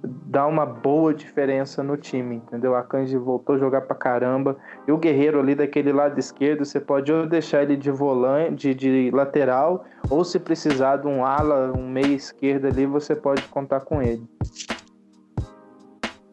dá 0.05 0.45
uma 0.45 0.65
boa 0.65 1.13
diferença 1.13 1.83
no 1.83 1.97
time, 1.97 2.35
entendeu? 2.35 2.75
A 2.75 2.83
Kanji 2.83 3.17
voltou 3.17 3.55
a 3.55 3.57
jogar 3.57 3.81
pra 3.81 3.95
caramba. 3.95 4.57
E 4.87 4.91
o 4.91 4.97
Guerreiro 4.97 5.39
ali 5.39 5.55
daquele 5.55 5.91
lado 5.91 6.19
esquerdo, 6.19 6.63
você 6.63 6.79
pode 6.79 7.11
ou 7.11 7.25
deixar 7.25 7.63
ele 7.63 7.75
de 7.75 7.91
volante, 7.91 8.73
de, 8.73 9.09
de 9.09 9.11
lateral, 9.11 9.85
ou 10.09 10.23
se 10.23 10.39
precisar 10.39 10.97
de 10.97 11.07
um 11.07 11.25
ala, 11.25 11.71
um 11.75 11.87
meia 11.87 12.13
esquerda 12.13 12.67
ali, 12.67 12.85
você 12.85 13.15
pode 13.15 13.41
contar 13.43 13.81
com 13.81 14.01
ele. 14.01 14.23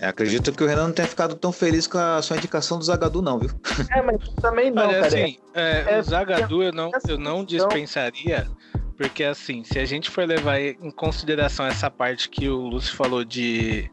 É, 0.03 0.09
acredito 0.09 0.51
que 0.51 0.65
o 0.65 0.67
Renan 0.67 0.89
não 0.89 0.93
tenha 0.93 1.07
ficado 1.07 1.37
tão 1.37 1.53
feliz 1.53 1.87
com 1.87 1.97
a 1.97 2.21
sua 2.21 2.37
indicação 2.37 2.77
do 2.77 2.85
Zagadu, 2.85 3.23
não, 3.23 3.39
viu? 3.39 3.51
É, 3.89 4.03
mas 4.03 4.17
também 4.41 4.69
não, 4.69 4.83
Olha, 4.83 4.95
cara. 5.01 5.07
assim, 5.07 5.39
é, 5.55 5.95
é- 5.95 6.01
o 6.01 6.03
Zagadu 6.03 6.61
eu 6.61 6.73
não, 6.73 6.91
eu 7.09 7.17
não 7.17 7.43
então- 7.43 7.45
dispensaria, 7.45 8.49
porque 8.97 9.23
assim, 9.23 9.63
se 9.63 9.79
a 9.79 9.85
gente 9.85 10.11
for 10.11 10.27
levar 10.27 10.61
em 10.61 10.91
consideração 10.91 11.65
essa 11.65 11.89
parte 11.89 12.29
que 12.29 12.49
o 12.49 12.57
Lúcio 12.67 12.97
falou 12.97 13.25
de, 13.25 13.89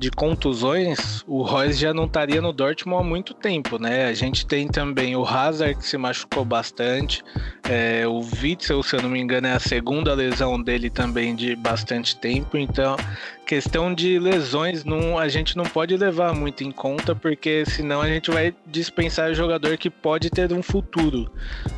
de 0.00 0.10
contusões, 0.10 1.22
o 1.28 1.42
Royce 1.42 1.78
já 1.78 1.92
não 1.92 2.06
estaria 2.06 2.40
no 2.40 2.54
Dortmund 2.54 3.02
há 3.02 3.06
muito 3.06 3.34
tempo, 3.34 3.78
né? 3.78 4.06
A 4.06 4.14
gente 4.14 4.46
tem 4.46 4.66
também 4.66 5.14
o 5.14 5.22
Hazard 5.22 5.78
que 5.78 5.86
se 5.86 5.98
machucou 5.98 6.42
bastante, 6.42 7.22
é, 7.68 8.06
o 8.08 8.20
Witzel, 8.20 8.82
se 8.82 8.96
eu 8.96 9.02
não 9.02 9.10
me 9.10 9.20
engano, 9.20 9.46
é 9.46 9.52
a 9.52 9.60
segunda 9.60 10.14
lesão 10.14 10.60
dele 10.60 10.88
também 10.88 11.36
de 11.36 11.54
bastante 11.54 12.16
tempo, 12.16 12.56
então 12.56 12.96
questão 13.46 13.92
de 13.92 14.18
lesões 14.18 14.84
não, 14.84 15.18
a 15.18 15.28
gente 15.28 15.54
não 15.54 15.64
pode 15.64 15.94
levar 15.96 16.34
muito 16.34 16.64
em 16.64 16.72
conta, 16.72 17.14
porque 17.14 17.64
senão 17.66 18.00
a 18.00 18.08
gente 18.08 18.30
vai 18.30 18.54
dispensar 18.66 19.34
jogador 19.34 19.76
que 19.76 19.90
pode 19.90 20.30
ter 20.30 20.50
um 20.50 20.62
futuro. 20.62 21.30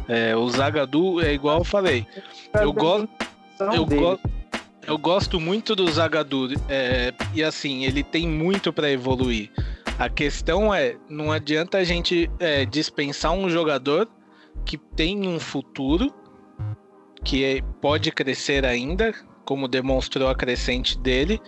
É, 0.07 0.37
o 0.37 0.49
Zagadu 0.49 1.21
é 1.21 1.35
igual 1.35 1.59
eu 1.59 1.65
falei. 1.65 2.07
Eu 2.55 2.73
gosto. 2.73 3.09
Eu, 3.75 3.85
dele. 3.85 4.19
Eu 4.87 4.99
gosto 4.99 5.41
muito 5.41 5.75
do 5.77 5.91
Zagadu 5.91 6.49
é, 6.69 7.13
e 7.35 7.43
assim, 7.43 7.85
ele 7.85 8.03
tem 8.03 8.27
muito 8.27 8.73
para 8.73 8.91
evoluir. 8.91 9.51
A 9.99 10.09
questão 10.09 10.75
é, 10.75 10.97
não 11.09 11.31
adianta 11.31 11.79
a 11.79 11.85
gente 11.85 12.31
é, 12.39 12.65
dispensar 12.65 13.33
um 13.33 13.49
jogador 13.49 14.09
que 14.65 14.77
tem 14.77 15.27
um 15.29 15.39
futuro, 15.39 16.13
que 17.25 17.45
é- 17.45 17.63
pode 17.81 18.11
crescer 18.11 18.65
ainda, 18.65 19.15
como 19.45 19.69
demonstrou 19.69 20.29
a 20.29 20.35
crescente 20.35 20.99
dele, 20.99 21.41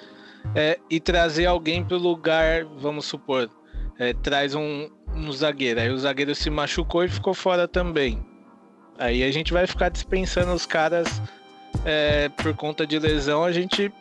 é, 0.54 0.78
e 0.90 1.00
trazer 1.00 1.46
alguém 1.46 1.84
para 1.84 1.96
o 1.96 2.00
lugar, 2.00 2.64
vamos 2.64 3.06
supor, 3.06 3.50
é, 3.98 4.12
traz 4.12 4.54
um, 4.54 4.88
um 5.14 5.32
zagueiro, 5.32 5.80
aí 5.80 5.90
o 5.90 5.98
zagueiro 5.98 6.34
se 6.34 6.50
machucou 6.50 7.04
e 7.04 7.08
ficou 7.08 7.34
fora 7.34 7.66
também. 7.66 8.24
Aí 8.98 9.24
a 9.24 9.30
gente 9.32 9.52
vai 9.52 9.66
ficar 9.66 9.88
dispensando 9.88 10.52
os 10.52 10.66
caras 10.66 11.20
é, 11.84 12.28
por 12.28 12.54
conta 12.54 12.86
de 12.86 12.98
lesão, 12.98 13.44
a 13.44 13.52
gente 13.52 13.92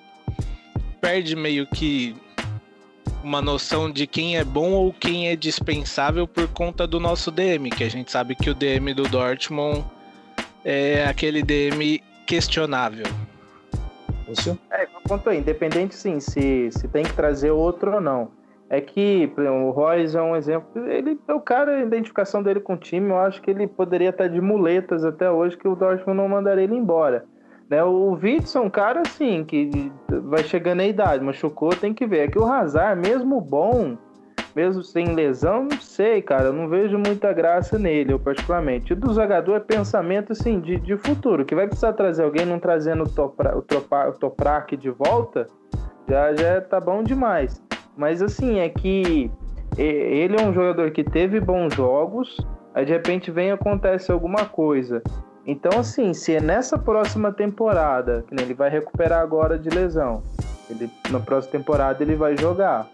perde 0.99 1.35
meio 1.35 1.67
que 1.67 2.15
uma 3.23 3.41
noção 3.41 3.89
de 3.89 4.05
quem 4.05 4.37
é 4.37 4.43
bom 4.43 4.71
ou 4.71 4.93
quem 4.93 5.29
é 5.29 5.35
dispensável 5.35 6.27
por 6.27 6.47
conta 6.49 6.85
do 6.85 6.99
nosso 6.99 7.31
DM, 7.31 7.69
que 7.69 7.83
a 7.83 7.89
gente 7.89 8.11
sabe 8.11 8.35
que 8.35 8.49
o 8.49 8.53
DM 8.53 8.93
do 8.93 9.03
Dortmund 9.03 9.83
é 10.63 11.05
aquele 11.05 11.41
DM 11.41 12.01
questionável. 12.27 13.05
Lúcio? 14.27 14.57
É, 14.71 14.87
quanto 15.07 15.29
aí, 15.29 15.39
independente 15.39 15.95
sim, 15.95 16.19
se, 16.19 16.69
se 16.71 16.87
tem 16.87 17.03
que 17.03 17.13
trazer 17.13 17.51
outro 17.51 17.95
ou 17.95 18.01
não. 18.01 18.31
É 18.69 18.81
que 18.81 19.27
por 19.27 19.41
exemplo, 19.41 19.67
o 19.67 19.71
Royce 19.71 20.17
é 20.17 20.21
um 20.21 20.35
exemplo. 20.35 20.89
Ele 20.89 21.19
é 21.27 21.33
o 21.33 21.39
cara, 21.39 21.77
a 21.77 21.81
identificação 21.81 22.41
dele 22.41 22.59
com 22.59 22.73
o 22.73 22.77
time, 22.77 23.09
eu 23.09 23.19
acho 23.19 23.41
que 23.41 23.51
ele 23.51 23.67
poderia 23.67 24.09
estar 24.09 24.27
de 24.27 24.41
muletas 24.41 25.03
até 25.03 25.29
hoje, 25.29 25.57
que 25.57 25.67
o 25.67 25.75
Dortmund 25.75 26.17
não 26.17 26.27
mandaria 26.27 26.63
ele 26.63 26.75
embora. 26.75 27.25
Né? 27.69 27.83
O 27.83 28.11
Witson 28.11 28.59
é 28.59 28.61
um 28.61 28.69
cara 28.69 29.01
assim, 29.01 29.43
que 29.43 29.91
vai 30.25 30.43
chegando 30.43 30.81
à 30.81 30.85
idade, 30.85 31.23
machucou, 31.23 31.69
tem 31.69 31.93
que 31.93 32.05
ver. 32.05 32.19
É 32.19 32.27
que 32.27 32.39
o 32.39 32.45
Hazard, 32.45 32.99
mesmo 33.01 33.39
bom, 33.39 33.97
mesmo 34.55 34.83
sem 34.83 35.15
lesão, 35.15 35.63
não 35.63 35.81
sei, 35.81 36.21
cara, 36.21 36.45
eu 36.45 36.53
não 36.53 36.69
vejo 36.69 36.97
muita 36.97 37.33
graça 37.33 37.79
nele, 37.79 38.13
eu 38.13 38.19
particularmente. 38.19 38.93
E 38.93 38.95
do 38.95 39.13
jogador 39.13 39.55
é 39.55 39.59
pensamento 39.59 40.31
assim, 40.31 40.59
de, 40.59 40.79
de 40.79 40.95
futuro, 40.97 41.45
que 41.45 41.55
vai 41.55 41.67
precisar 41.67 41.93
trazer 41.93 42.23
alguém 42.23 42.45
não 42.45 42.59
trazendo 42.59 43.03
o, 43.03 43.21
o, 43.21 43.57
o 43.57 44.13
Toprak 44.13 44.77
de 44.77 44.91
volta, 44.91 45.47
já, 46.07 46.33
já 46.35 46.61
tá 46.61 46.79
bom 46.79 47.03
demais. 47.03 47.61
Mas 47.97 48.21
assim, 48.21 48.59
é 48.59 48.69
que 48.69 49.31
ele 49.77 50.35
é 50.39 50.45
um 50.45 50.53
jogador 50.53 50.91
que 50.91 51.03
teve 51.03 51.39
bons 51.39 51.73
jogos, 51.73 52.37
aí 52.73 52.85
de 52.85 52.91
repente 52.91 53.31
vem 53.31 53.51
acontece 53.51 54.11
alguma 54.11 54.45
coisa. 54.45 55.01
Então, 55.45 55.79
assim, 55.79 56.13
se 56.13 56.35
é 56.35 56.41
nessa 56.41 56.77
próxima 56.77 57.31
temporada, 57.31 58.23
que 58.27 58.33
ele 58.41 58.53
vai 58.53 58.69
recuperar 58.69 59.21
agora 59.21 59.57
de 59.57 59.69
lesão, 59.69 60.23
ele, 60.69 60.89
na 61.09 61.19
próxima 61.19 61.51
temporada 61.51 62.01
ele 62.01 62.15
vai 62.15 62.37
jogar. 62.37 62.87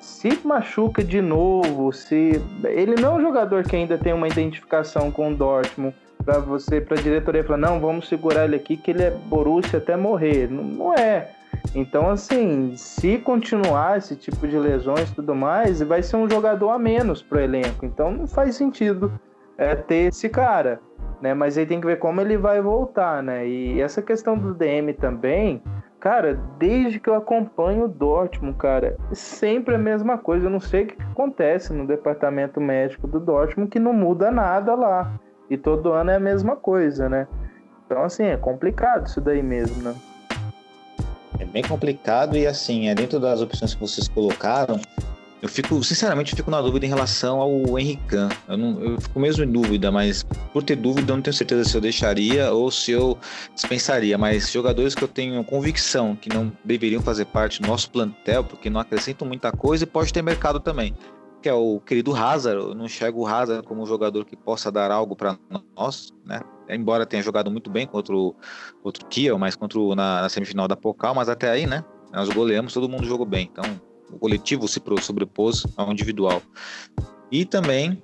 Se 0.00 0.40
machuca 0.44 1.04
de 1.04 1.20
novo, 1.20 1.92
se 1.92 2.42
ele 2.64 3.00
não 3.00 3.12
é 3.12 3.14
um 3.18 3.22
jogador 3.22 3.62
que 3.62 3.76
ainda 3.76 3.96
tem 3.96 4.12
uma 4.12 4.26
identificação 4.26 5.12
com 5.12 5.30
o 5.30 5.34
Dortmund, 5.34 5.94
para 6.24 6.38
você, 6.38 6.80
para 6.80 6.98
a 6.98 7.02
diretoria 7.02 7.44
falar, 7.44 7.58
não, 7.58 7.80
vamos 7.80 8.08
segurar 8.08 8.44
ele 8.44 8.56
aqui 8.56 8.76
que 8.76 8.90
ele 8.90 9.02
é 9.02 9.10
Borussia 9.10 9.78
até 9.78 9.96
morrer. 9.96 10.48
Não, 10.50 10.62
não 10.62 10.94
é. 10.94 11.30
Então, 11.74 12.10
assim, 12.10 12.74
se 12.76 13.18
continuar 13.18 13.98
esse 13.98 14.16
tipo 14.16 14.46
de 14.46 14.58
lesões 14.58 15.10
e 15.10 15.14
tudo 15.14 15.34
mais, 15.34 15.80
vai 15.80 16.02
ser 16.02 16.16
um 16.16 16.28
jogador 16.28 16.70
a 16.70 16.78
menos 16.78 17.22
pro 17.22 17.40
elenco. 17.40 17.84
Então, 17.84 18.10
não 18.10 18.26
faz 18.26 18.56
sentido 18.56 19.12
é, 19.56 19.74
ter 19.74 20.08
esse 20.08 20.28
cara, 20.28 20.80
né? 21.22 21.32
Mas 21.32 21.56
aí 21.56 21.64
tem 21.64 21.80
que 21.80 21.86
ver 21.86 22.00
como 22.00 22.20
ele 22.20 22.36
vai 22.36 22.60
voltar, 22.60 23.22
né? 23.22 23.46
E 23.46 23.80
essa 23.80 24.02
questão 24.02 24.36
do 24.36 24.52
DM 24.52 24.92
também, 24.94 25.62
cara, 26.00 26.38
desde 26.58 26.98
que 26.98 27.08
eu 27.08 27.14
acompanho 27.14 27.84
o 27.84 27.88
Dortmund, 27.88 28.58
cara, 28.58 28.96
é 29.10 29.14
sempre 29.14 29.76
a 29.76 29.78
mesma 29.78 30.18
coisa. 30.18 30.46
Eu 30.46 30.50
não 30.50 30.60
sei 30.60 30.82
o 30.82 30.86
que 30.88 31.00
acontece 31.00 31.72
no 31.72 31.86
departamento 31.86 32.60
médico 32.60 33.06
do 33.06 33.20
Dortmund 33.20 33.70
que 33.70 33.78
não 33.78 33.92
muda 33.92 34.30
nada 34.32 34.74
lá. 34.74 35.14
E 35.48 35.56
todo 35.56 35.92
ano 35.92 36.10
é 36.10 36.16
a 36.16 36.20
mesma 36.20 36.56
coisa, 36.56 37.08
né? 37.08 37.28
Então, 37.86 38.02
assim, 38.02 38.24
é 38.24 38.36
complicado 38.36 39.06
isso 39.06 39.20
daí 39.20 39.42
mesmo, 39.42 39.82
né? 39.82 39.94
É 41.38 41.44
bem 41.44 41.62
complicado 41.62 42.36
e 42.36 42.46
assim, 42.46 42.88
é 42.88 42.94
dentro 42.94 43.20
das 43.20 43.40
opções 43.40 43.74
que 43.74 43.80
vocês 43.80 44.08
colocaram, 44.08 44.80
eu 45.42 45.48
fico, 45.48 45.82
sinceramente, 45.82 46.32
eu 46.32 46.36
fico 46.36 46.52
na 46.52 46.62
dúvida 46.62 46.86
em 46.86 46.88
relação 46.88 47.40
ao 47.40 47.76
Henrique. 47.76 48.14
Eu, 48.46 48.56
não, 48.56 48.80
eu 48.80 49.00
fico 49.00 49.18
mesmo 49.18 49.42
em 49.42 49.50
dúvida, 49.50 49.90
mas 49.90 50.22
por 50.52 50.62
ter 50.62 50.76
dúvida, 50.76 51.10
eu 51.10 51.16
não 51.16 51.22
tenho 51.22 51.34
certeza 51.34 51.68
se 51.68 51.76
eu 51.76 51.80
deixaria 51.80 52.52
ou 52.52 52.70
se 52.70 52.92
eu 52.92 53.18
dispensaria. 53.52 54.16
Mas 54.16 54.52
jogadores 54.52 54.94
que 54.94 55.02
eu 55.02 55.08
tenho 55.08 55.42
convicção 55.42 56.14
que 56.14 56.28
não 56.28 56.52
deveriam 56.64 57.02
fazer 57.02 57.24
parte 57.24 57.60
do 57.60 57.66
nosso 57.66 57.90
plantel, 57.90 58.44
porque 58.44 58.70
não 58.70 58.80
acrescentam 58.80 59.26
muita 59.26 59.50
coisa 59.50 59.82
e 59.82 59.86
pode 59.86 60.12
ter 60.12 60.22
mercado 60.22 60.60
também. 60.60 60.94
Que 61.42 61.48
é 61.48 61.54
o 61.54 61.80
querido 61.80 62.14
Hazard. 62.14 62.62
Eu 62.62 62.74
não 62.76 62.84
enxergo 62.84 63.22
o 63.22 63.26
Hazard 63.26 63.66
como 63.66 63.82
um 63.82 63.86
jogador 63.86 64.24
que 64.24 64.36
possa 64.36 64.70
dar 64.70 64.92
algo 64.92 65.16
para 65.16 65.36
nós, 65.76 66.12
né? 66.24 66.40
Embora 66.68 67.04
tenha 67.04 67.20
jogado 67.20 67.50
muito 67.50 67.68
bem 67.68 67.84
contra 67.84 68.14
o, 68.16 68.32
contra 68.80 69.04
o 69.04 69.08
Kiel, 69.08 69.40
mas 69.40 69.56
contra 69.56 69.76
o, 69.76 69.96
na, 69.96 70.22
na 70.22 70.28
semifinal 70.28 70.68
da 70.68 70.76
Pokal, 70.76 71.16
mas 71.16 71.28
até 71.28 71.50
aí, 71.50 71.66
né? 71.66 71.84
Nós 72.12 72.28
goleamos, 72.28 72.72
todo 72.72 72.88
mundo 72.88 73.04
jogou 73.04 73.26
bem. 73.26 73.50
Então, 73.50 73.64
o 74.12 74.18
coletivo 74.18 74.68
se 74.68 74.80
sobrepôs 75.00 75.66
ao 75.76 75.90
individual. 75.90 76.42
E 77.30 77.44
também 77.44 78.02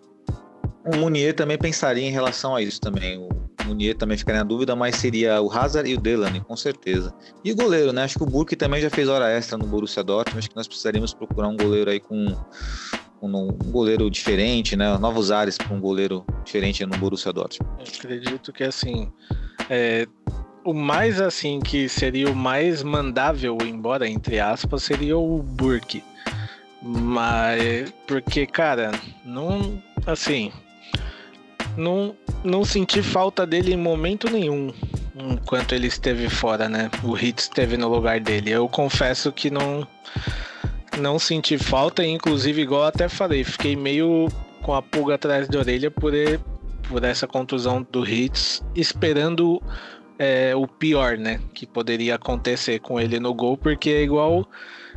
o 0.84 0.96
Munier 0.96 1.34
também 1.34 1.58
pensaria 1.58 2.06
em 2.06 2.10
relação 2.10 2.56
a 2.56 2.62
isso 2.62 2.80
também. 2.80 3.18
O 3.18 3.28
Munier 3.66 3.94
também 3.94 4.16
ficaria 4.16 4.40
na 4.40 4.48
dúvida, 4.48 4.74
mas 4.74 4.96
seria 4.96 5.40
o 5.42 5.52
Hazard 5.52 5.90
e 5.90 5.94
o 5.94 6.00
Delaney, 6.00 6.40
com 6.40 6.56
certeza. 6.56 7.14
E 7.44 7.52
o 7.52 7.56
goleiro, 7.56 7.92
né? 7.92 8.04
Acho 8.04 8.16
que 8.16 8.22
o 8.22 8.26
Burke 8.26 8.56
também 8.56 8.80
já 8.80 8.88
fez 8.88 9.08
hora 9.08 9.30
extra 9.30 9.58
no 9.58 9.66
Borussia 9.66 10.02
Dortmund. 10.02 10.38
Acho 10.38 10.48
que 10.48 10.56
nós 10.56 10.66
precisaríamos 10.66 11.12
procurar 11.12 11.48
um 11.48 11.56
goleiro 11.56 11.90
aí 11.90 12.00
com 12.00 12.34
um, 13.20 13.36
um 13.36 13.70
goleiro 13.70 14.10
diferente, 14.10 14.76
né? 14.76 14.96
Novos 14.96 15.30
ares 15.30 15.58
para 15.58 15.74
um 15.74 15.80
goleiro 15.80 16.24
diferente 16.44 16.84
no 16.86 16.96
Borussia 16.96 17.32
Dortmund. 17.32 17.70
Eu 17.78 17.84
acredito 17.84 18.52
que 18.52 18.64
assim, 18.64 19.12
é, 19.68 20.06
o 20.64 20.74
mais 20.74 21.20
assim 21.20 21.60
que 21.60 21.88
seria 21.88 22.30
o 22.30 22.34
mais 22.34 22.82
mandável 22.82 23.56
embora 23.62 24.08
entre 24.08 24.40
aspas 24.40 24.82
seria 24.82 25.16
o 25.16 25.42
Burke. 25.42 26.02
Mas 26.82 27.92
porque, 28.06 28.46
cara, 28.46 28.92
não 29.24 29.82
assim, 30.06 30.52
não 31.76 32.14
não 32.44 32.64
senti 32.64 33.02
falta 33.02 33.46
dele 33.46 33.72
em 33.72 33.76
momento 33.76 34.30
nenhum 34.30 34.72
enquanto 35.14 35.74
ele 35.74 35.88
esteve 35.88 36.28
fora, 36.28 36.68
né? 36.68 36.90
O 37.02 37.12
Hit 37.12 37.40
esteve 37.40 37.76
no 37.76 37.88
lugar 37.88 38.20
dele. 38.20 38.50
Eu 38.50 38.68
confesso 38.68 39.32
que 39.32 39.50
não 39.50 39.86
não 40.98 41.18
senti 41.18 41.56
falta, 41.58 42.04
e 42.04 42.08
inclusive 42.08 42.62
igual 42.62 42.84
até 42.84 43.08
falei, 43.08 43.44
fiquei 43.44 43.76
meio 43.76 44.28
com 44.62 44.74
a 44.74 44.82
pulga 44.82 45.14
atrás 45.14 45.48
da 45.48 45.58
orelha 45.58 45.90
por 45.90 46.12
por 46.88 47.04
essa 47.04 47.26
contusão 47.26 47.86
do 47.92 48.08
Hits, 48.08 48.64
esperando 48.74 49.62
é, 50.18 50.54
o 50.54 50.66
pior, 50.66 51.16
né? 51.16 51.40
Que 51.54 51.66
poderia 51.66 52.16
acontecer 52.16 52.80
com 52.80 52.98
ele 52.98 53.20
no 53.20 53.32
gol, 53.32 53.56
porque 53.56 53.90
é 53.90 54.02
igual 54.02 54.48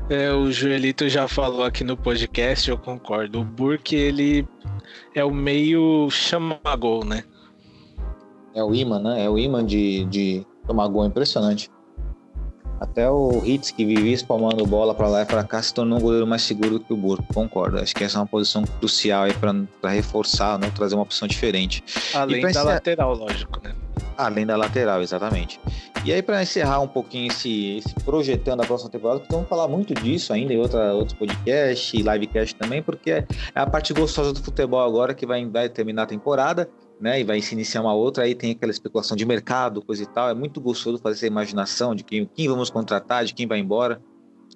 é, 0.10 0.32
o 0.32 0.52
Joelito 0.52 1.08
já 1.08 1.28
falou 1.28 1.64
aqui 1.64 1.84
no 1.84 1.96
podcast, 1.96 2.70
eu 2.70 2.78
concordo. 2.78 3.42
O 3.42 3.44
Burke, 3.44 3.96
ele 3.96 4.48
é 5.16 5.24
o 5.24 5.32
meio 5.32 6.10
chama-gol, 6.10 7.06
né? 7.06 7.24
É 8.54 8.64
o 8.64 8.74
imã, 8.74 9.00
né? 9.00 9.24
É 9.24 9.30
o 9.30 9.38
imã 9.38 9.66
de, 9.66 10.06
de 10.06 10.46
tomar 10.68 10.88
gol 10.88 11.06
impressionante. 11.06 11.70
Até 12.80 13.08
o 13.10 13.44
Hitz, 13.46 13.70
que 13.70 13.86
vivia 13.86 14.12
espalmando 14.12 14.66
bola 14.66 14.96
para 14.96 15.08
lá 15.08 15.22
e 15.22 15.26
para 15.26 15.44
cá, 15.44 15.62
se 15.62 15.72
tornou 15.72 16.00
um 16.00 16.02
goleiro 16.02 16.26
mais 16.26 16.42
seguro 16.42 16.80
que 16.80 16.92
o 16.92 16.98
Burco. 16.98 17.32
Concordo. 17.32 17.78
Acho 17.78 17.94
que 17.94 18.04
essa 18.04 18.18
é 18.18 18.22
uma 18.22 18.26
posição 18.26 18.64
crucial 18.64 19.26
aí 19.26 19.34
para 19.34 19.92
reforçar, 19.92 20.58
né? 20.58 20.72
trazer 20.76 20.96
uma 20.96 21.04
opção 21.04 21.28
diferente. 21.28 21.84
Além 22.12 22.42
da 22.42 22.50
encerrar... 22.50 22.66
lateral, 22.66 23.14
lógico, 23.14 23.62
né? 23.64 23.76
Além 24.18 24.46
da 24.46 24.56
lateral, 24.56 25.02
exatamente. 25.02 25.60
E 26.04 26.12
aí, 26.12 26.22
para 26.22 26.42
encerrar 26.42 26.80
um 26.80 26.88
pouquinho 26.88 27.32
esse, 27.32 27.78
esse 27.78 27.94
projetando 28.04 28.62
a 28.62 28.66
próxima 28.66 28.90
temporada, 28.90 29.20
porque 29.20 29.34
vamos 29.34 29.50
falar 29.50 29.68
muito 29.68 29.94
disso 29.94 30.34
ainda 30.34 30.54
em 30.54 30.58
outra, 30.58 30.94
outros 30.94 31.18
podcasts 31.18 31.94
e 31.94 32.02
livecast 32.02 32.56
também, 32.56 32.82
porque 32.82 33.12
é 33.12 33.26
a 33.54 33.66
parte 33.66 33.94
gostosa 33.94 34.34
do 34.34 34.42
futebol 34.42 34.82
agora 34.82 35.14
que 35.14 35.26
vai, 35.26 35.46
vai 35.46 35.70
terminar 35.70 36.04
a 36.04 36.08
temporada 36.08 36.70
né, 37.02 37.20
e 37.20 37.24
vai 37.24 37.42
se 37.42 37.56
iniciar 37.56 37.82
uma 37.82 37.94
outra, 37.94 38.24
aí 38.24 38.36
tem 38.36 38.52
aquela 38.52 38.72
especulação 38.72 39.18
de 39.18 39.26
mercado, 39.26 39.82
coisa 39.82 40.04
e 40.04 40.06
tal. 40.06 40.30
É 40.30 40.36
muito 40.36 40.62
gostoso 40.62 41.00
fazer 41.02 41.18
essa 41.18 41.28
imaginação 41.28 41.96
de 41.96 42.04
quem, 42.04 42.30
quem 42.32 42.48
vamos 42.48 42.70
contratar, 42.70 43.26
de 43.26 43.34
quem 43.34 43.48
vai 43.48 43.58
embora. 43.58 44.02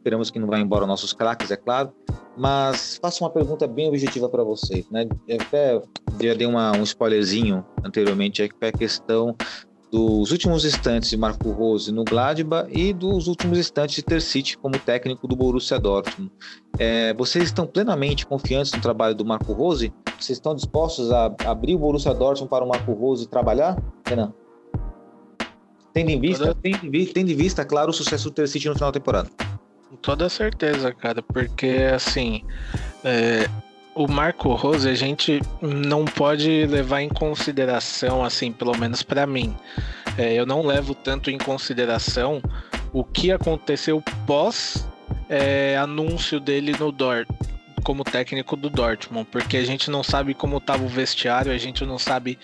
Esperamos 0.05 0.29
que 0.29 0.37
não 0.37 0.47
vá 0.47 0.59
embora 0.59 0.85
nossos 0.85 1.13
craques, 1.13 1.49
é 1.49 1.55
claro. 1.55 1.91
Mas 2.37 2.99
faço 3.01 3.23
uma 3.23 3.29
pergunta 3.31 3.65
bem 3.65 3.87
objetiva 3.87 4.29
para 4.29 4.43
vocês, 4.43 4.87
né? 4.91 5.07
Eu 5.27 5.37
até 5.41 5.81
já 6.21 6.35
dei 6.35 6.45
uma, 6.45 6.73
um 6.73 6.83
spoilerzinho 6.83 7.65
anteriormente, 7.83 8.43
é 8.43 8.47
que 8.47 8.53
é 8.61 8.67
a 8.67 8.71
questão 8.71 9.35
dos 9.91 10.31
últimos 10.31 10.63
instantes 10.63 11.09
de 11.09 11.17
Marco 11.17 11.49
Rose 11.49 11.91
no 11.91 12.03
Gladbach 12.03 12.69
e 12.71 12.93
dos 12.93 13.27
últimos 13.27 13.57
instantes 13.57 13.95
de 13.95 14.03
Ter 14.03 14.21
City 14.21 14.59
como 14.59 14.77
técnico 14.77 15.27
do 15.27 15.35
Borussia 15.35 15.79
Dortmund. 15.79 16.31
É, 16.77 17.11
vocês 17.15 17.45
estão 17.45 17.65
plenamente 17.65 18.27
confiantes 18.27 18.73
no 18.73 18.81
trabalho 18.81 19.15
do 19.15 19.25
Marco 19.25 19.53
Rose? 19.53 19.91
Vocês 20.19 20.37
estão 20.37 20.53
dispostos 20.53 21.11
a 21.11 21.33
abrir 21.45 21.73
o 21.73 21.79
Borussia 21.79 22.13
Dortmund 22.13 22.47
para 22.47 22.63
o 22.63 22.67
Marco 22.69 22.93
Rose 22.93 23.27
trabalhar, 23.27 23.75
Renan? 24.07 24.31
Tendo 25.93 26.11
em 26.11 26.19
vista, 26.19 26.55
tendo 26.61 27.31
em 27.31 27.35
vista, 27.35 27.65
claro, 27.65 27.89
o 27.89 27.93
sucesso 27.93 28.25
do 28.25 28.35
Ter 28.35 28.47
City 28.47 28.67
no 28.67 28.75
final 28.75 28.91
da 28.91 28.99
temporada. 28.99 29.29
Com 29.89 29.95
toda 29.97 30.29
certeza, 30.29 30.93
cara, 30.93 31.21
porque 31.21 31.89
assim, 31.93 32.43
é, 33.03 33.47
o 33.93 34.07
Marco 34.07 34.53
Rose 34.53 34.89
a 34.89 34.93
gente 34.93 35.41
não 35.61 36.05
pode 36.05 36.65
levar 36.65 37.01
em 37.01 37.09
consideração, 37.09 38.23
assim, 38.23 38.51
pelo 38.51 38.77
menos 38.77 39.03
para 39.03 39.25
mim. 39.25 39.55
É, 40.17 40.33
eu 40.33 40.45
não 40.45 40.65
levo 40.65 40.93
tanto 40.93 41.29
em 41.29 41.37
consideração 41.37 42.41
o 42.91 43.03
que 43.03 43.31
aconteceu 43.31 44.01
pós 44.25 44.87
é, 45.29 45.77
anúncio 45.77 46.39
dele 46.39 46.73
no 46.79 46.91
Dort 46.91 47.27
como 47.85 48.03
técnico 48.03 48.57
do 48.57 48.67
Dortmund, 48.67 49.27
porque 49.31 49.57
a 49.57 49.63
gente 49.63 49.91
não 49.91 50.01
sabe 50.01 50.33
como 50.33 50.57
estava 50.57 50.83
o 50.83 50.87
vestiário, 50.87 51.51
a 51.51 51.57
gente 51.57 51.85
não 51.85 51.99
sabe 51.99 52.39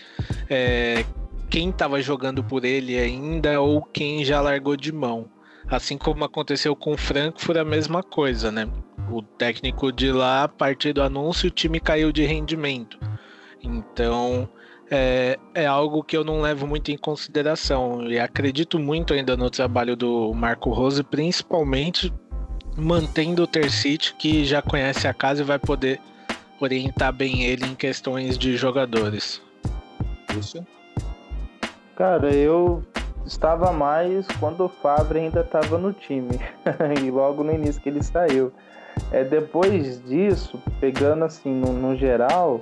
é, 0.48 1.04
quem 1.50 1.72
estava 1.72 2.00
jogando 2.00 2.44
por 2.44 2.64
ele 2.64 2.96
ainda 2.98 3.60
ou 3.60 3.82
quem 3.82 4.24
já 4.24 4.40
largou 4.40 4.78
de 4.78 4.92
mão. 4.92 5.26
Assim 5.72 5.98
como 5.98 6.26
aconteceu 6.26 6.76
com 6.76 6.92
o 6.92 6.98
Frankfurt, 6.98 7.58
a 7.58 7.64
mesma 7.64 8.04
coisa, 8.04 8.52
né? 8.52 8.68
O 9.10 9.22
técnico 9.22 9.90
de 9.90 10.12
lá, 10.12 10.44
a 10.44 10.48
partir 10.50 10.92
do 10.92 11.02
anúncio, 11.02 11.48
o 11.48 11.52
time 11.52 11.80
caiu 11.80 12.12
de 12.12 12.26
rendimento. 12.26 13.00
Então, 13.64 14.50
é, 14.92 15.40
é, 15.56 15.66
algo 15.66 16.04
que 16.04 16.18
eu 16.18 16.26
não 16.26 16.42
levo 16.42 16.68
muito 16.68 16.92
em 16.92 16.98
consideração. 16.98 18.06
E 18.12 18.20
acredito 18.20 18.78
muito 18.78 19.14
ainda 19.14 19.38
no 19.38 19.50
trabalho 19.50 19.96
do 19.96 20.34
Marco 20.34 20.72
Rose, 20.72 21.02
principalmente 21.04 22.14
mantendo 22.76 23.44
o 23.44 23.48
Tercite, 23.48 24.14
que 24.16 24.44
já 24.44 24.62
conhece 24.62 25.08
a 25.08 25.14
casa 25.14 25.42
e 25.42 25.46
vai 25.46 25.58
poder 25.58 26.02
orientar 26.60 27.14
bem 27.14 27.44
ele 27.46 27.66
em 27.66 27.76
questões 27.76 28.38
de 28.38 28.58
jogadores. 28.58 29.42
Isso. 30.38 30.66
Cara, 31.96 32.36
eu 32.36 32.84
estava 33.32 33.72
mais 33.72 34.28
quando 34.40 34.66
o 34.66 34.70
Fábio 34.70 35.18
ainda 35.18 35.42
estava 35.42 35.78
no 35.78 35.94
time 35.94 36.40
e 37.02 37.10
logo 37.10 37.44
no 37.44 37.52
início 37.52 37.82
que 37.82 37.90
ele 37.90 38.04
saiu. 38.04 38.52
É, 39.12 39.24
depois 39.24 40.04
disso, 40.04 40.62
pegando 40.80 41.24
assim 41.24 41.54
no, 41.54 41.72
no 41.72 41.96
geral, 41.96 42.62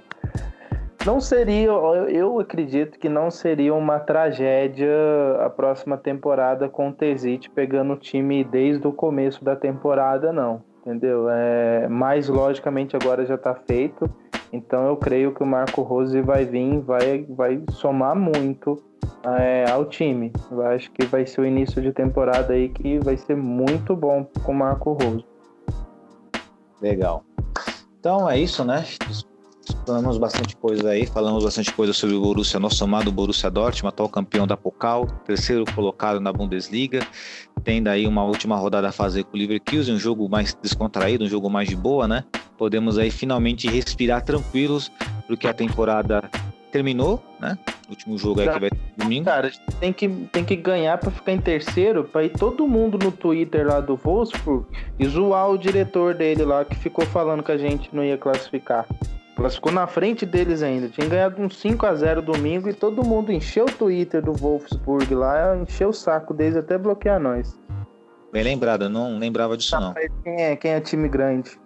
não 1.06 1.20
seria, 1.20 1.70
eu 1.70 2.40
acredito 2.40 3.00
que 3.00 3.10
não 3.10 3.32
seria 3.32 3.74
uma 3.74 4.00
tragédia 4.00 4.94
a 5.44 5.50
próxima 5.50 5.98
temporada 5.98 6.70
com 6.70 6.90
o 6.90 6.94
Tezit 6.94 7.50
pegando 7.50 7.94
o 7.94 7.98
time 7.98 8.44
desde 8.44 8.88
o 8.88 8.94
começo 8.94 9.44
da 9.44 9.56
temporada, 9.56 10.32
não. 10.32 10.64
Entendeu? 10.82 11.28
É, 11.30 11.88
mas 11.90 12.30
logicamente 12.30 12.96
agora 12.96 13.26
já 13.26 13.36
está 13.36 13.56
feito. 13.56 14.10
Então 14.52 14.88
eu 14.88 14.98
creio 14.98 15.34
que 15.34 15.44
o 15.44 15.46
Marco 15.46 15.82
Rose 15.82 16.22
vai 16.22 16.46
vir, 16.46 16.80
vai, 16.80 17.26
vai 17.30 17.62
somar 17.72 18.16
muito 18.16 18.82
é, 19.24 19.70
ao 19.70 19.86
time. 19.86 20.32
Eu 20.52 20.66
acho 20.66 20.92
que 20.92 21.06
vai 21.06 21.26
ser 21.26 21.42
o 21.42 21.46
início 21.46 21.82
de 21.82 21.92
temporada 21.92 22.54
aí 22.54 22.70
que 22.70 23.00
vai 23.00 23.18
ser 23.18 23.36
muito 23.36 23.96
bom 23.96 24.26
com 24.44 24.52
o 24.52 24.56
Marco 24.56 24.94
Rose. 24.94 25.26
Legal. 26.82 27.24
Então 28.00 28.30
é 28.30 28.40
isso, 28.40 28.64
né? 28.64 28.86
Falamos 29.86 30.18
bastante 30.18 30.56
coisa 30.56 30.90
aí, 30.90 31.06
falamos 31.06 31.44
bastante 31.44 31.72
coisa 31.74 31.94
sobre 31.94 32.16
o 32.16 32.22
Borussia, 32.22 32.60
nosso 32.60 32.84
amado 32.84 33.12
Borussia 33.12 33.52
Dortmund, 33.52 33.94
atual 33.94 34.10
campeão 34.10 34.48
da 34.48 34.58
Pokal, 34.58 35.06
terceiro 35.26 35.64
colocado 35.76 36.20
na 36.20 36.34
Bundesliga, 36.34 37.06
tem 37.64 37.82
daí 37.82 38.08
uma 38.08 38.24
última 38.24 38.56
rodada 38.56 38.90
a 38.90 38.92
fazer 38.92 39.24
com 39.26 39.36
o 39.36 39.40
Leverkusen, 39.40 39.94
um 39.94 40.00
jogo 40.00 40.28
mais 40.28 40.56
descontraído, 40.56 41.26
um 41.26 41.28
jogo 41.28 41.50
mais 41.50 41.70
de 41.70 41.76
boa, 41.76 42.08
né? 42.08 42.24
Podemos 42.60 42.98
aí 42.98 43.10
finalmente 43.10 43.70
respirar 43.70 44.22
tranquilos, 44.22 44.92
porque 45.26 45.48
a 45.48 45.54
temporada 45.54 46.30
terminou, 46.74 47.24
né? 47.40 47.58
O 47.88 47.92
último 47.92 48.18
jogo 48.18 48.42
aí 48.42 48.50
que 48.50 48.60
vai 48.60 48.70
ter 48.70 48.80
domingo. 48.98 49.26
Cara, 49.26 49.50
tem 49.80 49.94
que, 49.94 50.10
tem 50.10 50.44
que 50.44 50.58
ganhar 50.58 50.98
para 50.98 51.10
ficar 51.10 51.32
em 51.32 51.40
terceiro, 51.40 52.04
para 52.04 52.26
ir 52.26 52.32
todo 52.32 52.68
mundo 52.68 53.00
no 53.02 53.14
Twitter 53.14 53.66
lá 53.66 53.80
do 53.80 53.96
Wolfsburg 53.96 54.66
e 55.00 55.06
zoar 55.08 55.50
o 55.50 55.58
diretor 55.58 56.14
dele 56.14 56.44
lá 56.44 56.66
que 56.66 56.76
ficou 56.76 57.06
falando 57.06 57.42
que 57.42 57.52
a 57.54 57.58
gente 57.58 57.96
não 57.96 58.04
ia 58.04 58.18
classificar. 58.18 58.86
Classificou 59.38 59.72
na 59.72 59.88
frente 59.88 60.26
deles 60.26 60.62
ainda. 60.62 60.90
Tinha 60.90 61.08
ganhado 61.08 61.42
um 61.42 61.50
5 61.50 61.86
a 61.86 61.96
0 61.96 62.22
domingo 62.22 62.68
e 62.68 62.74
todo 62.74 63.06
mundo 63.06 63.32
encheu 63.32 63.68
o 63.68 63.72
Twitter 63.72 64.22
do 64.22 64.34
Wolfsburg 64.34 65.16
lá, 65.16 65.56
encheu 65.56 65.90
o 65.90 65.94
saco 65.94 66.34
deles 66.34 66.58
até 66.58 66.78
bloquear 66.78 67.22
nós. 67.22 67.58
Bem 68.34 68.44
lembrado, 68.44 68.90
não 68.90 69.18
lembrava 69.18 69.56
disso 69.56 69.80
não. 69.80 69.94
Quem 70.24 70.42
é, 70.42 70.56
quem 70.58 70.72
é 70.72 70.82
time 70.82 71.08
grande? 71.08 71.58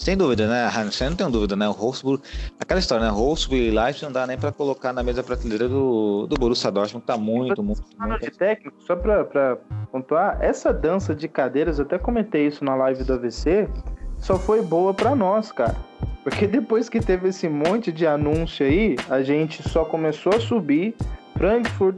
Sem 0.00 0.16
dúvida, 0.16 0.48
né? 0.48 0.66
Você 0.90 1.10
não 1.10 1.14
tem 1.14 1.30
dúvida, 1.30 1.54
né? 1.54 1.68
O 1.68 1.74
Wolfsburg, 1.74 2.22
aquela 2.58 2.80
história, 2.80 3.04
né? 3.04 3.12
Wolfsburg 3.12 3.62
e 3.62 3.70
Leipzig 3.70 4.06
não 4.06 4.12
dá 4.12 4.26
nem 4.26 4.38
para 4.38 4.50
colocar 4.50 4.94
na 4.94 5.02
mesa 5.02 5.22
prateleira 5.22 5.68
do, 5.68 6.26
do 6.26 6.36
Borussia 6.36 6.70
Dortmund, 6.70 7.02
que 7.02 7.06
tá 7.06 7.18
muito, 7.18 7.62
muito, 7.62 7.84
muito... 7.98 8.20
de 8.20 8.30
técnico, 8.30 8.82
só 8.82 8.96
para 8.96 9.58
pontuar, 9.92 10.38
essa 10.40 10.72
dança 10.72 11.14
de 11.14 11.28
cadeiras, 11.28 11.78
eu 11.78 11.84
até 11.84 11.98
comentei 11.98 12.46
isso 12.46 12.64
na 12.64 12.74
live 12.76 13.04
do 13.04 13.12
AVC, 13.12 13.68
só 14.16 14.38
foi 14.38 14.62
boa 14.62 14.94
para 14.94 15.14
nós, 15.14 15.52
cara. 15.52 15.76
Porque 16.24 16.46
depois 16.48 16.88
que 16.88 16.98
teve 16.98 17.28
esse 17.28 17.46
monte 17.46 17.92
de 17.92 18.06
anúncio 18.06 18.64
aí, 18.64 18.96
a 19.10 19.22
gente 19.22 19.62
só 19.68 19.84
começou 19.84 20.34
a 20.34 20.40
subir. 20.40 20.96
Frankfurt 21.36 21.96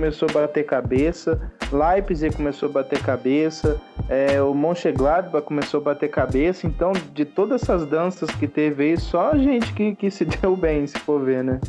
começou 0.00 0.26
a 0.30 0.32
bater 0.32 0.64
cabeça, 0.64 1.52
Leipzig 1.70 2.34
começou 2.34 2.70
a 2.70 2.72
bater 2.72 3.02
cabeça, 3.02 3.78
é, 4.08 4.40
o 4.40 4.54
Mönchengladbach 4.54 5.44
começou 5.44 5.78
a 5.80 5.84
bater 5.84 6.08
cabeça. 6.08 6.66
Então, 6.66 6.92
de 7.12 7.26
todas 7.26 7.62
essas 7.62 7.84
danças 7.84 8.30
que 8.30 8.48
teve 8.48 8.84
aí, 8.84 8.96
só 8.98 9.32
a 9.32 9.36
gente 9.36 9.74
que, 9.74 9.94
que 9.94 10.10
se 10.10 10.24
deu 10.40 10.56
bem, 10.56 10.86
se 10.86 10.98
for 11.00 11.22
ver, 11.22 11.44
né? 11.44 11.60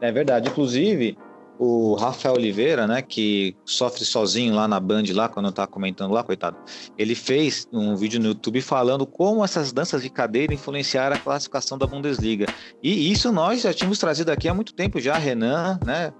É 0.00 0.12
verdade. 0.12 0.48
Inclusive, 0.48 1.18
o 1.58 1.94
Rafael 1.94 2.34
Oliveira, 2.36 2.86
né, 2.86 3.02
que 3.02 3.56
sofre 3.64 4.04
sozinho 4.04 4.54
lá 4.54 4.68
na 4.68 4.78
Band, 4.78 5.04
lá, 5.12 5.28
quando 5.28 5.46
eu 5.46 5.52
tava 5.52 5.66
comentando 5.66 6.12
lá, 6.12 6.22
coitado, 6.22 6.56
ele 6.96 7.16
fez 7.16 7.66
um 7.72 7.96
vídeo 7.96 8.20
no 8.20 8.28
YouTube 8.28 8.60
falando 8.60 9.04
como 9.06 9.44
essas 9.44 9.72
danças 9.72 10.02
de 10.02 10.10
cadeira 10.10 10.54
influenciaram 10.54 11.16
a 11.16 11.18
classificação 11.18 11.76
da 11.76 11.86
Bundesliga. 11.86 12.46
E 12.80 13.10
isso 13.10 13.32
nós 13.32 13.62
já 13.62 13.74
tínhamos 13.74 13.98
trazido 13.98 14.30
aqui 14.30 14.48
há 14.48 14.54
muito 14.54 14.72
tempo 14.72 15.00
já, 15.00 15.16
Renan, 15.16 15.80
né, 15.84 16.12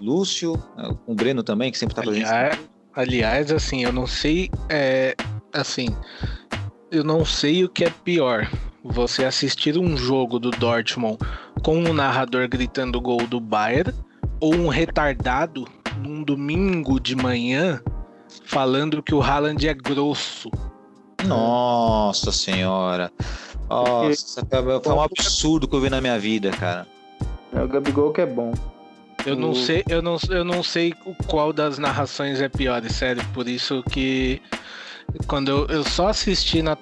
Lúcio, 0.00 0.54
né, 0.76 0.94
o 1.06 1.14
Breno 1.14 1.42
também, 1.42 1.70
que 1.70 1.78
sempre 1.78 1.94
tá 1.94 2.02
presente. 2.02 2.26
Aliás, 2.26 2.58
aliás, 2.94 3.52
assim, 3.52 3.82
eu 3.84 3.92
não 3.92 4.06
sei, 4.06 4.50
é, 4.68 5.14
assim, 5.52 5.88
eu 6.90 7.04
não 7.04 7.24
sei 7.24 7.64
o 7.64 7.68
que 7.68 7.84
é 7.84 7.90
pior. 7.90 8.50
Você 8.84 9.24
assistir 9.24 9.78
um 9.78 9.96
jogo 9.96 10.38
do 10.38 10.50
Dortmund 10.50 11.18
com 11.62 11.78
um 11.78 11.92
narrador 11.92 12.48
gritando 12.48 13.00
gol 13.00 13.26
do 13.26 13.40
Bayern 13.40 13.94
ou 14.40 14.54
um 14.54 14.68
retardado 14.68 15.66
num 15.98 16.22
domingo 16.22 17.00
de 17.00 17.16
manhã 17.16 17.80
falando 18.44 19.02
que 19.02 19.14
o 19.14 19.22
Haaland 19.22 19.66
é 19.66 19.72
grosso. 19.72 20.50
Nossa 21.26 22.30
senhora. 22.30 23.10
Nossa, 23.68 24.46
foi 24.82 24.92
um 24.92 25.00
absurdo 25.00 25.66
que 25.66 25.74
eu 25.74 25.80
vi 25.80 25.88
na 25.88 26.00
minha 26.00 26.18
vida, 26.18 26.50
cara. 26.50 26.86
É 27.52 27.62
o 27.62 27.68
Gabigol 27.68 28.12
que 28.12 28.20
é 28.20 28.26
bom. 28.26 28.52
Eu 29.26 29.36
não 29.36 29.54
sei, 29.54 29.82
eu 29.88 30.02
não, 30.02 30.16
eu 30.30 30.44
não 30.44 30.62
sei 30.62 30.92
qual 31.26 31.52
das 31.52 31.78
narrações 31.78 32.40
é 32.40 32.48
pior, 32.48 32.82
sério, 32.90 33.24
por 33.32 33.48
isso 33.48 33.82
que 33.90 34.40
quando 35.26 35.48
eu, 35.50 35.66
eu 35.68 35.84
só 35.84 36.08
assisti 36.08 36.62
na 36.62 36.76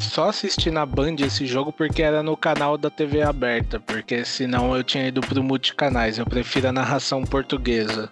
só 0.00 0.28
assisti 0.28 0.70
na 0.72 0.84
Band 0.84 1.16
esse 1.20 1.46
jogo 1.46 1.72
porque 1.72 2.02
era 2.02 2.20
no 2.20 2.36
canal 2.36 2.76
da 2.76 2.90
TV 2.90 3.22
aberta, 3.22 3.78
porque 3.78 4.24
senão 4.24 4.74
eu 4.76 4.82
tinha 4.82 5.06
ido 5.06 5.20
pro 5.20 5.40
multicanais. 5.42 6.18
Eu 6.18 6.26
prefiro 6.26 6.68
a 6.68 6.72
narração 6.72 7.22
portuguesa. 7.22 8.10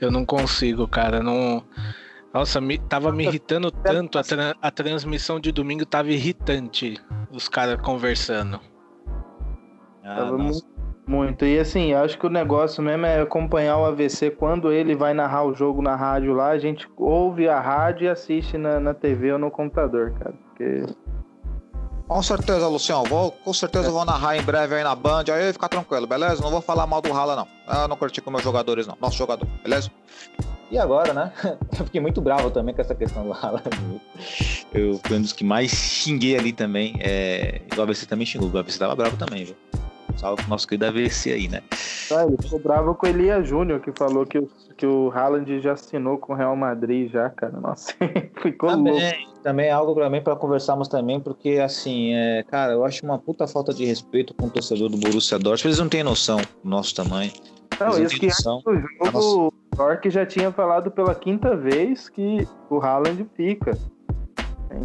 Eu 0.00 0.10
não 0.12 0.24
consigo, 0.24 0.86
cara. 0.86 1.20
Não. 1.20 1.64
Nossa, 2.32 2.60
me, 2.60 2.78
tava 2.78 3.10
me 3.10 3.24
irritando 3.26 3.72
tanto. 3.72 4.18
A, 4.20 4.22
tra- 4.22 4.54
a 4.62 4.70
transmissão 4.70 5.40
de 5.40 5.50
domingo 5.50 5.84
tava 5.84 6.12
irritante. 6.12 6.96
Os 7.32 7.48
caras 7.48 7.80
conversando. 7.82 8.60
Ah, 10.04 10.14
Tava 10.14 10.38
nossa. 10.38 10.64
mu- 10.64 10.69
muito. 11.10 11.44
E 11.44 11.58
assim, 11.58 11.90
eu 11.90 11.98
acho 11.98 12.16
que 12.16 12.26
o 12.26 12.30
negócio 12.30 12.80
mesmo 12.80 13.04
é 13.04 13.20
acompanhar 13.20 13.76
o 13.78 13.84
AVC. 13.84 14.30
Quando 14.30 14.70
ele 14.70 14.94
vai 14.94 15.12
narrar 15.12 15.44
o 15.44 15.52
jogo 15.52 15.82
na 15.82 15.96
rádio 15.96 16.32
lá, 16.32 16.50
a 16.50 16.58
gente 16.58 16.88
ouve 16.96 17.48
a 17.48 17.60
rádio 17.60 18.04
e 18.04 18.08
assiste 18.08 18.56
na, 18.56 18.78
na 18.78 18.94
TV 18.94 19.32
ou 19.32 19.38
no 19.38 19.50
computador, 19.50 20.12
cara. 20.12 20.32
Porque 20.46 20.84
Com 22.06 22.22
certeza, 22.22 22.68
Lucião. 22.68 23.02
Vou, 23.02 23.32
com 23.32 23.52
certeza 23.52 23.90
vou 23.90 24.04
narrar 24.04 24.36
em 24.36 24.42
breve 24.42 24.76
aí 24.76 24.84
na 24.84 24.94
Band. 24.94 25.24
Aí 25.32 25.52
fica 25.52 25.68
tranquilo, 25.68 26.06
beleza? 26.06 26.40
Não 26.40 26.50
vou 26.50 26.60
falar 26.60 26.86
mal 26.86 27.02
do 27.02 27.10
Rala, 27.12 27.34
não. 27.34 27.48
Eu 27.82 27.88
não 27.88 27.96
curti 27.96 28.20
com 28.20 28.30
meus 28.30 28.44
jogadores, 28.44 28.86
não. 28.86 28.96
Nosso 29.00 29.18
jogador, 29.18 29.48
beleza? 29.64 29.90
E 30.70 30.78
agora, 30.78 31.12
né? 31.12 31.32
Eu 31.76 31.84
fiquei 31.86 32.00
muito 32.00 32.20
bravo 32.20 32.48
também 32.52 32.72
com 32.72 32.80
essa 32.80 32.94
questão 32.94 33.24
do 33.24 33.32
Rala. 33.32 33.60
Eu 34.72 35.00
fui 35.04 35.16
um 35.16 35.22
dos 35.22 35.32
que 35.32 35.42
mais 35.42 35.72
xinguei 35.72 36.38
ali 36.38 36.52
também. 36.52 36.96
É... 37.00 37.60
E 37.74 37.76
o 37.76 37.82
AVC 37.82 38.06
também 38.06 38.24
xingou. 38.24 38.48
O 38.48 38.56
AVC 38.56 38.78
tava 38.78 38.94
bravo 38.94 39.16
também, 39.16 39.44
viu? 39.44 39.56
Salve 40.20 40.42
pro 40.42 40.50
nosso 40.50 40.68
querido 40.68 40.84
AVC 40.84 41.32
aí, 41.32 41.48
né? 41.48 41.62
ah, 42.14 42.26
ele 42.26 42.36
ficou 42.42 42.58
bravo 42.58 42.94
com 42.94 43.06
o 43.06 43.08
Elia 43.08 43.42
Júnior, 43.42 43.80
que 43.80 43.90
falou 43.96 44.26
que 44.26 44.38
o, 44.38 44.46
que 44.76 44.84
o 44.84 45.10
Haaland 45.10 45.60
já 45.60 45.72
assinou 45.72 46.18
com 46.18 46.34
o 46.34 46.36
Real 46.36 46.54
Madrid 46.54 47.10
já, 47.10 47.30
cara. 47.30 47.58
Nossa, 47.58 47.94
ficou 48.42 48.68
louco. 48.68 48.84
Também, 48.84 49.28
também 49.42 49.66
é 49.68 49.70
algo 49.70 49.94
também 49.94 50.22
para 50.22 50.36
conversarmos 50.36 50.88
também, 50.88 51.18
porque 51.18 51.58
assim, 51.58 52.12
é, 52.12 52.42
cara, 52.42 52.74
eu 52.74 52.84
acho 52.84 53.02
uma 53.02 53.18
puta 53.18 53.46
falta 53.46 53.72
de 53.72 53.86
respeito 53.86 54.34
com 54.34 54.46
o 54.46 54.50
torcedor 54.50 54.90
do 54.90 54.98
Borussia 54.98 55.38
Dortmund. 55.38 55.68
Eles 55.68 55.78
não 55.78 55.88
têm 55.88 56.02
noção 56.02 56.36
do 56.62 56.68
nosso 56.68 56.94
tamanho. 56.94 57.32
Não, 57.80 57.96
Eles 57.96 58.12
isso 58.12 58.20
que 58.20 58.26
noção. 58.26 58.62
antes 58.66 59.12
do 59.12 59.20
jogo, 59.20 59.46
o 59.72 59.76
Torque 59.76 60.10
já 60.10 60.26
tinha 60.26 60.52
falado 60.52 60.90
pela 60.90 61.14
quinta 61.14 61.56
vez 61.56 62.10
que 62.10 62.46
o 62.68 62.78
Haaland 62.78 63.26
fica. 63.34 63.72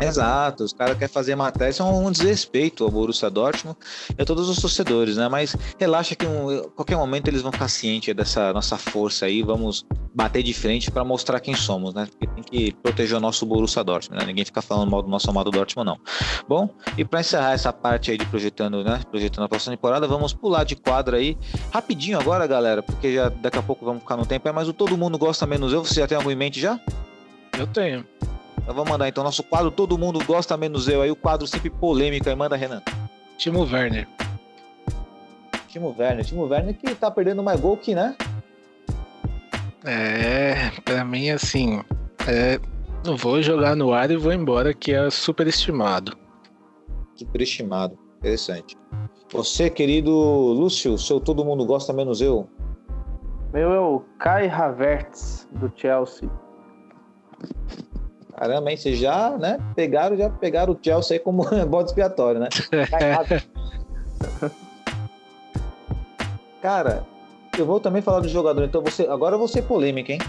Exato, 0.01 0.63
os 0.63 0.73
caras 0.73 0.97
querem 0.97 1.13
fazer 1.13 1.35
matéria, 1.35 1.69
isso 1.69 1.81
é 1.81 1.85
um 1.85 2.11
desrespeito 2.11 2.83
ao 2.83 2.91
Borussia 2.91 3.29
Dortmund 3.29 3.77
e 4.17 4.21
a 4.21 4.25
todos 4.25 4.49
os 4.49 4.59
torcedores, 4.59 5.15
né? 5.15 5.29
Mas 5.29 5.55
relaxa 5.77 6.15
que 6.15 6.25
em 6.25 6.69
qualquer 6.75 6.97
momento 6.97 7.27
eles 7.27 7.41
vão 7.41 7.51
ficar 7.51 7.67
cientes 7.67 8.13
dessa 8.15 8.51
nossa 8.51 8.77
força 8.77 9.25
aí, 9.27 9.43
vamos 9.43 9.85
bater 10.13 10.41
de 10.41 10.53
frente 10.53 10.89
para 10.89 11.03
mostrar 11.03 11.39
quem 11.39 11.53
somos, 11.53 11.93
né? 11.93 12.07
Porque 12.09 12.27
tem 12.27 12.43
que 12.43 12.73
proteger 12.81 13.17
o 13.17 13.19
nosso 13.19 13.45
Borussia 13.45 13.83
Dortmund, 13.83 14.21
né? 14.21 14.27
Ninguém 14.27 14.43
fica 14.43 14.61
falando 14.61 14.89
mal 14.89 15.01
do 15.01 15.09
nosso 15.09 15.29
amado 15.29 15.51
Dortmund, 15.51 15.85
não. 15.85 15.99
Bom, 16.47 16.69
e 16.97 17.05
para 17.05 17.19
encerrar 17.19 17.53
essa 17.53 17.71
parte 17.71 18.11
aí 18.11 18.17
de 18.17 18.25
projetando, 18.25 18.83
né? 18.83 19.01
Projetando 19.09 19.45
a 19.45 19.49
próxima 19.49 19.75
temporada, 19.75 20.07
vamos 20.07 20.33
pular 20.33 20.63
de 20.63 20.75
quadro 20.75 21.15
aí 21.15 21.37
rapidinho 21.71 22.19
agora, 22.19 22.47
galera, 22.47 22.81
porque 22.81 23.13
já 23.13 23.29
daqui 23.29 23.59
a 23.59 23.63
pouco 23.63 23.85
vamos 23.85 24.01
ficar 24.01 24.17
no 24.17 24.25
tempo, 24.25 24.47
aí, 24.47 24.53
mas 24.53 24.67
o 24.67 24.73
todo 24.73 24.97
mundo 24.97 25.17
gosta 25.17 25.45
menos 25.45 25.71
eu, 25.71 25.85
você 25.85 26.01
já 26.01 26.07
tem 26.07 26.17
algo 26.17 26.31
em 26.31 26.35
mente 26.35 26.59
já? 26.59 26.79
Eu 27.57 27.67
tenho. 27.67 28.05
Então 28.65 28.73
vamos 28.73 28.89
mandar 28.89 29.07
então 29.07 29.23
nosso 29.23 29.43
quadro 29.43 29.69
Todo 29.69 29.95
Mundo 29.95 30.25
Gosta 30.25 30.57
Menos 30.57 30.87
Eu, 30.87 31.03
aí 31.03 31.11
o 31.11 31.15
quadro 31.15 31.45
sempre 31.45 31.69
polêmico 31.69 32.27
aí, 32.27 32.35
manda 32.35 32.55
Renan. 32.55 32.81
Timo 33.37 33.61
Werner. 33.61 34.07
Timo 35.67 35.95
Werner, 35.95 36.25
Timo 36.25 36.47
Werner 36.47 36.75
que 36.75 36.95
tá 36.95 37.11
perdendo 37.11 37.43
mais 37.43 37.59
gol 37.59 37.77
que, 37.77 37.93
né? 37.93 38.15
É, 39.85 40.71
pra 40.83 41.05
mim, 41.05 41.29
assim. 41.29 41.79
É, 42.27 42.59
eu 43.05 43.15
vou 43.15 43.39
jogar 43.39 43.75
no 43.75 43.93
ar 43.93 44.09
e 44.09 44.17
vou 44.17 44.33
embora, 44.33 44.73
que 44.73 44.91
é 44.91 45.11
superestimado. 45.11 46.17
Superestimado, 47.15 47.95
interessante. 48.17 48.75
Você, 49.31 49.69
querido 49.69 50.11
Lúcio, 50.11 50.97
seu 50.97 51.19
Todo 51.19 51.45
Mundo 51.45 51.67
Gosta 51.67 51.93
Menos 51.93 52.19
Eu. 52.19 52.49
Meu 53.53 53.71
é 53.71 53.79
o 53.79 53.99
Kai 54.17 54.49
Havertz, 54.49 55.47
do 55.51 55.71
Chelsea. 55.75 56.27
Caramba, 58.37 58.69
hein? 58.69 58.77
Vocês 58.77 58.99
já, 58.99 59.37
né? 59.37 59.57
Pegaram, 59.75 60.17
já 60.17 60.29
pegaram 60.29 60.73
o 60.73 60.79
Chelsea 60.81 61.15
aí 61.15 61.19
como 61.19 61.43
bode 61.67 61.89
expiatório, 61.89 62.41
né? 62.41 62.49
Cara, 66.61 67.05
eu 67.57 67.65
vou 67.65 67.79
também 67.79 68.01
falar 68.01 68.19
do 68.19 68.27
jogador, 68.27 68.63
então 68.63 68.81
você, 68.81 69.03
agora 69.03 69.35
eu 69.35 69.39
vou 69.39 69.47
ser 69.47 69.61
polêmica, 69.61 70.11
hein? 70.11 70.19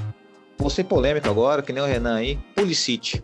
Vou 0.59 0.71
ser 0.71 0.85
polêmico 0.85 1.29
agora, 1.29 1.63
que 1.63 1.73
nem 1.73 1.83
o 1.83 1.87
Renan 1.87 2.17
aí. 2.17 2.39
Pulisic. 2.55 3.21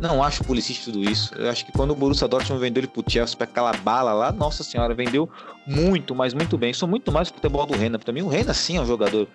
Não 0.00 0.22
acho 0.22 0.44
Pulisic 0.44 0.84
tudo 0.84 1.02
isso. 1.02 1.34
Eu 1.34 1.50
acho 1.50 1.66
que 1.66 1.72
quando 1.72 1.90
o 1.90 1.94
Borussia 1.94 2.28
Dortmund 2.28 2.60
vendeu 2.60 2.80
ele 2.80 2.86
pro 2.86 3.02
Chelsea 3.06 3.36
pra 3.36 3.44
aquela 3.44 3.72
bala 3.72 4.12
lá, 4.12 4.30
nossa 4.30 4.62
senhora, 4.62 4.94
vendeu 4.94 5.28
muito, 5.66 6.14
mas 6.14 6.32
muito 6.32 6.56
bem. 6.56 6.72
Sou 6.72 6.88
muito 6.88 7.10
mais 7.10 7.28
do 7.28 7.34
futebol 7.34 7.66
do 7.66 7.76
Renan. 7.76 7.98
Pra 7.98 8.12
mim, 8.12 8.22
o 8.22 8.28
Renan 8.28 8.52
sim 8.52 8.76
é 8.76 8.80
um 8.80 8.86
jogador 8.86 9.26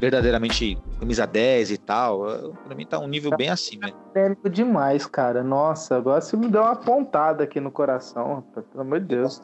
verdadeiramente 0.00 0.78
camisa 0.98 1.26
10 1.26 1.72
e 1.72 1.78
tal. 1.78 2.24
Pra 2.64 2.74
mim 2.74 2.86
tá 2.86 2.98
um 2.98 3.06
nível 3.06 3.36
bem 3.36 3.50
acima. 3.50 3.92
Técnico 4.14 4.48
demais, 4.48 5.04
cara. 5.06 5.42
Nossa, 5.42 5.96
agora 5.96 6.22
você 6.22 6.36
me 6.36 6.48
deu 6.48 6.62
uma 6.62 6.76
pontada 6.76 7.44
aqui 7.44 7.60
no 7.60 7.70
coração, 7.70 8.36
rapaz. 8.36 8.66
Pelo 8.72 8.82
amor 8.82 9.00
de 9.00 9.06
Deus. 9.06 9.42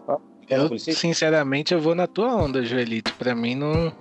Eu, 0.49 0.79
sinceramente, 0.79 1.75
eu 1.75 1.81
vou 1.81 1.95
na 1.95 2.07
tua 2.07 2.35
onda, 2.35 2.65
Joelito. 2.65 3.13
Pra 3.19 3.35
mim, 3.35 3.55
não. 3.55 3.93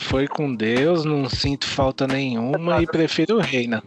Foi 0.00 0.28
com 0.28 0.54
Deus, 0.54 1.04
não 1.04 1.28
sinto 1.28 1.66
falta 1.66 2.06
nenhuma 2.06 2.80
e 2.80 2.86
prefiro 2.86 3.36
o 3.36 3.40
Reina. 3.40 3.82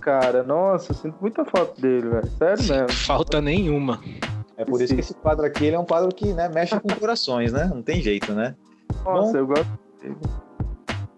Cara, 0.00 0.42
nossa, 0.42 0.92
eu 0.92 0.96
sinto 0.96 1.16
muita 1.20 1.44
falta 1.44 1.80
dele, 1.80 2.08
velho. 2.08 2.30
Sério 2.38 2.64
mesmo. 2.68 2.92
Falta 2.92 3.40
nenhuma. 3.40 4.00
É 4.56 4.64
por 4.64 4.80
isso 4.80 4.94
que 4.94 5.00
esse 5.00 5.14
quadro 5.14 5.44
aqui 5.44 5.66
ele 5.66 5.76
é 5.76 5.78
um 5.78 5.84
quadro 5.84 6.14
que 6.14 6.32
né, 6.32 6.48
mexe 6.48 6.78
com 6.78 6.88
corações, 6.88 7.52
né? 7.52 7.64
Não 7.72 7.82
tem 7.82 8.00
jeito, 8.00 8.32
né? 8.32 8.54
Nossa, 9.04 9.32
Bom. 9.32 9.38
eu 9.38 9.46
gosto. 9.46 9.68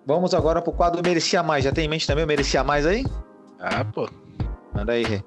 Vamos 0.06 0.34
agora 0.34 0.62
pro 0.62 0.72
quadro 0.72 1.02
Merecia 1.04 1.42
Mais. 1.42 1.64
Já 1.64 1.72
tem 1.72 1.84
em 1.84 1.88
mente 1.88 2.06
também 2.06 2.24
o 2.24 2.26
Merecia 2.26 2.64
Mais 2.64 2.86
aí? 2.86 3.04
Ah, 3.60 3.84
pô. 3.84 4.08
Manda 4.74 4.92
aí, 4.92 5.02
Rê. 5.02 5.22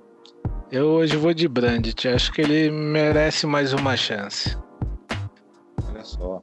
Eu 0.71 0.87
hoje 0.87 1.17
vou 1.17 1.33
de 1.33 1.47
Brandt. 1.47 2.07
Acho 2.07 2.31
que 2.31 2.41
ele 2.41 2.71
merece 2.71 3.45
mais 3.45 3.73
uma 3.73 3.97
chance. 3.97 4.57
Olha 5.89 6.03
só. 6.03 6.39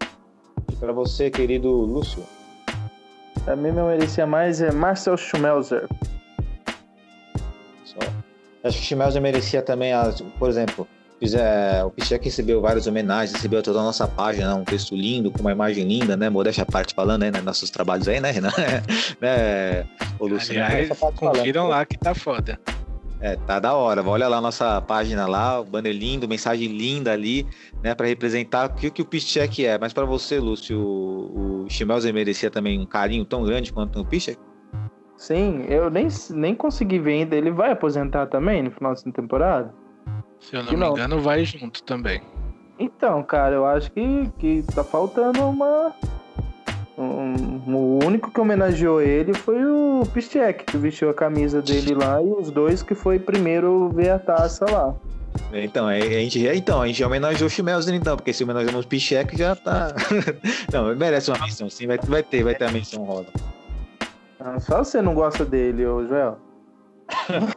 E 0.71 0.77
pra 0.77 0.93
você, 0.93 1.31
querido 1.31 1.71
Lúcio? 1.71 2.23
Pra 3.45 3.55
mim, 3.57 3.71
meu 3.71 3.87
merecia 3.87 4.27
mais 4.27 4.61
é 4.61 4.73
Marcel 4.73 5.17
Schmelzer. 5.17 5.89
Acho 8.67 8.79
que 8.79 8.85
o 8.85 8.87
Chimelzer 8.87 9.23
merecia 9.23 9.63
também, 9.63 9.93
as, 9.93 10.21
por 10.21 10.49
exemplo, 10.49 10.87
fizer, 11.19 11.85
o 11.85 11.91
Pichek 11.91 12.25
recebeu 12.25 12.61
várias 12.61 12.87
homenagens, 12.87 13.33
recebeu 13.33 13.63
toda 13.63 13.81
a 13.81 13.83
nossa 13.83 14.07
página, 14.07 14.55
um 14.55 14.65
texto 14.65 14.95
lindo, 14.95 15.31
com 15.31 15.41
uma 15.41 15.53
imagem 15.53 15.87
linda, 15.87 16.17
né? 16.17 16.29
Modéstia 16.29 16.63
à 16.63 16.67
parte 16.67 16.95
falando 16.95 17.23
aí, 17.23 17.31
né? 17.31 17.41
Nossos 17.41 17.71
trabalhos 17.71 18.09
aí, 18.09 18.21
né, 18.21 18.31
Renan? 18.31 18.53
né, 19.21 19.87
ô 20.19 20.27
Lúcio? 20.27 20.55
né? 20.55 20.63
Aliás, 20.63 20.99
falando. 20.99 21.17
confiram 21.17 21.69
lá 21.69 21.85
que 21.85 21.97
tá 21.99 22.15
foda. 22.15 22.59
É, 23.19 23.35
tá 23.35 23.59
da 23.59 23.75
hora. 23.75 24.03
Olha 24.07 24.29
lá 24.29 24.37
a 24.37 24.41
nossa 24.43 24.81
página 24.83 25.27
lá, 25.27 25.61
o 25.61 25.65
banner 25.65 25.93
lindo, 25.93 26.29
mensagem 26.29 26.69
linda 26.69 27.13
ali, 27.13 27.47
né, 27.83 27.95
para 27.95 28.07
representar 28.07 28.67
o 28.69 28.75
que, 28.75 28.91
que 28.91 29.01
o 29.01 29.07
Piszczek 29.07 29.65
é. 29.65 29.79
Mas 29.79 29.93
para 29.93 30.05
você, 30.05 30.39
Lúcio, 30.39 30.79
o, 30.79 31.65
o 31.65 31.71
Schmelzer 31.71 32.13
merecia 32.13 32.51
também 32.51 32.79
um 32.79 32.87
carinho 32.87 33.25
tão 33.25 33.43
grande 33.43 33.73
quanto 33.73 34.01
o 34.01 34.05
Piszczek? 34.05 34.39
Sim, 35.17 35.65
eu 35.69 35.89
nem, 35.91 36.09
nem 36.31 36.55
consegui 36.55 36.99
ver 36.99 37.13
ainda. 37.21 37.37
Ele 37.37 37.51
vai 37.51 37.73
aposentar 37.73 38.27
também 38.27 38.63
no 38.63 38.71
final 38.71 38.93
dessa 38.95 39.11
temporada? 39.11 39.73
Se 40.41 40.55
eu 40.57 40.61
não 40.63 40.69
Que 40.69 40.75
me 40.77 40.81
não. 40.81 40.93
engano, 40.93 41.21
vai 41.21 41.45
junto 41.45 41.83
também. 41.83 42.21
Então, 42.79 43.23
cara, 43.23 43.55
eu 43.55 43.65
acho 43.67 43.91
que, 43.93 44.31
que 44.39 44.63
tá 44.75 44.85
faltando 44.85 45.43
uma. 45.49 45.95
Um, 46.99 47.61
o 47.75 47.99
único 48.05 48.31
que 48.31 48.41
homenageou 48.41 49.03
ele 49.03 49.35
foi 49.35 49.63
o 49.65 50.03
Piszczek, 50.15 50.65
que 50.65 50.77
vestiu 50.79 51.11
a 51.11 51.15
camisa 51.15 51.61
dele 51.61 51.95
lá, 51.95 52.23
e 52.23 52.27
os 52.27 52.51
dois 52.51 52.83
que 52.83 52.95
foi 52.95 53.19
primeiro 53.19 53.91
ver 53.91 54.11
a 54.11 54.19
taça 54.19 54.65
lá. 54.71 54.95
Então, 55.53 55.89
é, 55.91 55.99
a 55.99 56.03
gente, 56.21 56.43
já- 56.43 56.55
então, 56.55 56.81
a 56.81 56.87
gente 56.87 57.03
homenageou 57.05 57.47
o 57.49 57.51
Schmelzer 57.51 57.95
então, 57.95 58.17
porque 58.17 58.33
se 58.33 58.43
homenageamos 58.45 58.87
o 58.87 58.89
Piszczek 58.89 59.37
já 59.37 59.55
tá... 59.55 59.95
não, 60.73 60.95
merece 60.97 61.31
uma 61.31 61.39
menção, 61.39 61.69
sim, 61.69 61.87
vai, 61.87 61.99
vai 61.99 62.23
ter, 62.23 62.43
vai 62.43 62.55
ter 62.55 62.65
a 62.65 62.73
menção 62.73 63.03
rosa. 63.05 63.29
Ah, 64.47 64.61
Só 64.61 64.85
você 64.85 65.03
não 65.03 65.13
gosta 65.13 65.45
dele, 65.45 65.85
ô 65.85 66.07
Joel. 66.07 66.39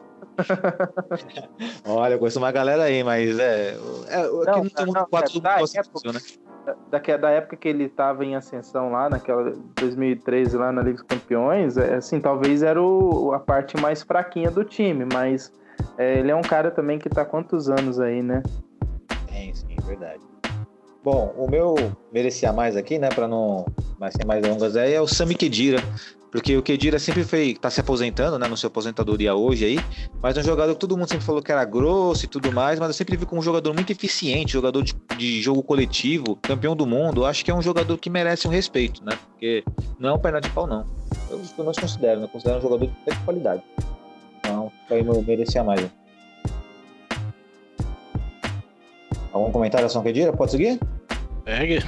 Olha, 1.86 2.14
eu 2.16 2.20
conheço 2.20 2.40
uma 2.40 2.52
galera 2.52 2.86
aí, 2.86 3.04
mas 3.04 3.38
é... 3.38 3.78
é 4.08 4.22
aqui 4.22 4.46
não, 4.48 4.60
muito 4.60 4.86
não, 4.88 5.06
quatro 5.06 5.38
é 5.38 5.42
da 5.42 5.58
época. 5.62 6.12
né? 6.12 6.20
Da, 6.90 7.18
da 7.18 7.30
época 7.30 7.58
que 7.58 7.68
ele 7.68 7.90
tava 7.90 8.26
em 8.26 8.36
ascensão 8.36 8.92
lá, 8.92 9.08
naquela 9.08 9.54
2013 9.76 10.58
lá 10.58 10.72
na 10.72 10.82
Liga 10.82 10.98
dos 10.98 11.06
Campeões, 11.06 11.78
é, 11.78 11.96
assim, 11.96 12.20
talvez 12.20 12.64
era 12.64 12.82
o, 12.82 13.34
a 13.34 13.40
parte 13.40 13.80
mais 13.80 14.02
fraquinha 14.02 14.50
do 14.50 14.64
time, 14.64 15.06
mas 15.14 15.54
é, 15.96 16.18
ele 16.18 16.32
é 16.32 16.36
um 16.36 16.42
cara 16.42 16.72
também 16.72 16.98
que 16.98 17.08
tá 17.08 17.22
há 17.22 17.26
quantos 17.26 17.70
anos 17.70 18.00
aí, 18.00 18.24
né? 18.24 18.42
Sim, 19.32 19.54
sim, 19.54 19.76
verdade. 19.86 20.22
Bom, 21.04 21.36
o 21.38 21.50
meu 21.50 21.76
merecia 22.12 22.52
mais 22.52 22.76
aqui, 22.76 22.98
né, 22.98 23.10
para 23.10 23.28
não 23.28 23.66
mais 24.00 24.14
ser 24.14 24.26
mais 24.26 24.44
longas 24.46 24.76
aí, 24.76 24.94
é 24.94 25.02
o 25.02 25.08
Sami 25.08 25.36
Khedira. 25.36 25.80
Porque 26.32 26.56
o 26.56 26.62
Khedira 26.62 27.00
sempre 27.00 27.24
foi, 27.24 27.56
tá 27.60 27.70
se 27.70 27.80
aposentando, 27.80 28.38
né, 28.38 28.48
no 28.48 28.56
seu 28.56 28.68
aposentadoria 28.68 29.34
hoje 29.34 29.66
aí, 29.66 29.80
mas 30.22 30.38
é 30.38 30.42
um 30.42 30.44
jogador 30.44 30.74
que 30.74 30.80
todo 30.80 30.96
mundo 30.96 31.10
sempre 31.10 31.26
falou 31.26 31.42
que 31.42 31.52
era 31.52 31.66
grosso 31.66 32.26
e 32.26 32.28
tudo 32.28 32.52
mais, 32.52 32.80
mas 32.80 32.90
eu 32.90 32.94
sempre 32.94 33.18
vi 33.18 33.26
como 33.26 33.42
um 33.42 33.44
jogador 33.44 33.74
muito 33.74 33.92
eficiente, 33.92 34.54
jogador 34.54 34.84
de 34.84 34.94
de 35.20 35.42
jogo 35.42 35.62
coletivo, 35.62 36.38
campeão 36.38 36.76
do 36.76 36.88
mundo, 36.88 37.26
acho 37.26 37.44
que 37.44 37.52
é 37.52 37.54
um 37.54 37.62
jogador 37.62 37.98
que 37.98 38.10
merece 38.10 38.48
um 38.48 38.52
respeito, 38.52 39.04
né? 39.04 39.20
Porque 39.32 39.64
não 40.00 40.10
é 40.10 40.14
um 40.14 40.18
perna 40.18 40.40
de 40.40 40.50
pau, 40.50 40.66
não. 40.66 40.86
Eu, 41.30 41.42
não 41.58 41.74
considero, 41.74 42.22
né? 42.22 42.26
Eu 42.26 42.30
considero 42.30 42.58
um 42.58 42.62
jogador 42.62 42.88
de 42.88 43.26
qualidade. 43.26 43.62
Então, 44.40 44.72
aí 44.90 45.04
merecia 45.04 45.62
mais. 45.62 45.82
Né? 45.82 45.90
Algum 49.34 49.52
comentário, 49.52 49.86
Ação 49.86 50.02
Kedira? 50.02 50.32
Pode 50.32 50.52
seguir? 50.52 50.80
Pegue. 51.44 51.84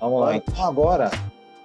Vamos 0.00 0.20
lá. 0.20 0.36
Então, 0.36 0.64
agora, 0.64 1.10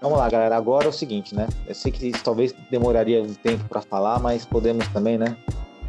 vamos 0.01 0.17
lá, 0.17 0.29
galera. 0.29 0.55
Agora 0.55 0.85
é 0.85 0.89
o 0.89 0.93
seguinte, 0.93 1.35
né? 1.35 1.47
Eu 1.67 1.75
sei 1.75 1.91
que 1.91 2.07
isso 2.07 2.23
talvez 2.23 2.53
demoraria 2.69 3.21
um 3.21 3.33
tempo 3.33 3.63
para 3.67 3.81
falar, 3.81 4.19
mas 4.19 4.45
podemos 4.45 4.87
também, 4.89 5.17
né? 5.17 5.37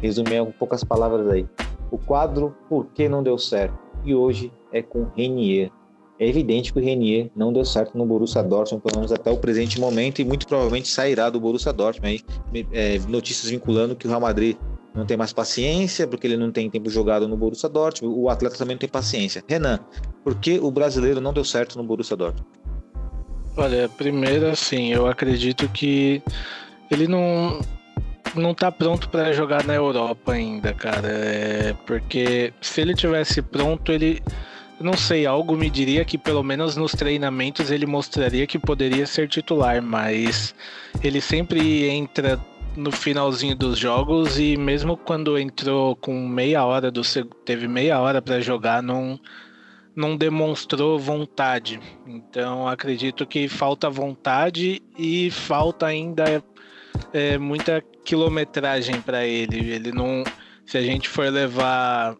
Resumir 0.01 0.35
em 0.35 0.51
poucas 0.51 0.83
palavras 0.83 1.27
aí. 1.29 1.47
O 1.91 1.97
quadro 1.97 2.55
Por 2.69 2.87
que 2.87 3.09
não 3.09 3.21
deu 3.21 3.37
certo? 3.37 3.77
E 4.03 4.15
hoje 4.15 4.51
é 4.71 4.81
com 4.81 5.07
Renier. 5.15 5.71
É 6.19 6.27
evidente 6.27 6.71
que 6.71 6.79
o 6.79 6.81
Renier 6.81 7.31
não 7.35 7.51
deu 7.51 7.65
certo 7.65 7.97
no 7.97 8.05
Borussia 8.05 8.43
Dortmund, 8.43 8.83
pelo 8.83 8.97
menos 8.97 9.11
até 9.11 9.31
o 9.31 9.37
presente 9.37 9.79
momento, 9.79 10.21
e 10.21 10.23
muito 10.23 10.47
provavelmente 10.47 10.87
sairá 10.87 11.29
do 11.29 11.39
Borussia 11.39 11.73
Dortmund. 11.73 12.23
Aí, 12.53 12.67
é, 12.71 12.99
notícias 13.07 13.49
vinculando 13.49 13.95
que 13.95 14.05
o 14.05 14.09
Real 14.09 14.21
Madrid 14.21 14.55
não 14.93 15.05
tem 15.05 15.17
mais 15.17 15.33
paciência, 15.33 16.05
porque 16.05 16.27
ele 16.27 16.37
não 16.37 16.51
tem 16.51 16.69
tempo 16.69 16.89
jogado 16.89 17.27
no 17.27 17.35
Borussia 17.35 17.67
Dortmund, 17.67 18.15
o 18.15 18.29
atleta 18.29 18.55
também 18.55 18.75
não 18.75 18.79
tem 18.79 18.89
paciência. 18.89 19.43
Renan, 19.47 19.79
por 20.23 20.35
que 20.35 20.59
o 20.59 20.69
brasileiro 20.69 21.19
não 21.19 21.33
deu 21.33 21.43
certo 21.43 21.75
no 21.77 21.83
Borussia 21.83 22.15
Dortmund? 22.15 22.60
Olha, 23.55 23.89
primeiro 23.89 24.47
assim, 24.47 24.93
eu 24.93 25.07
acredito 25.07 25.67
que 25.69 26.21
ele 26.89 27.07
não 27.07 27.59
não 28.33 28.53
tá 28.53 28.71
pronto 28.71 29.09
para 29.09 29.33
jogar 29.33 29.65
na 29.65 29.73
Europa 29.73 30.31
ainda, 30.31 30.73
cara. 30.73 31.07
É 31.09 31.75
porque 31.85 32.53
se 32.61 32.79
ele 32.81 32.93
tivesse 32.93 33.41
pronto, 33.41 33.91
ele 33.91 34.21
não 34.79 34.93
sei, 34.93 35.25
algo 35.25 35.55
me 35.55 35.69
diria 35.69 36.03
que 36.03 36.17
pelo 36.17 36.43
menos 36.43 36.75
nos 36.75 36.93
treinamentos 36.93 37.71
ele 37.71 37.85
mostraria 37.85 38.47
que 38.47 38.57
poderia 38.57 39.05
ser 39.05 39.27
titular, 39.27 39.81
mas 39.81 40.55
ele 41.03 41.21
sempre 41.21 41.87
entra 41.89 42.39
no 42.75 42.91
finalzinho 42.91 43.55
dos 43.55 43.77
jogos 43.77 44.39
e 44.39 44.57
mesmo 44.57 44.95
quando 44.95 45.37
entrou 45.37 45.95
com 45.95 46.27
meia 46.27 46.65
hora 46.65 46.89
do 46.89 47.01
teve 47.45 47.67
meia 47.67 47.99
hora 47.99 48.21
para 48.21 48.39
jogar, 48.39 48.81
não 48.81 49.19
não 49.95 50.15
demonstrou 50.15 50.97
vontade. 50.97 51.79
Então 52.05 52.67
acredito 52.67 53.25
que 53.25 53.47
falta 53.47 53.89
vontade 53.89 54.81
e 54.97 55.29
falta 55.31 55.85
ainda 55.85 56.43
é, 57.13 57.37
muita 57.37 57.83
quilometragem 58.03 59.01
para 59.01 59.25
ele. 59.25 59.71
Ele 59.71 59.91
não. 59.91 60.23
Se 60.65 60.77
a 60.77 60.81
gente 60.81 61.09
for 61.09 61.29
levar 61.29 62.15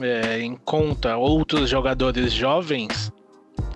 é, 0.00 0.40
em 0.40 0.56
conta 0.56 1.16
outros 1.16 1.70
jogadores 1.70 2.32
jovens, 2.32 3.12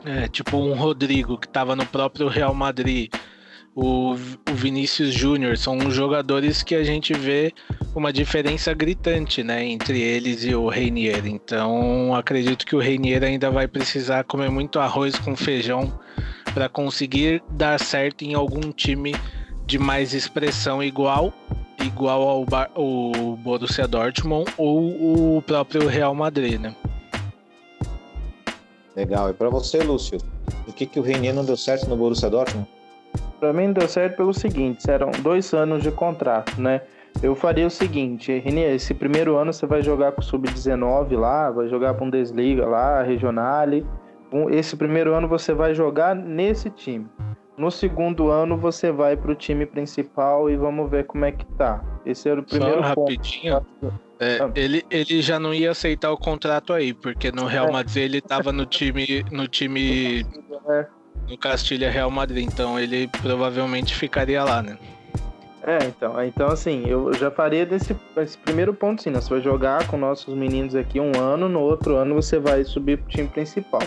é, 0.05 0.29
tipo 0.29 0.57
um 0.57 0.75
Rodrigo 0.75 1.39
que 1.39 1.47
estava 1.47 1.75
no 1.75 1.87
próprio 1.87 2.29
Real 2.29 2.55
Madrid, 2.55 3.13
o, 3.75 4.13
o 4.13 4.55
Vinícius 4.55 5.15
Júnior, 5.15 5.57
são 5.57 5.91
jogadores 5.91 6.63
que 6.63 6.75
a 6.75 6.85
gente 6.85 7.15
vê 7.15 7.53
uma 7.95 8.13
diferença 8.13 8.73
gritante 8.75 9.43
né, 9.43 9.65
entre 9.65 10.01
eles 10.01 10.45
e 10.45 10.55
o 10.55 10.69
Reinier. 10.69 11.27
Então 11.27 12.15
acredito 12.15 12.67
que 12.67 12.77
o 12.77 12.79
Reinier 12.79 13.23
ainda 13.25 13.51
vai 13.51 13.67
precisar 13.67 14.25
comer 14.25 14.51
muito 14.51 14.79
arroz 14.79 15.19
com 15.19 15.35
feijão 15.35 15.93
para 16.53 16.69
conseguir 16.69 17.43
dar 17.51 17.81
certo 17.81 18.23
em 18.23 18.35
algum 18.35 18.73
time 18.73 19.15
de 19.67 19.79
mais 19.79 20.13
expressão 20.13 20.83
igual 20.83 21.33
igual 21.83 22.23
ao, 22.29 22.45
Bar 22.45 22.71
o 22.77 23.37
Borussia 23.37 23.89
Dortmund 23.89 24.53
ou 24.57 25.37
o 25.37 25.43
próprio 25.43 25.89
Real 25.89 26.15
Madrid, 26.15 26.61
né? 26.61 26.75
Legal. 28.95 29.31
E 29.31 29.33
para 29.33 29.49
você, 29.49 29.83
Lúcio, 29.83 30.19
por 30.65 30.75
que, 30.75 30.87
que 30.87 31.01
o 31.01 31.03
Reinier 31.03 31.35
não 31.35 31.45
deu 31.45 31.57
certo 31.57 31.89
no 31.89 31.97
Borussia 31.97 32.29
Dortmund? 32.31 32.69
Para 33.39 33.53
mim 33.53 33.73
deu 33.73 33.89
certo 33.89 34.17
pelo 34.17 34.33
seguinte, 34.33 34.89
eram 34.91 35.11
dois 35.23 35.53
anos 35.53 35.83
de 35.83 35.91
contrato, 35.91 36.61
né? 36.61 36.83
Eu 37.21 37.35
faria 37.35 37.67
o 37.67 37.71
seguinte, 37.71 38.39
René, 38.39 38.75
esse 38.75 38.95
primeiro 38.95 39.37
ano 39.37 39.53
você 39.53 39.67
vai 39.67 39.83
jogar 39.83 40.13
com 40.13 40.21
o 40.21 40.25
Sub-19 40.25 41.19
lá, 41.19 41.51
vai 41.51 41.69
jogar 41.69 41.93
Bundesliga 41.93 42.65
lá, 42.67 43.03
Regionale. 43.03 43.87
Esse 44.51 44.77
primeiro 44.77 45.15
ano 45.15 45.29
você 45.29 45.53
vai 45.53 45.75
jogar 45.75 46.15
nesse 46.15 46.71
time. 46.71 47.07
No 47.57 47.71
segundo 47.71 48.31
ano 48.31 48.57
você 48.57 48.91
vai 48.91 49.17
para 49.17 49.31
o 49.31 49.35
time 49.35 49.67
principal 49.67 50.49
e 50.49 50.57
vamos 50.57 50.91
ver 50.91 51.05
como 51.05 51.25
é 51.25 51.33
que 51.33 51.45
tá. 51.45 51.85
Esse 52.07 52.29
era 52.29 52.41
o 52.41 52.43
primeiro 52.43 52.81
Só 52.81 52.89
rapidinho. 52.89 53.67
É, 54.19 54.39
ah. 54.41 54.51
ele, 54.55 54.85
ele 54.91 55.21
já 55.21 55.39
não 55.39 55.53
ia 55.53 55.71
aceitar 55.71 56.11
o 56.11 56.17
contrato 56.17 56.73
aí, 56.73 56.95
porque 56.95 57.31
no 57.31 57.45
Real 57.45 57.69
é. 57.69 57.73
Madrid 57.73 58.05
ele 58.05 58.19
estava 58.19 58.53
no 58.53 58.65
time 58.65 59.25
no 59.31 59.47
time 59.47 60.25
é. 60.69 60.87
No 61.29 61.37
Castilha 61.39 61.91
Real 61.91 62.11
Madrid, 62.11 62.47
então 62.47 62.79
ele 62.79 63.09
provavelmente 63.09 63.95
ficaria 63.95 64.43
lá, 64.45 64.63
né? 64.63 64.77
É, 65.65 65.79
então, 65.85 66.25
então 66.25 66.49
assim, 66.49 66.85
eu 66.89 67.13
já 67.15 67.31
faria 67.31 67.65
desse 67.65 67.97
esse 68.17 68.37
primeiro 68.37 68.75
ponto 68.75 69.01
sim, 69.01 69.11
né? 69.11 69.21
Você 69.21 69.31
vai 69.31 69.41
jogar 69.41 69.87
com 69.87 69.97
nossos 69.97 70.35
meninos 70.35 70.75
aqui 70.75 70.99
um 70.99 71.13
ano, 71.17 71.49
no 71.49 71.61
outro 71.61 71.97
ano 71.97 72.17
você 72.17 72.39
vai 72.39 72.65
subir 72.65 72.99
pro 72.99 73.09
time 73.09 73.29
principal. 73.29 73.83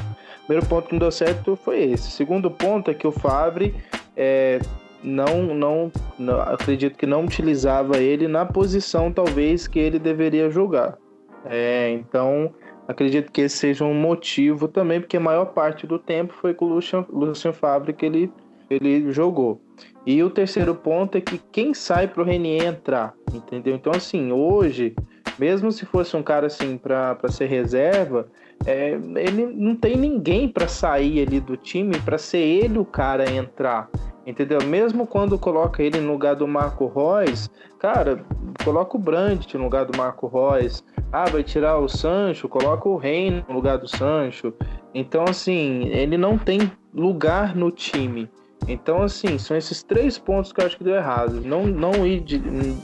Primeiro 0.45 0.65
ponto 0.67 0.87
que 0.87 0.93
não 0.93 0.99
deu 0.99 1.11
certo 1.11 1.55
foi 1.57 1.83
esse. 1.83 2.11
Segundo 2.11 2.49
ponto 2.49 2.89
é 2.89 2.93
que 2.93 3.05
o 3.05 3.11
Fabre 3.11 3.75
é, 4.15 4.59
não, 5.03 5.43
não, 5.53 5.91
não, 6.17 6.41
acredito 6.41 6.97
que 6.97 7.05
não 7.05 7.25
utilizava 7.25 7.97
ele 7.97 8.27
na 8.27 8.45
posição 8.45 9.11
talvez 9.11 9.67
que 9.67 9.77
ele 9.77 9.99
deveria 9.99 10.49
jogar. 10.49 10.97
É, 11.45 11.91
então, 11.91 12.53
acredito 12.87 13.31
que 13.31 13.41
esse 13.41 13.57
seja 13.57 13.83
um 13.83 13.93
motivo 13.93 14.67
também, 14.67 14.99
porque 14.99 15.17
a 15.17 15.21
maior 15.21 15.45
parte 15.45 15.87
do 15.87 15.99
tempo 15.99 16.33
foi 16.33 16.53
com 16.53 16.65
o 16.65 16.69
Lucian, 16.69 17.05
Lucian 17.09 17.53
Fabre 17.53 17.93
que 17.93 18.05
ele, 18.05 18.31
ele 18.69 19.11
jogou. 19.11 19.61
E 20.05 20.21
o 20.23 20.29
terceiro 20.29 20.75
ponto 20.75 21.17
é 21.17 21.21
que 21.21 21.39
quem 21.51 21.73
sai 21.73 22.07
para 22.07 22.21
o 22.21 22.25
Renier 22.25 22.65
entrar, 22.65 23.13
entendeu? 23.33 23.75
Então, 23.75 23.91
assim, 23.91 24.31
hoje, 24.31 24.95
mesmo 25.39 25.71
se 25.71 25.85
fosse 25.85 26.15
um 26.15 26.21
cara 26.21 26.47
assim 26.47 26.77
para 26.77 27.17
ser 27.29 27.47
reserva, 27.47 28.27
é, 28.65 28.91
ele 28.91 29.47
não 29.47 29.75
tem 29.75 29.97
ninguém 29.97 30.47
para 30.47 30.67
sair 30.67 31.25
ali 31.25 31.39
do 31.39 31.57
time 31.57 31.99
para 32.01 32.17
ser 32.17 32.37
ele 32.37 32.77
o 32.77 32.85
cara 32.85 33.27
a 33.27 33.31
entrar. 33.31 33.89
Entendeu? 34.25 34.59
Mesmo 34.63 35.05
quando 35.05 35.37
coloca 35.37 35.83
ele 35.83 35.99
no 35.99 36.11
lugar 36.13 36.35
do 36.35 36.47
Marco 36.47 36.87
Reus, 36.87 37.47
cara, 37.77 38.25
coloca 38.63 38.97
o 38.97 38.99
Brandt 38.99 39.55
no 39.55 39.65
lugar 39.65 39.85
do 39.85 39.95
Marco 39.95 40.27
Reus. 40.27 40.83
Ah, 41.17 41.29
vai 41.29 41.43
tirar 41.43 41.77
o 41.77 41.87
Sancho, 41.87 42.49
coloca 42.49 42.89
o 42.89 42.97
Reino 42.97 43.41
no 43.47 43.55
lugar 43.55 43.77
do 43.77 43.87
Sancho. 43.87 44.53
Então, 44.93 45.23
assim, 45.23 45.85
ele 45.85 46.17
não 46.17 46.37
tem 46.37 46.69
lugar 46.93 47.55
no 47.55 47.71
time. 47.71 48.29
Então, 48.67 49.01
assim, 49.01 49.37
são 49.37 49.55
esses 49.55 49.81
três 49.81 50.17
pontos 50.17 50.51
que 50.51 50.59
eu 50.59 50.65
acho 50.65 50.77
que 50.77 50.83
deu 50.83 50.93
errado. 50.93 51.39
Não, 51.39 51.65
não 51.65 52.05
ir, 52.05 52.21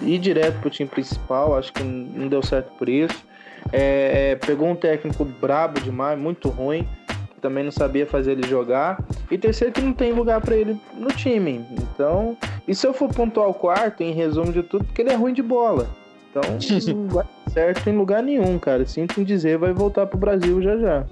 ir 0.02 0.18
direto 0.18 0.62
pro 0.62 0.70
time 0.70 0.88
principal, 0.88 1.58
acho 1.58 1.74
que 1.74 1.84
não 1.84 2.30
deu 2.30 2.42
certo 2.42 2.72
por 2.78 2.88
isso. 2.88 3.22
É, 3.74 4.32
é, 4.32 4.36
pegou 4.38 4.70
um 4.70 4.78
técnico 4.78 5.26
brabo 5.26 5.82
demais, 5.82 6.18
muito 6.18 6.48
ruim, 6.48 6.88
que 7.34 7.42
também 7.42 7.66
não 7.66 7.72
sabia 7.72 8.08
fazer 8.08 8.32
ele 8.32 8.48
jogar. 8.48 9.04
E 9.30 9.38
terceiro, 9.38 9.74
que 9.74 9.82
não 9.82 9.92
tem 9.92 10.14
lugar 10.14 10.40
para 10.40 10.56
ele 10.56 10.80
no 10.94 11.10
time. 11.10 11.66
Então, 11.70 12.38
e 12.66 12.74
se 12.74 12.88
eu 12.88 12.94
for 12.94 13.10
pontuar 13.14 13.50
o 13.50 13.54
quarto, 13.54 14.04
em 14.04 14.14
resumo 14.14 14.54
de 14.54 14.64
tudo, 14.64 14.86
porque 14.86 15.02
ele 15.02 15.10
é 15.10 15.16
ruim 15.16 15.34
de 15.34 15.44
bola. 15.44 16.00
Então, 16.32 16.42
não 16.96 17.08
vai 17.10 17.26
certo 17.52 17.90
em 17.90 17.98
lugar 17.98 18.24
nenhum, 18.24 18.58
cara. 18.58 18.86
Sinto 18.86 19.20
em 19.20 19.24
dizer, 19.24 19.58
vai 19.58 19.74
voltar 19.74 20.08
pro 20.08 20.18
Brasil 20.18 20.62
já 20.62 20.78
já. 20.78 21.06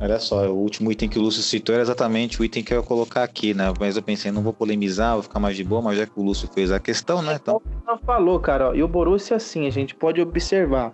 Olha 0.00 0.18
só, 0.18 0.48
o 0.48 0.56
último 0.56 0.90
item 0.90 1.08
que 1.08 1.16
o 1.16 1.22
Lúcio 1.22 1.42
citou 1.42 1.74
era 1.76 1.82
exatamente 1.82 2.40
o 2.40 2.44
item 2.44 2.64
que 2.64 2.74
eu 2.74 2.80
ia 2.80 2.82
colocar 2.82 3.22
aqui, 3.22 3.54
né? 3.54 3.72
Mas 3.78 3.96
eu 3.96 4.02
pensei, 4.02 4.32
não 4.32 4.42
vou 4.42 4.52
polemizar, 4.52 5.12
vou 5.12 5.22
ficar 5.22 5.38
mais 5.38 5.54
de 5.54 5.62
boa, 5.62 5.80
mas 5.80 5.96
já 5.96 6.06
que 6.06 6.18
o 6.18 6.22
Lúcio 6.24 6.48
fez 6.52 6.72
a 6.72 6.80
questão, 6.80 7.22
né? 7.22 7.38
Então... 7.40 7.62
Não 7.86 7.96
falou, 7.98 8.40
cara, 8.40 8.74
e 8.74 8.82
o 8.82 8.88
Borussia, 8.88 9.36
assim, 9.36 9.64
a 9.64 9.70
gente 9.70 9.94
pode 9.94 10.20
observar. 10.20 10.92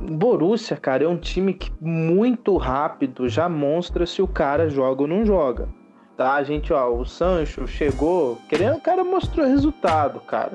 Borussia, 0.00 0.76
cara, 0.76 1.04
é 1.04 1.08
um 1.08 1.16
time 1.16 1.54
que 1.54 1.70
muito 1.80 2.56
rápido 2.56 3.28
já 3.28 3.48
mostra 3.48 4.04
se 4.06 4.20
o 4.20 4.26
cara 4.26 4.68
joga 4.68 5.02
ou 5.02 5.08
não 5.08 5.24
joga. 5.24 5.68
Tá, 6.16 6.34
a 6.34 6.42
gente, 6.42 6.72
ó, 6.72 6.92
o 6.92 7.04
Sancho 7.04 7.64
chegou, 7.68 8.38
querendo, 8.48 8.76
o 8.76 8.80
cara 8.80 9.04
mostrou 9.04 9.46
resultado, 9.46 10.18
cara. 10.20 10.54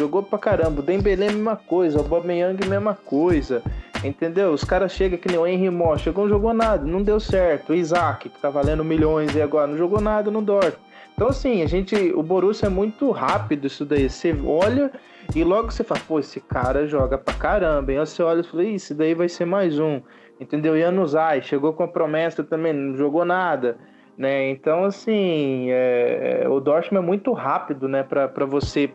Jogou 0.00 0.22
pra 0.22 0.38
caramba. 0.38 0.80
O 0.80 0.82
Dembélé, 0.82 1.26
mesma 1.26 1.56
coisa. 1.56 1.98
O 1.98 2.00
Aubameyang, 2.00 2.66
mesma 2.66 2.94
coisa. 2.94 3.62
Entendeu? 4.02 4.50
Os 4.50 4.64
caras 4.64 4.92
chegam 4.92 5.18
que 5.18 5.28
nem 5.28 5.36
o 5.36 5.46
Henry 5.46 5.68
Mó, 5.68 5.94
chegou, 5.98 6.24
não 6.24 6.30
jogou 6.30 6.54
nada, 6.54 6.86
não 6.86 7.02
deu 7.02 7.20
certo. 7.20 7.70
O 7.70 7.74
Isaac, 7.74 8.30
que 8.30 8.40
tá 8.40 8.48
valendo 8.48 8.82
milhões 8.82 9.34
e 9.34 9.42
agora 9.42 9.66
não 9.66 9.76
jogou 9.76 10.00
nada 10.00 10.30
no 10.30 10.40
Dortmund. 10.40 10.78
Então, 11.14 11.28
assim, 11.28 11.60
a 11.62 11.66
gente, 11.66 11.94
o 12.14 12.22
Borussia 12.22 12.68
é 12.68 12.70
muito 12.70 13.10
rápido 13.10 13.66
isso 13.66 13.84
daí. 13.84 14.08
Você 14.08 14.34
olha 14.42 14.90
e 15.34 15.44
logo 15.44 15.70
você 15.70 15.84
fala, 15.84 16.00
pô, 16.08 16.18
esse 16.18 16.40
cara 16.40 16.86
joga 16.86 17.18
pra 17.18 17.34
caramba. 17.34 17.92
E 17.92 17.98
aí 17.98 18.06
você 18.06 18.22
olha 18.22 18.40
e 18.40 18.42
fala, 18.42 18.64
isso 18.64 18.94
daí 18.94 19.12
vai 19.12 19.28
ser 19.28 19.44
mais 19.44 19.78
um. 19.78 20.00
Entendeu? 20.40 20.80
Januzaj 20.80 21.46
chegou 21.46 21.74
com 21.74 21.82
a 21.82 21.88
promessa 21.88 22.42
também, 22.42 22.72
não 22.72 22.96
jogou 22.96 23.26
nada. 23.26 23.76
Né? 24.20 24.50
Então, 24.50 24.84
assim, 24.84 25.68
é, 25.70 26.44
o 26.46 26.60
Dortmund 26.60 27.02
é 27.02 27.06
muito 27.06 27.32
rápido, 27.32 27.88
né? 27.88 28.02
Para 28.02 28.44
você 28.44 28.92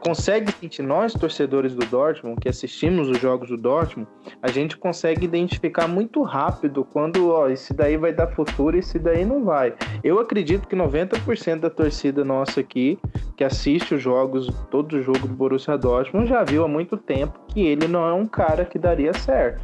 consegue 0.00 0.52
sentir 0.52 0.82
nós 0.82 1.12
torcedores 1.12 1.74
do 1.74 1.84
Dortmund 1.86 2.40
que 2.40 2.48
assistimos 2.48 3.08
os 3.08 3.18
jogos 3.18 3.48
do 3.48 3.56
Dortmund, 3.56 4.08
a 4.40 4.48
gente 4.48 4.76
consegue 4.76 5.24
identificar 5.24 5.88
muito 5.88 6.22
rápido 6.22 6.84
quando, 6.84 7.30
ó, 7.30 7.48
esse 7.48 7.74
daí 7.74 7.96
vai 7.96 8.12
dar 8.12 8.28
futuro 8.28 8.76
e 8.76 8.78
esse 8.78 8.96
daí 8.96 9.24
não 9.24 9.44
vai. 9.44 9.74
Eu 10.04 10.20
acredito 10.20 10.68
que 10.68 10.76
90% 10.76 11.58
da 11.58 11.68
torcida 11.68 12.24
nossa 12.24 12.60
aqui 12.60 12.96
que 13.36 13.42
assiste 13.42 13.96
os 13.96 14.00
jogos, 14.00 14.46
todo 14.70 15.02
jogo 15.02 15.26
do 15.26 15.34
Borussia 15.34 15.76
Dortmund 15.76 16.28
já 16.28 16.44
viu 16.44 16.64
há 16.64 16.68
muito 16.68 16.96
tempo 16.96 17.40
que 17.48 17.66
ele 17.66 17.88
não 17.88 18.06
é 18.06 18.12
um 18.12 18.26
cara 18.26 18.64
que 18.64 18.78
daria 18.78 19.12
certo. 19.12 19.60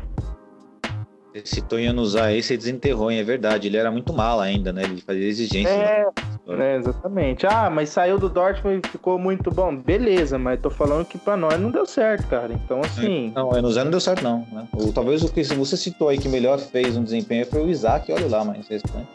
Esse 1.35 1.63
Tonho 1.63 1.95
aí, 2.21 2.43
você 2.43 2.57
desenterrou, 2.57 3.11
é 3.11 3.23
verdade. 3.23 3.67
Ele 3.67 3.79
era 3.79 3.91
muito 3.91 4.13
mal 4.13 4.39
ainda, 4.39 4.73
né? 4.73 4.83
Ele 4.83 5.01
fazia 5.01 5.27
exigência. 5.27 5.71
É, 5.71 6.07
né? 6.47 6.77
exatamente. 6.77 7.47
Ah, 7.47 7.71
mas 7.71 7.89
saiu 7.89 8.19
do 8.19 8.29
Dortmund 8.29 8.83
e 8.85 8.89
ficou 8.89 9.19
muito 9.19 9.51
bom. 9.51 9.75
Beleza, 9.75 10.39
mas 10.39 10.61
tô 10.61 10.69
falando 10.69 11.07
que 11.07 11.17
pra 11.17 11.37
nós 11.37 11.59
não 11.59 11.71
deu 11.71 11.87
certo, 11.87 12.29
cara. 12.29 12.53
Então, 12.53 12.81
assim. 12.81 13.33
Não, 13.35 13.51
no 13.51 13.73
Zé 13.73 13.83
não 13.83 13.91
deu 13.91 14.01
certo, 14.01 14.23
não. 14.23 14.47
Né? 14.53 14.69
Ou, 14.75 14.93
talvez 14.93 15.23
o 15.23 15.33
que 15.33 15.43
você 15.43 15.77
citou 15.77 16.09
aí 16.09 16.19
que 16.19 16.29
melhor 16.29 16.59
fez 16.59 16.97
um 16.97 17.05
desempenho 17.05 17.47
foi 17.47 17.63
o 17.63 17.71
Isaac, 17.71 18.13
olha 18.13 18.29
lá, 18.29 18.45
mas. 18.45 18.69
Né? 18.69 19.07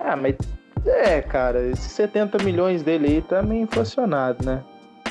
Ah, 0.00 0.16
mas. 0.16 0.34
É, 0.84 1.22
cara, 1.22 1.66
esses 1.68 1.92
70 1.92 2.42
milhões 2.42 2.82
dele 2.82 3.06
aí 3.06 3.22
tá 3.22 3.42
meio 3.42 3.62
inflacionado, 3.62 4.44
né? 4.44 4.62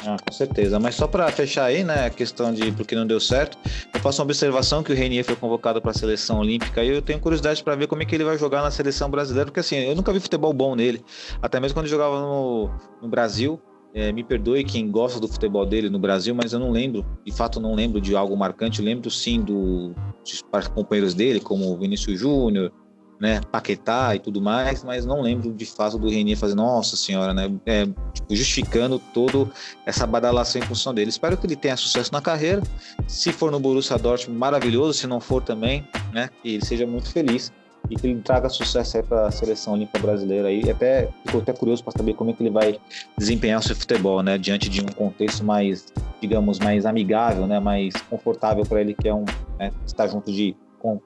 Ah, 0.05 0.17
com 0.17 0.33
certeza. 0.33 0.79
Mas 0.79 0.95
só 0.95 1.07
para 1.07 1.31
fechar 1.31 1.65
aí, 1.65 1.83
né, 1.83 2.05
a 2.05 2.09
questão 2.09 2.53
de 2.53 2.71
porque 2.71 2.95
não 2.95 3.07
deu 3.07 3.19
certo, 3.19 3.57
eu 3.93 3.99
faço 4.01 4.21
uma 4.21 4.25
observação 4.25 4.83
que 4.83 4.91
o 4.91 4.95
Renier 4.95 5.23
foi 5.23 5.35
convocado 5.35 5.81
para 5.81 5.91
a 5.91 5.93
seleção 5.93 6.39
olímpica 6.39 6.83
e 6.83 6.89
eu 6.89 7.01
tenho 7.01 7.19
curiosidade 7.19 7.63
para 7.63 7.75
ver 7.75 7.87
como 7.87 8.01
é 8.01 8.05
que 8.05 8.13
ele 8.13 8.23
vai 8.23 8.37
jogar 8.37 8.61
na 8.61 8.71
seleção 8.71 9.09
brasileira, 9.09 9.45
porque 9.45 9.61
assim, 9.61 9.77
eu 9.77 9.95
nunca 9.95 10.11
vi 10.11 10.19
futebol 10.19 10.51
bom 10.51 10.75
nele. 10.75 11.03
Até 11.41 11.59
mesmo 11.59 11.75
quando 11.75 11.87
jogava 11.87 12.19
no, 12.19 12.69
no 13.01 13.07
Brasil, 13.07 13.61
é, 13.93 14.11
me 14.11 14.23
perdoe 14.23 14.63
quem 14.63 14.89
gosta 14.89 15.19
do 15.19 15.27
futebol 15.27 15.65
dele 15.65 15.89
no 15.89 15.99
Brasil, 15.99 16.33
mas 16.33 16.51
eu 16.51 16.59
não 16.59 16.71
lembro, 16.71 17.05
de 17.23 17.31
fato 17.31 17.59
não 17.59 17.75
lembro 17.75 18.01
de 18.01 18.15
algo 18.15 18.35
marcante. 18.35 18.79
Eu 18.79 18.85
lembro 18.85 19.09
sim 19.09 19.39
do, 19.41 19.93
dos 20.23 20.67
companheiros 20.69 21.13
dele, 21.13 21.39
como 21.39 21.71
o 21.71 21.77
Vinícius 21.77 22.19
Júnior, 22.19 22.71
né, 23.23 23.39
Paquetá 23.49 24.13
e 24.13 24.19
tudo 24.19 24.41
mais, 24.41 24.83
mas 24.83 25.05
não 25.05 25.21
lembro 25.21 25.53
de 25.53 25.65
fato 25.65 25.97
do 25.97 26.09
Renier 26.09 26.37
fazer, 26.37 26.55
nossa 26.55 26.97
senhora, 26.97 27.33
né, 27.33 27.49
é, 27.65 27.85
tipo, 27.85 28.35
justificando 28.35 28.99
toda 29.13 29.49
essa 29.85 30.05
badalação 30.05 30.61
em 30.61 30.65
função 30.65 30.93
dele. 30.93 31.09
Espero 31.09 31.37
que 31.37 31.47
ele 31.47 31.55
tenha 31.55 31.77
sucesso 31.77 32.11
na 32.11 32.19
carreira. 32.19 32.61
Se 33.07 33.31
for 33.31 33.49
no 33.49 33.61
Borussia 33.61 33.97
Dortmund, 33.97 34.37
maravilhoso. 34.37 34.99
Se 34.99 35.07
não 35.07 35.21
for 35.21 35.41
também, 35.41 35.87
né, 36.11 36.29
que 36.41 36.55
ele 36.55 36.65
seja 36.65 36.85
muito 36.85 37.09
feliz 37.13 37.49
e 37.89 37.95
que 37.95 38.07
ele 38.07 38.19
traga 38.19 38.49
sucesso 38.49 38.97
aí 38.97 39.03
para 39.03 39.27
a 39.27 39.31
seleção 39.31 39.71
olímpica 39.71 39.99
brasileira 39.99 40.49
aí. 40.49 40.69
Até 40.69 41.07
fico 41.25 41.37
até 41.37 41.53
curioso 41.53 41.81
para 41.81 41.93
saber 41.93 42.15
como 42.15 42.31
é 42.31 42.33
que 42.33 42.43
ele 42.43 42.49
vai 42.49 42.77
desempenhar 43.17 43.61
o 43.61 43.63
seu 43.63 43.75
futebol, 43.75 44.21
né, 44.21 44.37
diante 44.37 44.67
de 44.67 44.81
um 44.81 44.87
contexto 44.87 45.45
mais, 45.45 45.85
digamos, 46.19 46.59
mais 46.59 46.85
amigável, 46.85 47.47
né, 47.47 47.57
mais 47.61 47.93
confortável 48.09 48.65
para 48.65 48.81
ele 48.81 48.93
que 48.93 49.07
é 49.07 49.13
um 49.13 49.23
né, 49.57 49.71
estar 49.85 50.07
junto 50.07 50.29
de 50.29 50.57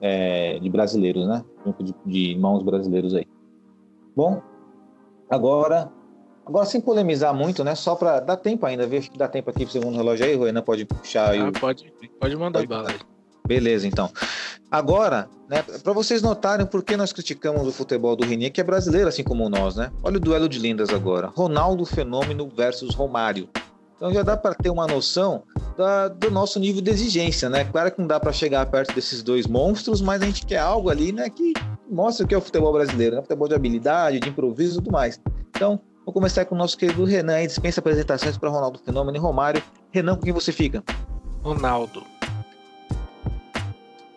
é, 0.02 0.60
de 0.60 0.70
brasileiros, 0.70 1.28
né? 1.28 1.44
Junto 1.66 1.84
de, 1.84 1.96
de 2.06 2.32
irmãos 2.32 2.64
brasileiros 2.64 3.14
aí. 3.14 3.28
Bom, 4.16 4.42
agora, 5.30 5.92
agora 6.46 6.66
sem 6.66 6.82
polemizar 6.82 7.34
muito, 7.34 7.64
né? 7.64 7.76
Só 7.76 7.96
para 7.96 8.20
dar 8.20 8.38
tempo 8.38 8.66
ainda, 8.66 8.88
ver 8.88 9.08
que 9.08 9.18
dá 9.18 9.28
tempo 9.28 9.50
aqui 9.50 9.66
para 9.66 9.70
o 9.70 9.72
segundo 9.72 9.96
relógio 9.98 10.26
aí, 10.26 10.36
Renan 10.36 10.62
pode 10.62 10.86
puxar 10.86 11.32
aí. 11.32 11.40
Ah, 11.40 11.52
pode, 11.60 11.94
pode 12.20 12.36
mandar 12.36 12.60
pode 12.60 12.68
bala. 12.68 12.90
Beleza, 13.48 13.88
então. 13.88 14.12
Agora, 14.70 15.30
né, 15.48 15.64
para 15.82 15.94
vocês 15.94 16.22
notarem 16.22 16.66
por 16.66 16.84
que 16.84 16.98
nós 16.98 17.14
criticamos 17.14 17.66
o 17.66 17.72
futebol 17.72 18.16
do 18.16 18.26
Renier, 18.26 18.52
que 18.52 18.60
é 18.60 18.64
brasileiro 18.64 19.08
assim 19.08 19.24
como 19.24 19.48
nós, 19.48 19.78
né? 19.78 19.90
Olha 20.04 20.18
o 20.18 20.20
duelo 20.20 20.50
de 20.50 20.60
lindas 20.60 20.90
agora. 20.90 21.28
Ronaldo 21.28 21.86
Fenômeno 21.86 22.50
versus 22.50 22.94
Romário. 22.94 23.48
Então 23.98 24.14
já 24.14 24.22
dá 24.22 24.38
para 24.38 24.54
ter 24.54 24.70
uma 24.70 24.86
noção 24.86 25.44
da, 25.76 26.08
do 26.08 26.30
nosso 26.30 26.60
nível 26.60 26.82
de 26.82 26.92
exigência, 26.92 27.50
né? 27.50 27.66
Claro 27.66 27.92
que 27.92 28.00
não 28.00 28.08
dá 28.08 28.20
para 28.20 28.32
chegar 28.32 28.64
perto 28.68 28.94
desses 28.94 29.24
dois 29.24 29.48
monstros, 29.48 30.02
mas 30.02 30.22
a 30.22 30.26
gente 30.26 30.46
quer 30.46 30.60
algo 30.60 30.90
ali, 30.90 31.12
né, 31.12 31.30
que 31.30 31.54
mostra 31.90 32.24
o 32.24 32.28
que 32.28 32.36
é 32.36 32.38
o 32.38 32.42
futebol 32.42 32.72
brasileiro, 32.72 33.16
né? 33.16 33.22
Futebol 33.24 33.48
de 33.48 33.56
habilidade, 33.56 34.20
de 34.20 34.30
improviso 34.30 34.76
e 34.80 34.84
tudo 34.84 34.92
mais. 34.92 35.20
Então, 35.50 35.80
vou 36.06 36.14
começar 36.14 36.46
com 36.46 36.54
o 36.54 36.58
nosso 36.58 36.78
querido 36.78 37.04
Renan, 37.06 37.42
e 37.42 37.48
dispensa 37.48 37.80
apresentações 37.80 38.38
para 38.38 38.50
Ronaldo 38.50 38.80
Fenômeno 38.80 39.18
e 39.18 39.20
Romário. 39.20 39.64
Renan, 39.92 40.16
com 40.16 40.22
quem 40.22 40.34
você 40.34 40.52
fica? 40.52 40.84
Ronaldo. 41.42 42.04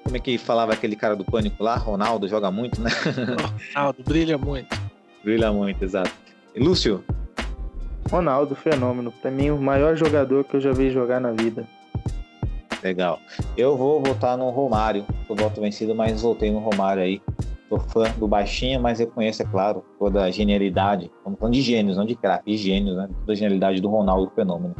Como 0.04 0.16
é 0.16 0.20
que 0.20 0.36
falava 0.36 0.74
aquele 0.74 0.96
cara 0.96 1.16
do 1.16 1.24
pânico 1.24 1.62
lá? 1.62 1.76
Ronaldo 1.76 2.28
joga 2.28 2.50
muito, 2.50 2.80
né? 2.82 2.90
Ronaldo, 3.74 4.02
brilha 4.02 4.36
muito. 4.36 4.78
Brilha 5.24 5.50
muito, 5.52 5.82
exato. 5.82 6.12
E 6.54 6.60
Lúcio? 6.60 7.02
Ronaldo, 8.10 8.56
fenômeno. 8.56 9.12
Para 9.12 9.30
mim, 9.30 9.50
o 9.50 9.56
maior 9.56 9.96
jogador 9.96 10.44
que 10.44 10.56
eu 10.56 10.60
já 10.60 10.72
vi 10.72 10.90
jogar 10.90 11.20
na 11.20 11.30
vida. 11.30 11.66
Legal. 12.82 13.20
Eu 13.56 13.76
vou 13.76 14.02
votar 14.02 14.36
no 14.36 14.50
Romário. 14.50 15.06
Eu 15.28 15.36
voto 15.36 15.60
vencido, 15.60 15.94
mas 15.94 16.22
voltei 16.22 16.50
no 16.50 16.58
Romário 16.58 17.02
aí. 17.02 17.22
Sou 17.68 17.78
fã 17.78 18.10
do 18.18 18.26
baixinho, 18.26 18.80
mas 18.80 18.98
reconheço, 18.98 19.42
é 19.42 19.44
claro, 19.44 19.84
toda 19.96 20.24
a 20.24 20.30
genialidade. 20.30 21.10
Estamos 21.18 21.38
falando 21.38 21.54
de 21.54 21.62
gênios, 21.62 21.96
não 21.96 22.04
de 22.04 22.16
craque, 22.16 22.50
de 22.50 22.56
gênios, 22.56 22.96
né? 22.96 23.08
Toda 23.20 23.32
a 23.32 23.36
genialidade 23.36 23.80
do 23.80 23.88
Ronaldo 23.88 24.32
Fenômeno. 24.34 24.74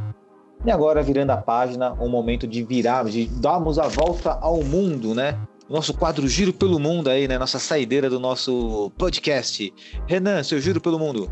E 0.65 0.71
agora, 0.71 1.01
virando 1.01 1.31
a 1.31 1.37
página, 1.37 1.93
um 2.01 2.09
momento 2.09 2.49
de 2.49 2.65
virar, 2.65 3.05
de 3.05 3.27
darmos 3.27 3.79
a 3.79 3.87
volta 3.87 4.33
ao 4.41 4.63
mundo, 4.65 5.15
né? 5.15 5.39
Nosso 5.69 5.97
quadro 5.97 6.27
Giro 6.27 6.53
pelo 6.53 6.81
Mundo 6.81 7.09
aí, 7.09 7.29
né? 7.29 7.39
Nossa 7.39 7.61
saideira 7.61 8.11
do 8.11 8.19
nosso 8.19 8.91
podcast. 8.99 9.73
Renan, 10.09 10.43
seu 10.43 10.61
Giro 10.61 10.81
pelo 10.81 10.99
Mundo. 10.99 11.31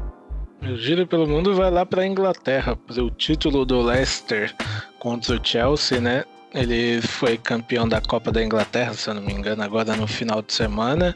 O 0.63 0.77
giro 0.77 1.07
pelo 1.07 1.27
mundo 1.27 1.55
vai 1.55 1.71
lá 1.71 1.87
para 1.87 2.07
Inglaterra, 2.07 2.77
o 2.97 3.11
título 3.11 3.65
do 3.65 3.81
Leicester 3.81 4.55
contra 4.99 5.37
o 5.37 5.41
Chelsea, 5.45 6.01
né? 6.01 6.25
Ele 6.53 7.01
foi 7.03 7.37
campeão 7.37 7.87
da 7.87 8.01
Copa 8.01 8.33
da 8.33 8.43
Inglaterra, 8.43 8.95
se 8.95 9.09
eu 9.09 9.15
não 9.15 9.23
me 9.23 9.33
engano, 9.33 9.63
agora 9.63 9.95
no 9.95 10.07
final 10.07 10.41
de 10.41 10.53
semana. 10.53 11.15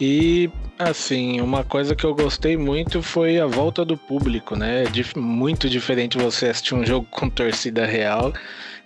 E, 0.00 0.50
assim, 0.78 1.40
uma 1.40 1.62
coisa 1.62 1.94
que 1.94 2.04
eu 2.04 2.14
gostei 2.14 2.56
muito 2.56 3.00
foi 3.00 3.38
a 3.38 3.46
volta 3.46 3.84
do 3.84 3.96
público, 3.96 4.56
né? 4.56 4.84
É 4.84 5.18
muito 5.18 5.70
diferente 5.70 6.18
você 6.18 6.46
assistir 6.46 6.74
um 6.74 6.84
jogo 6.84 7.06
com 7.10 7.30
torcida 7.30 7.86
real. 7.86 8.32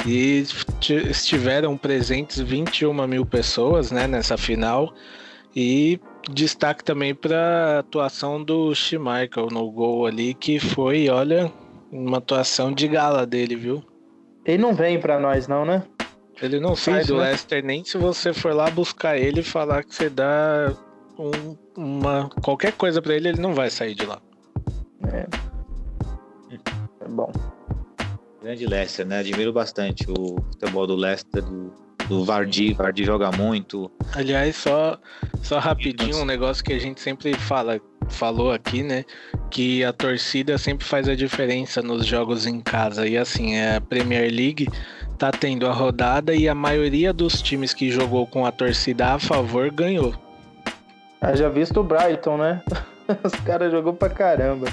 E 0.06 0.44
estiveram 1.10 1.76
presentes 1.76 2.38
21 2.38 3.06
mil 3.06 3.26
pessoas, 3.26 3.90
né, 3.90 4.06
nessa 4.06 4.36
final. 4.36 4.94
E 5.60 5.98
destaque 6.30 6.84
também 6.84 7.12
para 7.12 7.36
a 7.36 7.78
atuação 7.80 8.40
do 8.40 8.72
Schmeichel 8.72 9.48
no 9.50 9.68
gol 9.72 10.06
ali, 10.06 10.32
que 10.32 10.60
foi, 10.60 11.08
olha, 11.08 11.52
uma 11.90 12.18
atuação 12.18 12.70
de 12.72 12.86
gala 12.86 13.26
dele, 13.26 13.56
viu? 13.56 13.82
Ele 14.44 14.62
não 14.62 14.72
vem 14.72 15.00
para 15.00 15.18
nós 15.18 15.48
não, 15.48 15.64
né? 15.64 15.82
Ele 16.40 16.60
não 16.60 16.76
sai 16.76 17.04
do 17.04 17.16
né? 17.16 17.24
Leicester 17.24 17.64
nem 17.64 17.82
se 17.82 17.98
você 17.98 18.32
for 18.32 18.54
lá 18.54 18.70
buscar 18.70 19.18
ele 19.18 19.40
e 19.40 19.42
falar 19.42 19.82
que 19.82 19.92
você 19.92 20.08
dá 20.08 20.72
um, 21.18 21.56
uma 21.76 22.30
qualquer 22.40 22.70
coisa 22.74 23.02
para 23.02 23.16
ele, 23.16 23.30
ele 23.30 23.40
não 23.40 23.52
vai 23.52 23.68
sair 23.68 23.96
de 23.96 24.06
lá. 24.06 24.22
É. 25.12 25.26
É 27.00 27.08
bom. 27.08 27.32
Grande 28.40 28.64
Leicester, 28.64 29.04
né? 29.04 29.18
Admiro 29.18 29.52
bastante 29.52 30.08
o 30.08 30.36
futebol 30.52 30.86
do 30.86 30.94
Leicester, 30.94 31.42
do 31.42 31.87
do 32.08 32.24
Vardy. 32.24 32.72
Vardy 32.72 33.04
joga 33.04 33.30
muito. 33.32 33.90
Aliás, 34.14 34.56
só, 34.56 34.98
só 35.42 35.58
rapidinho, 35.58 36.18
um 36.18 36.24
negócio 36.24 36.64
que 36.64 36.72
a 36.72 36.78
gente 36.78 37.00
sempre 37.00 37.34
fala, 37.34 37.80
falou 38.08 38.52
aqui, 38.52 38.82
né? 38.82 39.04
Que 39.50 39.84
a 39.84 39.92
torcida 39.92 40.58
sempre 40.58 40.86
faz 40.86 41.08
a 41.08 41.14
diferença 41.14 41.82
nos 41.82 42.06
jogos 42.06 42.46
em 42.46 42.60
casa. 42.60 43.06
E 43.06 43.16
assim, 43.16 43.60
a 43.60 43.80
Premier 43.80 44.30
League 44.32 44.68
tá 45.18 45.30
tendo 45.30 45.66
a 45.66 45.72
rodada 45.72 46.34
e 46.34 46.48
a 46.48 46.54
maioria 46.54 47.12
dos 47.12 47.42
times 47.42 47.74
que 47.74 47.90
jogou 47.90 48.26
com 48.26 48.46
a 48.46 48.52
torcida 48.52 49.14
a 49.14 49.18
favor 49.18 49.70
ganhou. 49.70 50.14
Ah, 51.20 51.34
já 51.34 51.48
visto 51.48 51.80
o 51.80 51.84
Brighton, 51.84 52.38
né? 52.38 52.62
Os 53.24 53.32
caras 53.40 53.72
jogou 53.72 53.92
pra 53.92 54.08
caramba. 54.08 54.68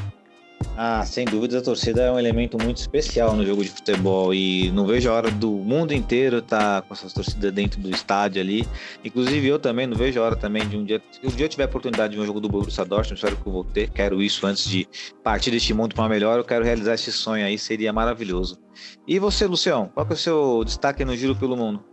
Ah, 0.78 1.05
sem 1.05 1.26
dúvida 1.26 1.59
a 1.59 1.61
torcida 1.61 2.03
é 2.03 2.11
um 2.11 2.20
elemento 2.20 2.57
muito 2.61 2.78
especial 2.78 3.34
no 3.34 3.45
jogo 3.45 3.63
de 3.63 3.70
futebol 3.70 4.34
e 4.34 4.70
não 4.72 4.86
vejo 4.86 5.09
a 5.09 5.13
hora 5.13 5.32
do 5.32 5.49
mundo 5.51 5.93
inteiro 5.93 6.39
estar 6.39 6.82
tá 6.82 6.88
com 6.88 6.93
essas 6.93 7.13
torcidas 7.13 7.53
dentro 7.53 7.80
do 7.80 7.89
estádio 7.89 8.41
ali. 8.41 8.68
Inclusive 9.03 9.47
eu 9.47 9.57
também 9.57 9.88
não 9.88 9.95
vejo 9.95 10.20
a 10.20 10.24
hora 10.24 10.36
também 10.36 10.68
de 10.68 10.76
um 10.76 10.84
dia, 10.84 11.01
se 11.11 11.26
um 11.26 11.30
dia 11.30 11.45
eu 11.45 11.49
tiver 11.49 11.63
a 11.63 11.68
oportunidade 11.68 12.13
de 12.13 12.20
um 12.20 12.26
jogo 12.26 12.41
do 12.41 12.49
Borussia 12.49 12.84
Dortmund, 12.84 13.16
espero 13.16 13.38
que 13.38 13.47
eu 13.47 13.53
vou 13.53 13.63
ter, 13.63 13.89
quero 13.89 14.22
isso 14.22 14.45
antes 14.45 14.66
de 14.66 14.88
partir 15.24 15.51
deste 15.51 15.74
mundo 15.74 15.95
para 15.95 16.09
melhor, 16.09 16.38
eu 16.38 16.43
quero 16.43 16.66
realizar 16.66 16.95
esse 16.95 17.11
sonho 17.11 17.45
aí, 17.45 17.57
seria 17.57 17.93
maravilhoso. 17.93 18.59
E 19.07 19.18
você, 19.18 19.47
Lucião, 19.47 19.89
qual 19.93 20.05
é 20.09 20.13
o 20.13 20.18
seu 20.18 20.63
destaque 20.66 21.05
no 21.05 21.16
Giro 21.16 21.36
pelo 21.36 21.55
Mundo? 21.55 21.84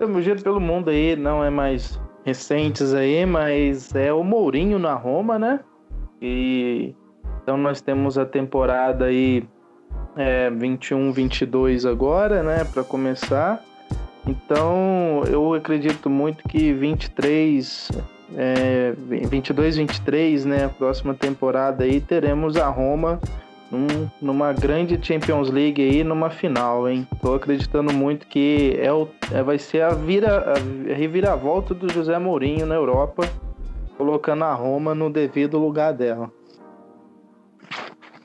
O 0.00 0.20
Giro 0.20 0.42
pelo 0.42 0.60
Mundo 0.60 0.90
aí 0.90 1.16
não 1.16 1.42
é 1.42 1.48
mais 1.48 1.98
recentes 2.24 2.92
aí, 2.92 3.24
mas 3.24 3.94
é 3.94 4.12
o 4.12 4.22
Mourinho 4.22 4.78
na 4.78 4.94
Roma, 4.94 5.38
né? 5.38 5.60
E 6.20 6.94
então 7.44 7.58
nós 7.58 7.82
temos 7.82 8.16
a 8.16 8.24
temporada 8.24 9.04
aí 9.04 9.46
é, 10.16 10.48
21, 10.48 11.12
22 11.12 11.84
agora, 11.84 12.42
né, 12.42 12.64
para 12.64 12.82
começar. 12.82 13.62
Então 14.26 15.22
eu 15.30 15.52
acredito 15.52 16.08
muito 16.08 16.42
que 16.48 16.72
23 16.72 17.90
é, 18.34 18.94
22, 18.96 19.76
23, 19.76 20.46
né? 20.46 20.68
Próxima 20.78 21.12
temporada 21.12 21.84
aí 21.84 22.00
teremos 22.00 22.56
a 22.56 22.66
Roma 22.68 23.20
num, 23.70 24.08
numa 24.22 24.50
grande 24.54 24.98
Champions 25.00 25.50
League 25.50 25.82
aí, 25.82 26.02
numa 26.02 26.30
final, 26.30 26.88
hein? 26.88 27.06
Tô 27.20 27.34
acreditando 27.34 27.92
muito 27.92 28.26
que 28.26 28.74
é 28.80 28.90
o, 28.90 29.06
é, 29.30 29.42
vai 29.42 29.58
ser 29.58 29.82
a, 29.82 29.90
vira, 29.90 30.54
a 30.54 30.94
reviravolta 30.94 31.74
do 31.74 31.92
José 31.92 32.18
Mourinho 32.18 32.64
na 32.64 32.74
Europa, 32.74 33.28
colocando 33.98 34.44
a 34.44 34.54
Roma 34.54 34.94
no 34.94 35.10
devido 35.10 35.58
lugar 35.58 35.92
dela. 35.92 36.32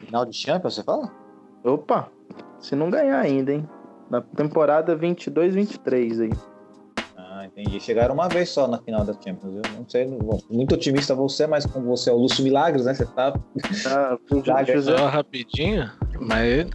Final 0.10 0.26
de 0.26 0.36
Champions, 0.36 0.74
você 0.74 0.84
fala? 0.84 1.12
Opa, 1.64 2.10
se 2.60 2.76
não 2.76 2.90
ganhar 2.90 3.20
ainda, 3.20 3.54
hein? 3.54 3.70
Na 4.10 4.20
temporada 4.22 4.96
22, 4.96 5.54
23 5.54 6.22
aí. 6.22 6.32
Ah, 7.16 7.46
entendi. 7.46 7.80
Chegaram 7.80 8.16
uma 8.16 8.28
vez 8.28 8.50
só 8.50 8.68
na 8.68 8.80
final 8.80 9.06
da 9.06 9.14
Champions. 9.14 9.54
Eu 9.64 9.72
não 9.78 9.88
sei, 9.88 10.08
bom, 10.08 10.40
muito 10.50 10.74
otimista 10.74 11.14
você, 11.14 11.46
mas 11.46 11.64
como 11.68 11.86
você 11.86 12.10
é 12.10 12.14
o 12.14 12.18
Lúcio 12.18 12.44
Milagres, 12.44 12.86
né? 12.86 12.96
Você 12.96 13.06
tá. 13.06 13.34
Ah, 13.86 14.18
Só 14.82 15.06
rapidinho, 15.06 15.92
mas 16.20 16.68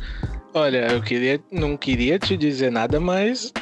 olha, 0.54 0.92
eu 0.92 1.02
queria, 1.02 1.40
não 1.50 1.76
queria 1.76 2.20
te 2.20 2.36
dizer 2.36 2.70
nada, 2.70 3.00
mas 3.00 3.52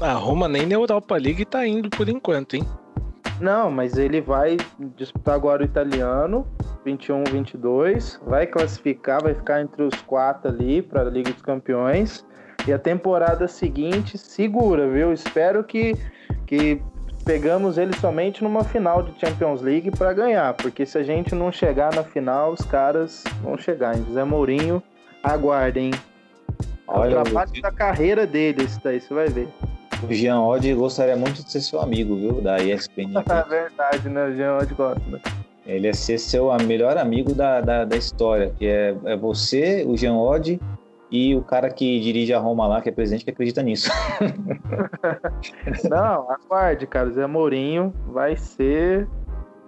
a 0.00 0.14
Roma 0.14 0.48
nem 0.48 0.66
na 0.66 0.76
Europa 0.76 1.14
League 1.18 1.44
tá 1.44 1.66
indo 1.66 1.90
por 1.90 2.08
enquanto, 2.08 2.54
hein? 2.54 2.66
Não, 3.38 3.70
mas 3.70 3.98
ele 3.98 4.22
vai 4.22 4.56
disputar 4.96 5.34
agora 5.34 5.62
o 5.62 5.66
italiano, 5.66 6.46
21, 6.84 7.24
22, 7.24 8.20
vai 8.26 8.46
classificar, 8.46 9.22
vai 9.22 9.34
ficar 9.34 9.62
entre 9.62 9.82
os 9.82 9.94
quatro 10.02 10.50
ali 10.50 10.82
para 10.82 11.00
a 11.00 11.04
Liga 11.04 11.32
dos 11.32 11.42
Campeões. 11.42 12.24
E 12.66 12.72
a 12.72 12.78
temporada 12.78 13.46
seguinte 13.46 14.16
segura, 14.16 14.88
viu? 14.88 15.12
Espero 15.12 15.62
que, 15.62 15.94
que 16.46 16.80
pegamos 17.24 17.78
ele 17.78 17.94
somente 17.96 18.42
numa 18.42 18.64
final 18.64 19.02
de 19.02 19.18
Champions 19.18 19.60
League 19.60 19.90
para 19.90 20.12
ganhar, 20.12 20.54
porque 20.54 20.86
se 20.86 20.96
a 20.96 21.02
gente 21.02 21.34
não 21.34 21.50
chegar 21.50 21.94
na 21.94 22.02
final, 22.04 22.52
os 22.52 22.60
caras 22.62 23.24
vão 23.42 23.56
chegar. 23.58 23.96
Hein? 23.96 24.04
José 24.06 24.24
Mourinho, 24.24 24.82
aguardem. 25.22 25.90
É 25.90 26.90
o 26.90 26.98
Olha, 27.00 27.22
trabalho 27.22 27.62
da 27.62 27.72
carreira 27.72 28.26
dele, 28.26 28.64
isso 28.64 28.80
daí, 28.84 29.00
você 29.00 29.12
vai 29.12 29.28
ver. 29.28 29.48
o 30.02 30.12
Jean 30.12 30.40
Odd 30.40 30.74
gostaria 30.74 31.16
muito 31.16 31.42
de 31.42 31.50
ser 31.50 31.60
seu 31.60 31.80
amigo, 31.80 32.16
viu? 32.16 32.40
Da 32.40 32.58
ESPN. 32.62 33.12
É 33.28 33.48
verdade, 33.48 34.08
né? 34.08 34.26
O 34.26 34.34
Jean 34.34 34.58
Odd 34.58 34.74
gosta. 34.74 35.43
Ele 35.66 35.88
é 35.88 35.92
ser 35.92 36.18
seu 36.18 36.50
melhor 36.66 36.98
amigo 36.98 37.34
da, 37.34 37.60
da, 37.60 37.84
da 37.84 37.96
história, 37.96 38.52
que 38.58 38.66
é, 38.66 38.94
é 39.04 39.16
você, 39.16 39.84
o 39.86 39.96
Jean 39.96 40.14
Odd 40.14 40.60
e 41.10 41.34
o 41.34 41.42
cara 41.42 41.70
que 41.70 42.00
dirige 42.00 42.34
a 42.34 42.38
Roma 42.38 42.66
lá, 42.66 42.82
que 42.82 42.88
é 42.88 42.92
presidente, 42.92 43.24
que 43.24 43.30
acredita 43.30 43.62
nisso. 43.62 43.90
Não, 45.88 46.30
aguarde, 46.30 46.86
cara. 46.86 47.10
Zé 47.10 47.26
Mourinho 47.26 47.92
vai 48.08 48.36
ser. 48.36 49.08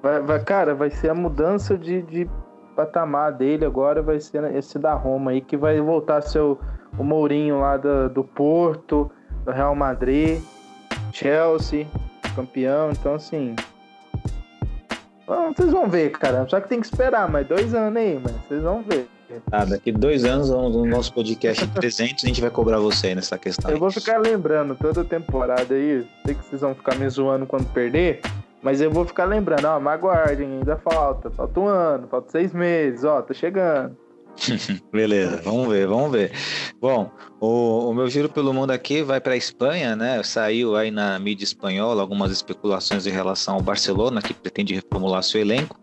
Vai, 0.03 0.21
vai- 0.21 0.43
cara, 0.43 0.75
vai 0.75 0.91
ser 0.91 1.11
a 1.11 1.15
mudança 1.15 1.77
de, 1.79 2.03
de 2.03 2.29
patamar 2.75 3.33
dele 3.33 3.65
agora. 3.65 4.03
Vai 4.03 4.21
ser 4.21 4.55
esse 4.57 4.79
da 4.79 4.95
Roma 4.95 5.31
aí, 5.31 5.41
que 5.41 5.57
vai 5.57 5.81
voltar 5.81 6.19
a 6.19 6.23
ser 6.23 6.41
o, 6.41 6.59
o 6.99 7.05
Mourinho 7.05 7.61
lá 7.61 7.77
do, 7.77 8.09
do 8.11 8.25
Porto, 8.25 9.11
do 9.45 9.51
Real 9.53 9.75
Madrid, 9.75 10.41
Chelsea, 11.13 11.87
campeão. 12.35 12.91
Então, 12.91 13.15
assim. 13.15 13.55
Bom, 15.27 15.53
vocês 15.53 15.71
vão 15.71 15.89
ver, 15.89 16.11
cara. 16.11 16.47
Só 16.49 16.61
que 16.61 16.69
tem 16.69 16.81
que 16.81 16.87
esperar 16.87 17.29
mais 17.31 17.47
dois 17.47 17.75
anos 17.75 17.97
aí, 17.97 18.21
mas 18.23 18.33
vocês 18.47 18.63
vão 18.63 18.83
ver. 18.83 19.09
Tá, 19.51 19.65
daqui 19.65 19.91
dois 19.91 20.25
anos, 20.25 20.51
no 20.51 20.87
nosso 20.87 21.13
podcast 21.13 21.67
300, 21.67 22.25
a 22.25 22.27
gente 22.27 22.41
vai 22.41 22.51
cobrar 22.51 22.79
você 22.79 23.15
nessa 23.15 23.37
questão. 23.37 23.71
Eu 23.71 23.79
vou 23.79 23.91
ficar 23.91 24.19
lembrando 24.19 24.77
toda 24.77 25.05
temporada 25.05 25.75
aí. 25.75 26.07
Sei 26.25 26.35
que 26.35 26.45
vocês 26.45 26.61
vão 26.61 26.75
ficar 26.75 26.95
me 26.95 27.09
zoando 27.09 27.47
quando 27.47 27.67
perder. 27.73 28.21
Mas 28.63 28.81
eu 28.81 28.91
vou 28.91 29.05
ficar 29.05 29.25
lembrando, 29.25 29.65
ó, 29.67 29.79
mas 29.79 29.95
aguardem, 29.95 30.59
ainda 30.59 30.77
falta. 30.77 31.31
Falta 31.31 31.61
um 31.61 31.67
ano, 31.67 32.09
falta 32.09 32.31
seis 32.31 32.53
meses, 32.53 33.05
ó, 33.05 33.21
tá 33.23 33.35
chegando. 33.35 33.97
Beleza, 34.93 35.41
vamos 35.45 35.69
ver, 35.69 35.87
vamos 35.87 36.13
ver. 36.13 36.33
Bom, 36.81 37.11
o, 37.41 37.91
o 37.91 37.95
meu 37.95 38.09
giro 38.09 38.29
pelo 38.29 38.53
mundo 38.53 38.71
aqui 38.71 39.03
vai 39.03 39.21
para 39.21 39.35
a 39.35 39.37
Espanha, 39.37 39.95
né? 39.95 40.23
Saiu 40.23 40.75
aí 40.75 40.91
na 40.91 41.19
mídia 41.19 41.45
espanhola 41.45 42.01
algumas 42.01 42.31
especulações 42.31 43.07
em 43.07 43.11
relação 43.11 43.55
ao 43.55 43.61
Barcelona, 43.61 44.23
que 44.23 44.33
pretende 44.33 44.75
reformular 44.75 45.23
seu 45.23 45.41
elenco. 45.41 45.79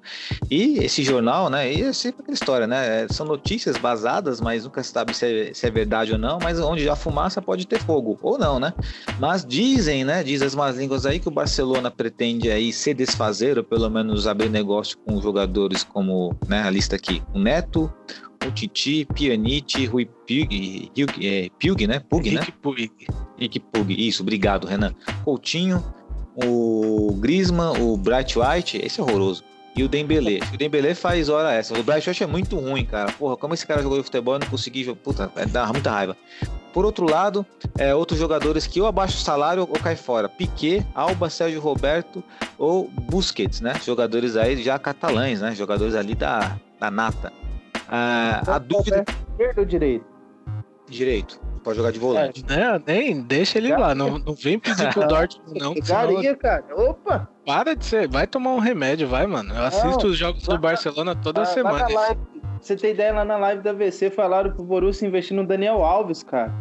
E 0.50 0.80
esse 0.80 1.04
jornal, 1.04 1.50
né? 1.50 1.72
E 1.72 1.84
é 1.84 1.94
sempre 1.94 2.22
aquela 2.22 2.34
história, 2.34 2.68
né? 2.68 3.08
São 3.10 3.26
notícias 3.26 3.78
basadas, 3.78 4.42
mas 4.42 4.64
nunca 4.64 4.82
se 4.82 4.92
sabe 4.92 5.16
se 5.16 5.26
é, 5.26 5.54
se 5.54 5.68
é 5.68 5.72
verdade 5.72 6.12
ou 6.12 6.18
não. 6.18 6.40
Mas 6.42 6.60
onde 6.60 6.90
há 6.90 6.96
fumaça 6.96 7.42
pode 7.42 7.68
ter 7.68 7.80
fogo, 7.80 8.18
ou 8.22 8.38
não, 8.38 8.60
né? 8.60 8.74
Mas 9.20 9.46
dizem, 9.46 10.04
né? 10.04 10.24
Diz 10.24 10.42
as 10.42 10.56
más 10.56 10.78
línguas 10.78 11.06
aí 11.06 11.20
que 11.20 11.28
o 11.28 11.32
Barcelona 11.32 11.92
pretende 11.92 12.50
aí 12.50 12.74
se 12.74 12.94
desfazer, 12.94 13.58
ou 13.58 13.64
pelo 13.64 13.90
menos 13.90 14.26
abrir 14.26 14.50
negócio 14.50 14.98
com 15.00 15.22
jogadores 15.22 15.84
como, 15.84 16.36
né? 16.48 16.64
A 16.64 16.70
lista 16.70 16.96
aqui: 16.96 17.22
o 17.34 17.40
Neto, 17.40 17.94
Titi, 18.52 19.06
Pjanic, 19.06 19.86
Rui 19.86 20.06
Pug, 20.06 20.92
Pug, 20.96 21.28
é, 21.28 21.50
Pug, 21.60 21.88
né? 21.88 22.00
Pug, 22.00 22.32
né? 22.32 22.42
Rick 23.40 23.60
Pug, 23.60 24.08
isso, 24.08 24.22
obrigado, 24.22 24.68
Renan. 24.68 24.94
Coutinho, 25.24 25.84
o 26.36 27.14
Griezmann, 27.20 27.82
o 27.82 27.98
Bright 27.98 28.38
White, 28.38 28.78
esse 28.84 29.00
é 29.00 29.04
horroroso. 29.04 29.44
E 29.76 29.84
o 29.84 29.88
Dembele. 29.88 30.40
O 30.54 30.58
Dembele 30.58 30.94
faz 30.94 31.30
hora 31.30 31.52
essa. 31.52 31.78
O 31.78 31.84
Bright 31.84 32.08
White 32.08 32.24
é 32.24 32.28
muito 32.28 32.58
ruim, 32.58 32.86
cara. 32.86 33.12
Porra, 33.12 33.36
como 33.36 33.56
esse 33.56 33.66
cara 33.66 33.82
jogou 33.82 33.98
de 33.98 34.04
futebol, 34.04 34.36
eu 34.36 34.40
não 34.40 34.48
consegui 34.48 34.84
jogar. 34.84 35.00
Puta, 35.02 35.32
é, 35.36 35.46
dá 35.46 35.66
muita 35.68 35.90
raiva. 35.90 36.16
Por 36.72 36.86
outro 36.86 37.10
lado, 37.10 37.46
é, 37.78 37.94
outros 37.94 38.20
jogadores 38.20 38.68
que 38.68 38.80
ou 38.80 38.88
abaixo 38.88 39.18
o 39.18 39.22
salário 39.22 39.64
ou 39.64 39.80
cai 39.80 39.96
fora. 39.96 40.30
Piquet, 40.30 40.86
Alba, 40.94 41.30
Sérgio 41.30 41.60
Roberto 41.60 42.24
ou 42.58 42.88
Busquets, 42.88 43.62
né? 43.62 43.74
Jogadores 43.84 44.36
aí 44.36 44.62
já 44.62 44.78
catalães, 44.78 45.42
né? 45.42 45.56
Jogadores 45.56 45.96
ali 45.96 46.14
da, 46.14 46.56
da 46.80 46.92
nata. 46.92 47.34
Ah, 47.88 48.42
a 48.48 48.58
dúvida... 48.58 49.04
Esquerda 49.32 49.62
ou 49.62 49.66
direito? 49.66 50.06
Direito. 50.90 51.40
Pode 51.64 51.78
jogar 51.78 51.92
de 51.92 52.00
volante. 52.00 52.46
Né, 52.46 52.82
nem 52.86 53.22
deixa 53.22 53.58
ele 53.58 53.76
lá, 53.76 53.96
não, 53.96 54.20
não 54.20 54.34
vem 54.34 54.60
pedir 54.60 54.92
pro 54.94 55.06
Dortmund 55.08 55.58
não, 55.60 55.74
que 55.74 55.86
senão 55.86 56.08
Pegaria, 56.08 56.36
cara. 56.36 56.66
Opa! 56.76 57.30
para 57.46 57.74
de 57.76 57.86
ser, 57.86 58.08
vai 58.08 58.28
tomar 58.28 58.52
um 58.52 58.60
remédio, 58.60 59.08
vai, 59.08 59.26
mano. 59.26 59.54
Eu 59.54 59.64
assisto 59.64 60.08
os 60.08 60.18
jogos 60.18 60.44
do 60.44 60.58
Barcelona 60.58 61.16
toda 61.16 61.42
Lá- 61.42 61.46
semana. 61.46 61.88
você 62.62 62.76
tem 62.76 62.92
ideia, 62.92 63.14
lá 63.14 63.26
na 63.26 63.38
live 63.38 63.62
da 63.64 63.74
VC 63.74 64.10
falaram 64.10 64.52
pro 64.52 64.64
Borussia 64.64 65.08
investir 65.08 65.36
no 65.36 65.46
Daniel 65.48 65.84
Alves, 65.84 66.22
cara. 66.24 66.54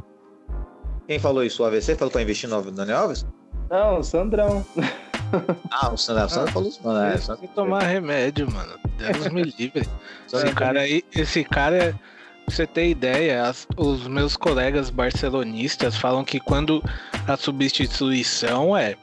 Quem 1.06 1.18
falou 1.18 1.42
isso? 1.44 1.62
O 1.62 1.66
AVC 1.66 1.96
falou 1.96 2.10
pra 2.12 2.22
investir 2.22 2.48
no 2.48 2.62
Daniel 2.70 2.98
Alves? 2.98 3.26
Não, 3.68 3.98
o 3.98 4.02
Sandrão. 4.04 4.64
Ah, 5.70 5.92
o 5.92 5.96
Sandro, 5.96 6.24
o 6.24 6.28
Sandro 6.28 6.52
falou 6.52 6.68
isso. 6.68 6.80
Não, 6.84 7.04
é, 7.04 7.16
Sandro- 7.18 7.44
ele 7.44 7.52
tomar 7.54 7.82
remédio, 7.84 8.50
mano. 8.50 8.74
Deus 8.98 9.28
me 9.28 9.42
livre. 9.42 9.88
Esse 10.32 10.52
cara 10.52 10.80
aí, 10.80 11.04
esse 11.14 11.44
cara, 11.44 11.76
é- 11.76 11.92
pra 11.92 12.54
você 12.54 12.66
ter 12.66 12.88
ideia, 12.88 13.42
as- 13.44 13.66
os 13.76 14.06
meus 14.06 14.36
colegas 14.36 14.90
barcelonistas 14.90 15.96
falam 15.96 16.24
que 16.24 16.38
quando 16.40 16.82
a 17.26 17.36
substituição 17.36 18.76
é 18.76 18.96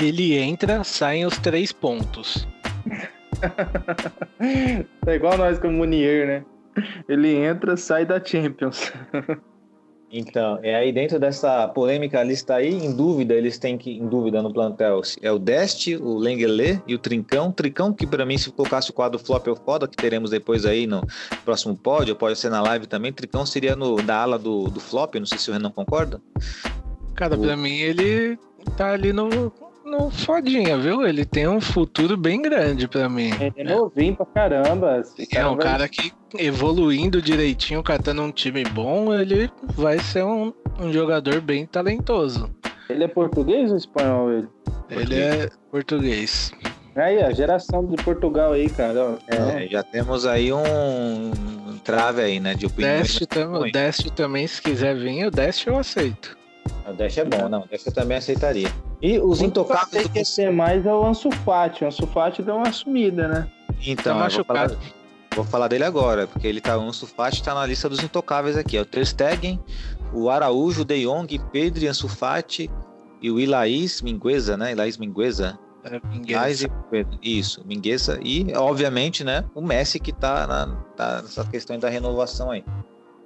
ele 0.00 0.36
entra, 0.38 0.82
saem 0.84 1.26
os 1.26 1.36
três 1.38 1.72
pontos. 1.72 2.46
Tá 5.04 5.14
igual 5.14 5.36
nós 5.36 5.58
com 5.58 5.68
o 5.68 5.72
Munier, 5.72 6.26
né? 6.26 6.44
Ele 7.08 7.34
entra, 7.34 7.76
sai 7.76 8.04
da 8.06 8.22
Champions. 8.24 8.92
Então, 10.12 10.58
é 10.62 10.74
aí 10.74 10.92
dentro 10.92 11.20
dessa 11.20 11.68
polêmica 11.68 12.20
lista 12.22 12.54
aí, 12.56 12.68
em 12.74 12.92
dúvida, 12.94 13.32
eles 13.32 13.58
têm 13.58 13.78
que, 13.78 13.92
em 13.92 14.06
dúvida 14.08 14.42
no 14.42 14.52
plantel, 14.52 15.00
é 15.22 15.30
o 15.30 15.38
Deste, 15.38 15.96
o 15.96 16.18
Lengele 16.18 16.82
e 16.86 16.94
o 16.96 16.98
Trincão. 16.98 17.52
Trincão, 17.52 17.92
que 17.92 18.04
pra 18.06 18.26
mim, 18.26 18.36
se 18.36 18.50
colocasse 18.50 18.90
o 18.90 18.92
quadro 18.92 19.20
flop 19.20 19.46
ou 19.46 19.54
foda, 19.56 19.86
que 19.86 19.96
teremos 19.96 20.30
depois 20.30 20.66
aí 20.66 20.84
no 20.86 21.06
próximo 21.44 21.76
pódio, 21.76 22.16
pode 22.16 22.36
ser 22.38 22.50
na 22.50 22.60
live 22.60 22.86
também, 22.88 23.12
Trincão 23.12 23.46
seria 23.46 23.76
no, 23.76 24.02
da 24.02 24.16
ala 24.20 24.36
do, 24.38 24.64
do 24.64 24.80
flop, 24.80 25.14
não 25.14 25.26
sei 25.26 25.38
se 25.38 25.48
o 25.48 25.52
Renan 25.52 25.70
concorda. 25.70 26.20
Cara, 27.14 27.36
O- 27.36 27.42
pra 27.42 27.56
mim 27.56 27.78
ele 27.78 28.36
tá 28.76 28.92
ali 28.92 29.12
no, 29.12 29.28
no 29.90 30.10
fodinha, 30.10 30.78
viu? 30.78 31.06
Ele 31.06 31.24
tem 31.24 31.48
um 31.48 31.60
futuro 31.60 32.16
bem 32.16 32.40
grande 32.40 32.86
pra 32.88 33.08
mim. 33.08 33.30
Ele 33.40 33.52
é 33.56 33.64
novinho 33.74 34.16
pra 34.16 34.26
caramba. 34.26 35.00
Esse 35.18 35.36
É 35.36 35.46
um 35.46 35.56
vai- 35.56 35.66
cara 35.66 35.88
que 35.88 36.12
evoluindo 36.38 37.20
direitinho, 37.20 37.82
catando 37.82 38.22
um 38.22 38.30
time 38.30 38.62
bom, 38.64 39.12
ele 39.12 39.50
vai 39.74 39.98
ser 39.98 40.24
um, 40.24 40.52
um 40.80 40.92
jogador 40.92 41.40
bem 41.40 41.66
talentoso. 41.66 42.48
Ele 42.88 43.04
é 43.04 43.08
português 43.08 43.70
ou 43.70 43.76
espanhol, 43.76 44.32
ele? 44.32 44.48
Ele 44.90 45.14
é 45.20 45.48
português. 45.70 46.52
Aí, 46.96 47.22
a 47.22 47.30
geração 47.30 47.86
de 47.86 47.94
Portugal 48.02 48.52
aí, 48.52 48.68
cara. 48.68 49.00
ó. 49.00 49.16
É, 49.28 49.66
já 49.68 49.82
temos 49.82 50.26
aí 50.26 50.52
um 50.52 51.30
trave 51.84 52.20
aí, 52.22 52.40
né, 52.40 52.54
de 52.54 52.66
opiniões. 52.66 53.02
Deste, 53.02 53.26
tam. 53.26 53.62
Deste 53.70 54.10
também, 54.12 54.46
se 54.46 54.60
quiser 54.60 54.96
vir, 54.96 55.26
o 55.26 55.30
Deste 55.30 55.68
eu 55.68 55.78
aceito. 55.78 56.36
O 56.88 56.92
Dash 56.92 57.18
é 57.18 57.24
bom, 57.24 57.48
não, 57.48 57.62
o 57.62 57.68
Dash 57.68 57.86
eu 57.86 57.92
também 57.92 58.16
aceitaria. 58.16 58.70
E 59.00 59.18
os 59.18 59.40
intocáveis 59.40 60.06
que 60.08 60.24
ser 60.24 60.50
mais 60.52 60.84
é 60.84 60.92
o 60.92 61.04
Ansu 61.06 61.30
Fati. 61.30 61.84
O 61.84 61.86
Ansu 61.86 62.06
Fati 62.06 62.42
deu 62.42 62.56
uma 62.56 62.72
sumida, 62.72 63.28
né? 63.28 63.48
Então, 63.86 64.18
Tá 64.18 64.26
eu 64.26 64.30
vou 64.30 64.44
falar, 64.44 64.60
machucado. 64.60 64.78
vou 65.34 65.44
falar 65.44 65.68
dele 65.68 65.84
agora, 65.84 66.26
porque 66.26 66.46
ele 66.46 66.60
tá, 66.60 66.76
o 66.76 66.82
Ansu 66.82 67.06
Fati 67.06 67.42
tá 67.42 67.54
na 67.54 67.64
lista 67.64 67.88
dos 67.88 68.02
intocáveis 68.02 68.56
aqui. 68.56 68.76
É 68.76 68.80
o 68.80 68.84
Ter 68.84 69.06
Stegen, 69.06 69.58
o 70.12 70.28
Araújo, 70.28 70.82
o 70.82 70.84
De 70.84 71.02
Jong, 71.04 71.38
Pedro, 71.52 71.88
Ansu 71.88 72.08
Fati 72.08 72.70
e 73.22 73.30
o 73.30 73.38
Ilaís 73.40 74.02
Mingueza, 74.02 74.56
né? 74.56 74.72
Ilaís 74.72 74.98
Mingueza. 74.98 75.58
É, 75.82 75.98
Gás 76.26 76.62
e 76.62 76.68
Isso, 77.22 77.62
Mingueza 77.66 78.20
e, 78.22 78.52
obviamente, 78.54 79.24
né, 79.24 79.46
o 79.54 79.62
Messi 79.62 79.98
que 79.98 80.12
tá, 80.12 80.46
na, 80.46 80.66
tá 80.94 81.22
nessa 81.22 81.42
questão 81.46 81.78
da 81.78 81.88
renovação 81.88 82.50
aí. 82.50 82.62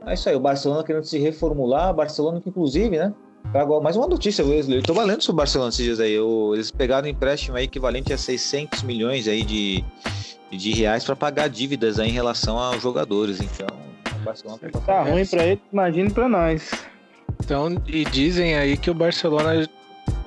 É 0.06 0.14
isso 0.14 0.28
aí, 0.28 0.36
o 0.36 0.40
Barcelona 0.40 0.84
querendo 0.84 1.02
se 1.02 1.18
reformular, 1.18 1.92
Barcelona 1.92 2.40
que 2.40 2.48
inclusive, 2.48 2.96
né, 2.96 3.12
Trago 3.54 3.80
mais 3.80 3.94
uma 3.94 4.08
notícia, 4.08 4.44
Wesley. 4.44 4.78
Eu 4.78 4.82
tô 4.82 4.92
valendo 4.92 5.22
sobre 5.22 5.34
o 5.34 5.42
Barcelona 5.44 5.68
esses 5.68 5.84
dias 5.84 6.00
aí. 6.00 6.16
eles 6.52 6.72
pegaram 6.72 7.06
um 7.06 7.10
empréstimo 7.12 7.56
aí 7.56 7.66
equivalente 7.66 8.12
a 8.12 8.18
600 8.18 8.82
milhões 8.82 9.28
aí 9.28 9.44
de, 9.44 9.84
de 10.50 10.72
reais 10.72 11.04
para 11.04 11.14
pagar 11.14 11.48
dívidas 11.48 12.00
aí 12.00 12.08
em 12.08 12.12
relação 12.12 12.58
aos 12.58 12.82
jogadores. 12.82 13.40
Então, 13.40 13.68
o 14.12 14.24
Barcelona 14.24 14.58
tá, 14.72 14.80
tá 14.80 15.02
ruim 15.04 15.24
para 15.24 15.46
ele, 15.46 15.62
imagine 15.72 16.10
para 16.10 16.28
nós. 16.28 16.72
Então, 17.44 17.80
e 17.86 18.04
dizem 18.04 18.56
aí 18.56 18.76
que 18.76 18.90
o 18.90 18.94
Barcelona 18.94 19.68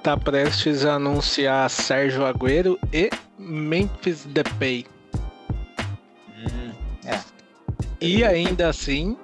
tá 0.02 0.16
prestes 0.16 0.86
a 0.86 0.94
anunciar 0.94 1.70
Sérgio 1.70 2.26
Agüero 2.26 2.80
e 2.94 3.10
Memphis 3.38 4.24
Depay. 4.24 4.86
Hum, 6.30 6.72
é. 7.06 7.20
E 8.00 8.24
ainda 8.24 8.70
assim, 8.70 9.18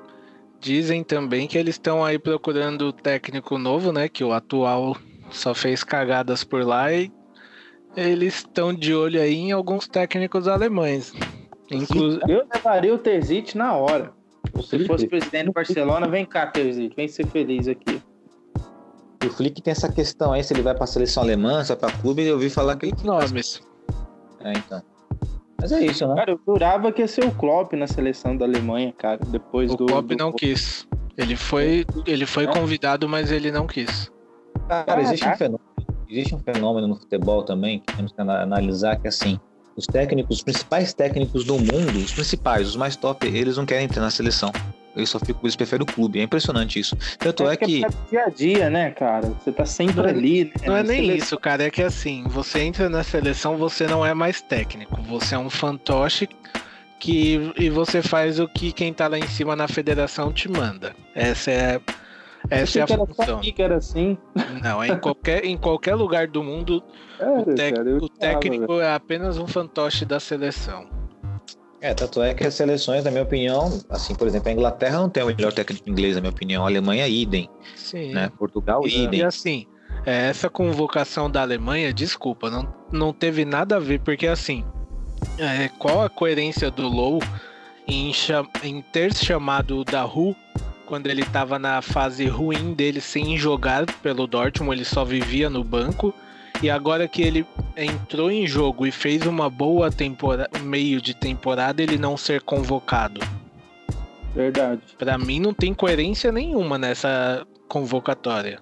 Dizem 0.63 1.03
também 1.03 1.45
que 1.45 1.57
eles 1.57 1.75
estão 1.75 2.05
aí 2.05 2.17
procurando 2.17 2.93
técnico 2.93 3.57
novo, 3.57 3.91
né? 3.91 4.07
Que 4.07 4.23
o 4.23 4.31
atual 4.31 4.95
só 5.29 5.53
fez 5.53 5.83
cagadas 5.83 6.45
por 6.45 6.65
lá 6.65 6.89
e 6.93 7.11
eles 7.97 8.35
estão 8.35 8.73
de 8.73 8.95
olho 8.95 9.19
aí 9.21 9.35
em 9.35 9.51
alguns 9.51 9.89
técnicos 9.89 10.47
alemães. 10.47 11.11
Inclu... 11.69 12.17
Eu 12.29 12.47
levaria 12.53 12.95
o 12.95 12.97
Terzic 12.97 13.57
na 13.57 13.73
hora. 13.73 14.13
Se 14.63 14.85
fosse 14.85 15.05
presidente 15.05 15.47
do 15.47 15.51
Barcelona, 15.51 16.07
vem 16.07 16.25
cá, 16.25 16.47
Terzic, 16.47 16.95
vem 16.95 17.09
ser 17.09 17.27
feliz 17.27 17.67
aqui. 17.67 18.01
O 19.25 19.29
Flick 19.29 19.61
tem 19.61 19.71
essa 19.71 19.91
questão 19.91 20.31
aí, 20.31 20.45
se 20.45 20.53
ele 20.53 20.61
vai 20.61 20.73
para 20.73 20.85
a 20.85 20.87
seleção 20.87 21.23
alemã, 21.23 21.61
se 21.61 21.69
vai 21.69 21.77
para 21.77 21.97
clube, 21.99 22.23
eu 22.23 22.35
ouvi 22.35 22.49
falar 22.49 22.77
que 22.77 22.85
ele... 22.85 22.95
Nomes. 23.03 23.61
É, 24.39 24.53
então. 24.53 24.81
Mas 25.59 25.71
é 25.71 25.85
isso, 25.85 26.07
né? 26.07 26.15
Cara, 26.15 26.31
eu 26.31 26.39
jurava 26.45 26.91
que 26.91 27.01
ia 27.01 27.07
ser 27.07 27.25
o 27.25 27.31
Klopp 27.31 27.73
na 27.73 27.87
seleção 27.87 28.35
da 28.35 28.45
Alemanha, 28.45 28.93
cara, 28.97 29.19
depois 29.27 29.71
o 29.71 29.77
do... 29.77 29.83
O 29.85 29.87
Klopp 29.87 30.07
do... 30.07 30.15
não 30.17 30.31
quis. 30.31 30.87
Ele 31.17 31.35
foi, 31.35 31.85
ele 32.05 32.25
foi 32.25 32.47
convidado, 32.47 33.07
mas 33.07 33.31
ele 33.31 33.51
não 33.51 33.67
quis. 33.67 34.11
Cara, 34.67 35.01
existe 35.01 35.27
um, 35.27 35.35
fenômeno, 35.35 35.69
existe 36.09 36.35
um 36.35 36.39
fenômeno 36.39 36.87
no 36.87 36.95
futebol 36.95 37.43
também 37.43 37.79
que 37.79 37.95
temos 37.95 38.11
que 38.11 38.21
analisar 38.21 38.97
que 38.97 39.07
assim, 39.07 39.39
os 39.75 39.85
técnicos, 39.85 40.37
os 40.37 40.43
principais 40.43 40.93
técnicos 40.93 41.43
do 41.45 41.55
mundo, 41.55 41.97
os 41.97 42.13
principais, 42.13 42.67
os 42.67 42.75
mais 42.75 42.95
top, 42.95 43.27
eles 43.27 43.57
não 43.57 43.65
querem 43.65 43.85
entrar 43.85 44.01
na 44.01 44.09
seleção. 44.09 44.51
Eles 44.95 45.09
só 45.09 45.19
ficam, 45.19 45.41
eles 45.43 45.55
preferem 45.55 45.83
o 45.83 45.85
clube. 45.85 46.19
É 46.19 46.23
impressionante 46.23 46.79
isso. 46.79 46.95
Tanto 47.17 47.47
é, 47.47 47.53
é 47.53 47.57
que. 47.57 47.83
É 47.83 47.89
dia 48.09 48.25
a 48.25 48.29
dia, 48.29 48.69
né, 48.69 48.91
cara? 48.91 49.27
Você 49.27 49.51
tá 49.51 49.65
sempre 49.65 49.95
não, 49.95 50.05
é 50.05 50.09
ali. 50.09 50.45
Né? 50.45 50.51
Não 50.67 50.77
é 50.77 50.83
nem 50.83 51.01
seleção. 51.01 51.15
isso, 51.15 51.37
cara. 51.39 51.63
É 51.63 51.69
que 51.69 51.81
assim, 51.81 52.23
você 52.27 52.59
entra 52.59 52.89
na 52.89 53.03
seleção, 53.03 53.57
você 53.57 53.87
não 53.87 54.05
é 54.05 54.13
mais 54.13 54.41
técnico. 54.41 55.01
Você 55.03 55.35
é 55.35 55.37
um 55.37 55.49
fantoche 55.49 56.27
que 56.99 57.51
e 57.57 57.69
você 57.69 58.01
faz 58.01 58.39
o 58.39 58.47
que 58.47 58.71
quem 58.71 58.93
tá 58.93 59.07
lá 59.07 59.17
em 59.17 59.27
cima 59.27 59.55
na 59.55 59.67
federação 59.67 60.31
te 60.31 60.49
manda. 60.49 60.95
Essa 61.15 61.51
é 61.51 61.81
essa 62.49 62.79
é 62.79 62.81
a 62.83 62.87
função. 62.87 63.39
Que 63.39 63.61
era 63.61 63.77
assim. 63.77 64.17
Não, 64.61 64.83
é 64.83 64.89
em 64.89 64.99
qualquer, 64.99 65.45
em 65.45 65.57
qualquer 65.57 65.95
lugar 65.95 66.27
do 66.27 66.43
mundo, 66.43 66.83
é, 67.19 67.25
o, 67.25 67.45
cara, 67.45 67.97
o 67.97 68.09
técnico 68.09 68.79
é 68.79 68.93
apenas 68.93 69.37
um 69.37 69.47
fantoche 69.47 70.05
da 70.05 70.19
seleção. 70.19 70.87
É, 71.83 71.93
tanto 71.93 72.23
é 72.23 72.33
que 72.33 72.45
as 72.45 72.53
seleções, 72.53 73.03
na 73.03 73.11
minha 73.11 73.23
opinião, 73.23 73.77
assim, 73.89 74.15
por 74.15 74.25
exemplo, 74.25 74.47
a 74.47 74.53
Inglaterra 74.53 74.99
não 74.99 75.09
tem 75.09 75.21
o 75.21 75.25
melhor 75.25 75.51
técnico 75.51 75.89
inglês, 75.89 76.15
na 76.15 76.21
minha 76.21 76.31
opinião. 76.31 76.63
A 76.63 76.69
Alemanha, 76.69 77.05
idem. 77.09 77.49
Sim. 77.75 78.13
Né? 78.13 78.31
Portugal, 78.37 78.87
e, 78.87 79.03
idem. 79.03 79.19
E 79.19 79.23
assim, 79.23 79.67
é, 80.05 80.29
essa 80.29 80.49
convocação 80.49 81.29
da 81.29 81.41
Alemanha, 81.41 81.91
desculpa, 81.91 82.49
não, 82.49 82.73
não 82.89 83.11
teve 83.11 83.43
nada 83.43 83.75
a 83.75 83.79
ver, 83.79 83.99
porque 83.99 84.27
assim, 84.27 84.63
é, 85.37 85.67
qual 85.77 86.01
a 86.01 86.09
coerência 86.09 86.71
do 86.71 86.87
Low 86.87 87.19
em, 87.85 88.13
em 88.63 88.81
ter 88.81 89.13
chamado 89.13 89.83
da 89.83 90.03
Ru 90.03 90.33
quando 90.85 91.07
ele 91.07 91.23
estava 91.23 91.59
na 91.59 91.81
fase 91.81 92.25
ruim 92.27 92.73
dele 92.73 93.01
sem 93.01 93.37
jogar 93.37 93.85
pelo 94.01 94.25
Dortmund, 94.25 94.77
ele 94.77 94.85
só 94.85 95.03
vivia 95.03 95.49
no 95.49 95.65
banco 95.65 96.13
e 96.63 96.69
agora 96.69 97.09
que 97.09 97.21
ele 97.21 97.45
entrou 97.75 98.31
em 98.31 98.47
jogo 98.47 98.87
e 98.87 98.91
fez 98.91 99.25
uma 99.25 99.49
boa 99.49 99.91
temporada, 99.91 100.49
meio 100.61 101.01
de 101.01 101.13
temporada, 101.13 101.83
ele 101.83 101.97
não 101.97 102.15
ser 102.15 102.41
convocado. 102.41 103.19
Verdade. 104.33 104.81
Para 104.97 105.17
mim 105.17 105.41
não 105.41 105.53
tem 105.53 105.73
coerência 105.73 106.31
nenhuma 106.31 106.77
nessa 106.77 107.45
convocatória. 107.67 108.59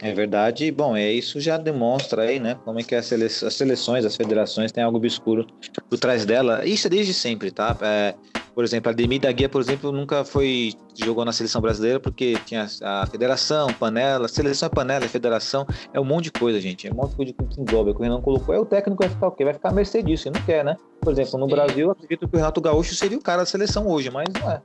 É 0.00 0.14
verdade. 0.14 0.70
Bom, 0.70 0.96
é 0.96 1.12
isso 1.12 1.40
já 1.40 1.58
demonstra 1.58 2.22
aí, 2.22 2.38
né, 2.38 2.56
como 2.64 2.78
é 2.78 2.82
que 2.84 2.94
as, 2.94 3.06
sele 3.06 3.24
as 3.24 3.54
seleções, 3.54 4.04
as 4.04 4.14
federações 4.14 4.70
têm 4.70 4.84
algo 4.84 4.98
obscuro 4.98 5.48
por 5.90 5.98
trás 5.98 6.24
dela. 6.24 6.64
Isso 6.64 6.86
é 6.86 6.90
desde 6.90 7.12
sempre, 7.12 7.50
tá? 7.50 7.76
É, 7.82 8.14
por 8.60 8.64
exemplo, 8.64 8.90
a 8.90 8.92
Demi 8.92 9.18
da 9.18 9.32
Guia, 9.32 9.48
por 9.48 9.62
exemplo, 9.62 9.90
nunca 9.90 10.22
foi 10.22 10.74
jogou 10.94 11.24
na 11.24 11.32
seleção 11.32 11.62
brasileira 11.62 11.98
porque 11.98 12.34
tinha 12.44 12.66
a 12.82 13.06
federação, 13.06 13.72
panela, 13.72 14.28
seleção 14.28 14.66
é 14.66 14.68
panela, 14.68 15.06
é 15.06 15.08
federação, 15.08 15.66
é 15.94 15.98
um 15.98 16.04
monte 16.04 16.24
de 16.24 16.32
coisa, 16.32 16.60
gente. 16.60 16.86
É 16.86 16.92
um 16.92 16.94
monte 16.94 17.12
de 17.24 17.32
coisa 17.32 17.54
que 17.54 17.58
engloba. 17.58 17.94
Que 17.94 18.00
o 18.00 18.02
Renan 18.02 18.20
colocou, 18.20 18.54
é 18.54 18.58
o 18.58 18.66
técnico 18.66 19.02
vai 19.02 19.08
ficar 19.08 19.28
o 19.28 19.30
quê? 19.30 19.44
Vai 19.46 19.54
ficar 19.54 19.70
a 19.70 19.72
mercê 19.72 20.02
disso, 20.02 20.28
ele 20.28 20.38
não 20.38 20.44
quer, 20.44 20.62
né? 20.62 20.76
Por 21.00 21.10
exemplo, 21.10 21.40
no 21.40 21.46
Sim. 21.46 21.52
Brasil, 21.52 21.86
eu 21.86 21.90
acredito 21.92 22.28
que 22.28 22.34
o 22.34 22.36
Renato 22.36 22.60
Gaúcho 22.60 22.94
seria 22.94 23.16
o 23.16 23.22
cara 23.22 23.38
da 23.38 23.46
seleção 23.46 23.88
hoje, 23.88 24.10
mas 24.10 24.26
não 24.38 24.50
é. 24.50 24.60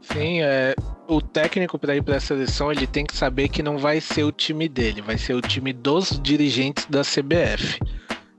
Sim, 0.00 0.40
é, 0.42 0.76
o 1.08 1.20
técnico 1.20 1.80
para 1.80 1.96
ir 1.96 2.04
para 2.04 2.18
a 2.18 2.20
seleção 2.20 2.70
ele 2.70 2.86
tem 2.86 3.04
que 3.04 3.16
saber 3.16 3.48
que 3.48 3.64
não 3.64 3.78
vai 3.78 4.00
ser 4.00 4.22
o 4.22 4.30
time 4.30 4.68
dele, 4.68 5.02
vai 5.02 5.18
ser 5.18 5.34
o 5.34 5.40
time 5.40 5.72
dos 5.72 6.20
dirigentes 6.22 6.86
da 6.86 7.02
CBF. 7.02 7.80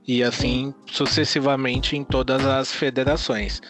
E 0.08 0.22
assim 0.22 0.72
sucessivamente 0.86 1.98
em 1.98 2.02
todas 2.02 2.46
as 2.46 2.72
federações. 2.72 3.60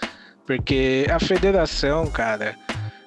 Porque 0.47 1.07
a 1.11 1.19
federação, 1.19 2.07
cara, 2.11 2.57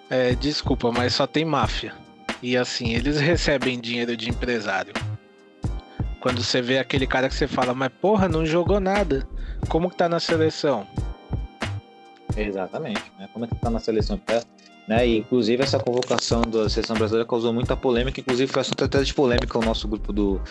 é, 0.09 0.33
desculpa, 0.35 0.91
mas 0.91 1.13
só 1.13 1.27
tem 1.27 1.45
máfia. 1.45 1.93
E 2.41 2.55
assim, 2.57 2.93
eles 2.93 3.19
recebem 3.19 3.79
dinheiro 3.79 4.15
de 4.15 4.29
empresário. 4.29 4.93
Quando 6.19 6.43
você 6.43 6.61
vê 6.61 6.79
aquele 6.79 7.05
cara 7.05 7.29
que 7.29 7.35
você 7.35 7.47
fala, 7.47 7.73
mas 7.73 7.91
porra, 8.01 8.27
não 8.27 8.45
jogou 8.45 8.79
nada. 8.79 9.27
Como 9.69 9.89
que 9.89 9.95
tá 9.95 10.09
na 10.09 10.19
seleção? 10.19 10.87
Exatamente. 12.35 13.03
Né? 13.17 13.29
Como 13.33 13.45
é 13.45 13.47
que 13.47 13.55
tá 13.55 13.69
na 13.69 13.79
seleção? 13.79 14.19
Né? 14.87 15.07
E, 15.07 15.17
inclusive, 15.17 15.61
essa 15.63 15.79
convocação 15.79 16.41
da 16.41 16.69
seleção 16.69 16.95
brasileira 16.95 17.27
causou 17.27 17.53
muita 17.53 17.75
polêmica, 17.75 18.19
inclusive 18.19 18.51
foi 18.51 18.61
assunto 18.61 18.83
até 18.83 19.01
de 19.03 19.13
polêmica 19.13 19.57
o 19.57 19.61
nosso 19.61 19.87
grupo 19.87 20.13
do, 20.13 20.41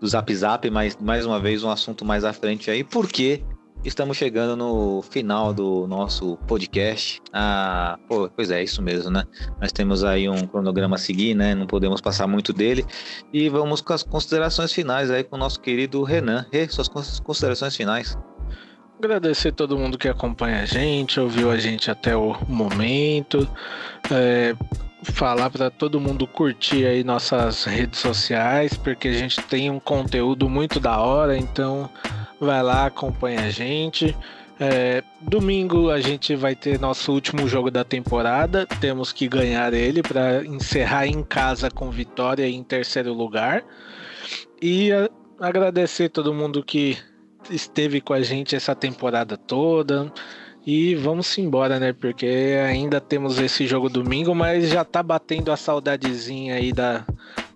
do 0.00 0.06
Zap 0.06 0.34
Zap, 0.34 0.70
mas 0.70 0.96
mais 1.00 1.24
uma 1.24 1.40
vez 1.40 1.64
um 1.64 1.70
assunto 1.70 2.04
mais 2.04 2.24
à 2.24 2.32
frente 2.32 2.70
aí, 2.70 2.84
porque 2.84 3.42
Estamos 3.86 4.16
chegando 4.16 4.56
no 4.56 5.00
final 5.00 5.54
do 5.54 5.86
nosso 5.86 6.36
podcast. 6.48 7.22
Ah, 7.32 7.96
pô, 8.08 8.28
pois 8.34 8.50
é, 8.50 8.60
isso 8.60 8.82
mesmo, 8.82 9.12
né? 9.12 9.22
Nós 9.60 9.70
temos 9.70 10.02
aí 10.02 10.28
um 10.28 10.44
cronograma 10.44 10.96
a 10.96 10.98
seguir, 10.98 11.36
né? 11.36 11.54
Não 11.54 11.68
podemos 11.68 12.00
passar 12.00 12.26
muito 12.26 12.52
dele. 12.52 12.84
E 13.32 13.48
vamos 13.48 13.80
com 13.80 13.92
as 13.92 14.02
considerações 14.02 14.72
finais 14.72 15.08
aí 15.08 15.22
com 15.22 15.36
o 15.36 15.38
nosso 15.38 15.60
querido 15.60 16.02
Renan. 16.02 16.44
Rê, 16.52 16.68
suas 16.68 16.88
considerações 17.20 17.76
finais. 17.76 18.18
Agradecer 18.98 19.52
todo 19.52 19.78
mundo 19.78 19.96
que 19.96 20.08
acompanha 20.08 20.62
a 20.62 20.66
gente, 20.66 21.20
ouviu 21.20 21.48
a 21.48 21.56
gente 21.56 21.88
até 21.88 22.16
o 22.16 22.36
momento. 22.48 23.48
É, 24.10 24.56
falar 25.04 25.48
para 25.48 25.70
todo 25.70 26.00
mundo 26.00 26.26
curtir 26.26 26.84
aí 26.84 27.04
nossas 27.04 27.62
redes 27.62 28.00
sociais, 28.00 28.76
porque 28.76 29.06
a 29.06 29.12
gente 29.12 29.40
tem 29.42 29.70
um 29.70 29.78
conteúdo 29.78 30.48
muito 30.48 30.80
da 30.80 30.98
hora, 30.98 31.38
então 31.38 31.88
vai 32.40 32.62
lá, 32.62 32.86
acompanha 32.86 33.40
a 33.40 33.50
gente. 33.50 34.16
É, 34.58 35.02
domingo 35.20 35.90
a 35.90 36.00
gente 36.00 36.34
vai 36.34 36.54
ter 36.54 36.80
nosso 36.80 37.12
último 37.12 37.46
jogo 37.48 37.70
da 37.70 37.84
temporada. 37.84 38.66
Temos 38.80 39.12
que 39.12 39.28
ganhar 39.28 39.72
ele 39.74 40.02
para 40.02 40.44
encerrar 40.44 41.06
em 41.06 41.22
casa 41.22 41.70
com 41.70 41.90
vitória 41.90 42.48
em 42.48 42.62
terceiro 42.62 43.12
lugar. 43.12 43.62
E 44.60 44.92
a, 44.92 45.10
agradecer 45.38 46.08
todo 46.08 46.32
mundo 46.32 46.64
que 46.64 46.96
esteve 47.50 48.00
com 48.00 48.12
a 48.12 48.22
gente 48.22 48.56
essa 48.56 48.74
temporada 48.74 49.36
toda. 49.36 50.10
E 50.66 50.94
vamos 50.96 51.36
embora, 51.38 51.78
né? 51.78 51.92
Porque 51.92 52.58
ainda 52.66 53.00
temos 53.00 53.38
esse 53.38 53.66
jogo 53.66 53.88
domingo, 53.88 54.34
mas 54.34 54.68
já 54.68 54.84
tá 54.84 55.02
batendo 55.02 55.52
a 55.52 55.56
saudadezinha 55.56 56.56
aí 56.56 56.72
da, 56.72 57.06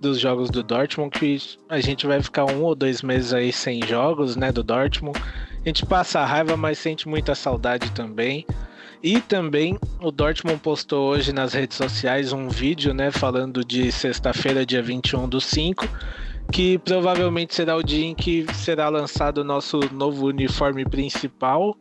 dos 0.01 0.18
jogos 0.18 0.51
do 0.51 0.62
Dortmund, 0.62 1.10
que 1.10 1.39
a 1.68 1.81
gente 1.81 2.06
vai 2.06 2.22
ficar 2.22 2.47
um 2.47 2.62
ou 2.62 2.74
dois 2.74 3.02
meses 3.02 3.32
aí 3.32 3.52
sem 3.52 3.82
jogos, 3.86 4.35
né? 4.35 4.51
Do 4.51 4.62
Dortmund. 4.62 5.20
A 5.64 5.68
gente 5.68 5.85
passa 5.85 6.20
a 6.20 6.27
raiva, 6.27 6.56
mas 6.56 6.78
sente 6.78 7.06
muita 7.06 7.35
saudade 7.35 7.90
também. 7.93 8.47
E 9.02 9.20
também 9.20 9.78
o 10.01 10.10
Dortmund 10.10 10.59
postou 10.60 11.10
hoje 11.10 11.32
nas 11.32 11.52
redes 11.52 11.77
sociais 11.77 12.32
um 12.32 12.48
vídeo, 12.48 12.94
né? 12.94 13.10
Falando 13.10 13.64
de 13.64 13.93
sexta-feira, 13.93 14.64
dia 14.64 14.82
21 14.82 15.28
do 15.28 15.40
5 15.40 15.86
que 16.51 16.78
provavelmente 16.78 17.55
será 17.55 17.77
o 17.77 17.82
dia 17.82 18.05
em 18.05 18.14
que 18.14 18.44
será 18.55 18.89
lançado 18.89 19.39
o 19.39 19.44
nosso 19.44 19.78
novo 19.93 20.27
uniforme 20.27 20.85
principal 20.85 21.77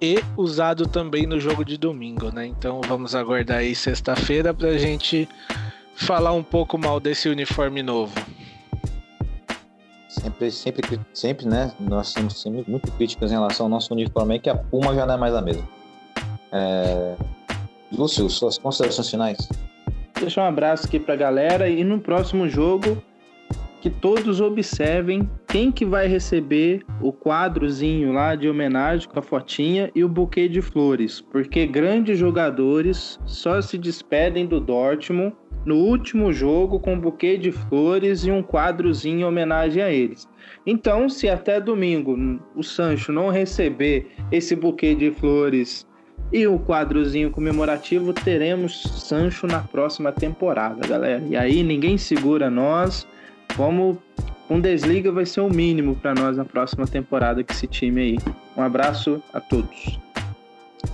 e 0.00 0.22
usado 0.36 0.86
também 0.86 1.26
no 1.26 1.40
jogo 1.40 1.64
de 1.64 1.76
domingo, 1.76 2.30
né? 2.30 2.46
Então 2.46 2.80
vamos 2.86 3.14
aguardar 3.14 3.58
aí 3.58 3.74
sexta-feira 3.74 4.52
para 4.52 4.70
a 4.70 4.78
gente 4.78 5.28
falar 5.98 6.32
um 6.32 6.42
pouco 6.42 6.78
mal 6.78 7.00
desse 7.00 7.28
uniforme 7.28 7.82
novo. 7.82 8.14
sempre, 10.08 10.50
sempre, 10.50 11.00
sempre, 11.12 11.46
né? 11.46 11.72
Nós 11.80 12.14
temos 12.14 12.40
sempre 12.40 12.64
muito 12.68 12.90
críticas 12.92 13.30
em 13.30 13.34
relação 13.34 13.66
ao 13.66 13.70
nosso 13.70 13.92
uniforme 13.92 14.34
aí, 14.34 14.40
que 14.40 14.48
a 14.48 14.54
Puma 14.54 14.94
já 14.94 15.04
não 15.04 15.14
é 15.14 15.16
mais 15.16 15.34
a 15.34 15.42
mesma. 15.42 15.68
É... 16.52 17.16
Lúcio, 17.92 18.28
suas 18.30 18.58
considerações 18.58 19.10
finais? 19.10 19.48
Deixar 20.18 20.44
um 20.44 20.48
abraço 20.48 20.86
aqui 20.86 20.98
pra 20.98 21.16
galera 21.16 21.68
e 21.68 21.82
no 21.82 22.00
próximo 22.00 22.48
jogo 22.48 23.02
que 23.80 23.90
todos 23.90 24.40
observem 24.40 25.28
quem 25.46 25.70
que 25.70 25.84
vai 25.84 26.08
receber 26.08 26.84
o 27.00 27.12
quadrozinho 27.12 28.12
lá 28.12 28.34
de 28.34 28.48
homenagem 28.48 29.08
com 29.08 29.18
a 29.18 29.22
fotinha 29.22 29.90
e 29.94 30.02
o 30.02 30.08
buquê 30.08 30.48
de 30.48 30.60
flores, 30.60 31.20
porque 31.20 31.66
grandes 31.66 32.18
jogadores 32.18 33.20
só 33.24 33.60
se 33.60 33.78
despedem 33.78 34.46
do 34.46 34.60
Dortmund 34.60 35.34
no 35.68 35.76
último 35.76 36.32
jogo 36.32 36.80
com 36.80 36.94
um 36.94 36.98
buquê 36.98 37.36
de 37.36 37.52
flores 37.52 38.24
e 38.24 38.30
um 38.30 38.42
quadrozinho 38.42 39.20
em 39.20 39.24
homenagem 39.24 39.82
a 39.82 39.90
eles. 39.90 40.26
Então, 40.66 41.10
se 41.10 41.28
até 41.28 41.60
domingo 41.60 42.40
o 42.56 42.62
Sancho 42.62 43.12
não 43.12 43.28
receber 43.28 44.10
esse 44.32 44.56
buquê 44.56 44.94
de 44.94 45.10
flores 45.10 45.86
e 46.32 46.46
o 46.46 46.58
quadrozinho 46.58 47.30
comemorativo, 47.30 48.14
teremos 48.14 48.82
Sancho 48.82 49.46
na 49.46 49.60
próxima 49.60 50.10
temporada, 50.10 50.88
galera. 50.88 51.22
E 51.28 51.36
aí 51.36 51.62
ninguém 51.62 51.98
segura 51.98 52.48
nós. 52.48 53.06
Como 53.54 53.98
Bundesliga 54.48 55.12
vai 55.12 55.26
ser 55.26 55.42
o 55.42 55.50
mínimo 55.50 55.96
para 55.96 56.14
nós 56.14 56.38
na 56.38 56.46
próxima 56.46 56.86
temporada 56.86 57.44
com 57.44 57.52
esse 57.52 57.66
time 57.66 58.00
aí. 58.00 58.18
Um 58.56 58.62
abraço 58.62 59.22
a 59.34 59.40
todos. 59.40 59.98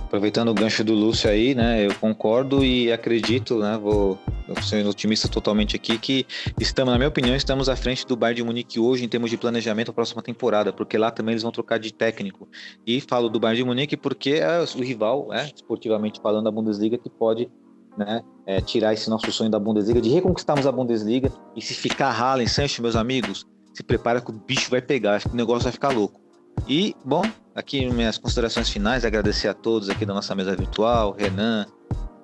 Aproveitando 0.03 0.49
o 0.49 0.53
gancho 0.53 0.83
do 0.83 0.93
Lúcio 0.93 1.29
aí, 1.29 1.55
né? 1.55 1.85
Eu 1.85 1.95
concordo 1.95 2.63
e 2.63 2.91
acredito, 2.91 3.59
né? 3.59 3.79
Vou 3.81 4.19
sendo 4.61 4.89
otimista 4.89 5.27
totalmente 5.27 5.75
aqui 5.75 5.97
que 5.97 6.25
estamos, 6.59 6.91
na 6.91 6.97
minha 6.97 7.09
opinião, 7.09 7.35
estamos 7.35 7.67
à 7.69 7.75
frente 7.75 8.05
do 8.05 8.15
Bayern 8.15 8.37
de 8.37 8.43
Munique 8.43 8.79
hoje 8.79 9.03
em 9.03 9.07
termos 9.07 9.29
de 9.29 9.37
planejamento 9.37 9.87
para 9.87 9.93
a 9.93 9.95
próxima 9.95 10.21
temporada, 10.21 10.71
porque 10.71 10.97
lá 10.97 11.11
também 11.11 11.33
eles 11.33 11.43
vão 11.43 11.51
trocar 11.51 11.79
de 11.79 11.93
técnico. 11.93 12.47
E 12.85 13.01
falo 13.01 13.29
do 13.29 13.39
Bayern 13.39 13.63
de 13.63 13.67
Munique 13.67 13.97
porque 13.97 14.31
é 14.31 14.59
o 14.59 14.81
rival, 14.81 15.27
né, 15.29 15.49
esportivamente 15.55 16.19
falando, 16.21 16.45
da 16.45 16.51
Bundesliga 16.51 16.97
que 16.97 17.09
pode 17.09 17.49
né, 17.97 18.21
é, 18.45 18.61
tirar 18.61 18.93
esse 18.93 19.09
nosso 19.09 19.31
sonho 19.31 19.49
da 19.49 19.59
Bundesliga, 19.59 20.01
de 20.01 20.09
reconquistarmos 20.09 20.67
a 20.67 20.71
Bundesliga. 20.71 21.31
E 21.55 21.61
se 21.61 21.73
ficar 21.73 22.11
Haaland, 22.11 22.49
Sancho, 22.49 22.81
meus 22.81 22.95
amigos, 22.95 23.45
se 23.73 23.83
prepara 23.83 24.21
que 24.21 24.31
o 24.31 24.33
bicho 24.33 24.69
vai 24.69 24.81
pegar, 24.81 25.21
o 25.31 25.35
negócio 25.35 25.63
vai 25.63 25.71
ficar 25.71 25.89
louco. 25.89 26.21
E, 26.67 26.95
bom, 27.03 27.23
aqui 27.53 27.89
minhas 27.89 28.17
considerações 28.17 28.69
finais, 28.69 29.03
agradecer 29.05 29.47
a 29.47 29.53
todos 29.53 29.89
aqui 29.89 30.05
da 30.05 30.13
nossa 30.13 30.33
mesa 30.33 30.55
virtual, 30.55 31.15
Renan, 31.17 31.65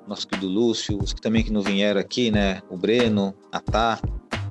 nosso 0.08 0.28
querido 0.28 0.48
Lúcio, 0.48 0.98
os 1.02 1.14
que 1.14 1.22
também 1.22 1.44
que 1.44 1.52
não 1.52 1.62
vieram 1.62 2.00
aqui, 2.00 2.32
né, 2.32 2.62
o 2.70 2.78
Breno, 2.78 3.34
a 3.52 3.60
Tá, 3.60 4.00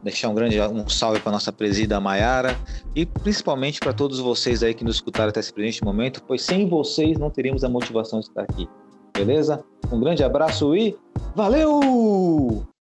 deixar 0.02 0.28
um 0.28 0.34
grande 0.34 0.60
um 0.60 0.88
salve 0.88 1.20
para 1.20 1.32
nossa 1.32 1.52
presida 1.52 2.00
Maiara 2.00 2.56
e 2.94 3.04
principalmente 3.04 3.80
para 3.80 3.92
todos 3.92 4.18
vocês 4.18 4.62
aí 4.62 4.74
que 4.74 4.84
nos 4.84 4.96
escutaram 4.96 5.30
até 5.30 5.40
esse 5.40 5.52
presente 5.52 5.84
momento, 5.84 6.22
pois 6.26 6.42
sem 6.42 6.68
vocês 6.68 7.18
não 7.18 7.30
teríamos 7.30 7.64
a 7.64 7.68
motivação 7.68 8.20
de 8.20 8.26
estar 8.26 8.42
aqui. 8.42 8.68
Beleza? 9.12 9.62
Um 9.92 10.00
grande 10.00 10.22
abraço 10.22 10.74
e 10.74 10.96
valeu! 11.34 12.70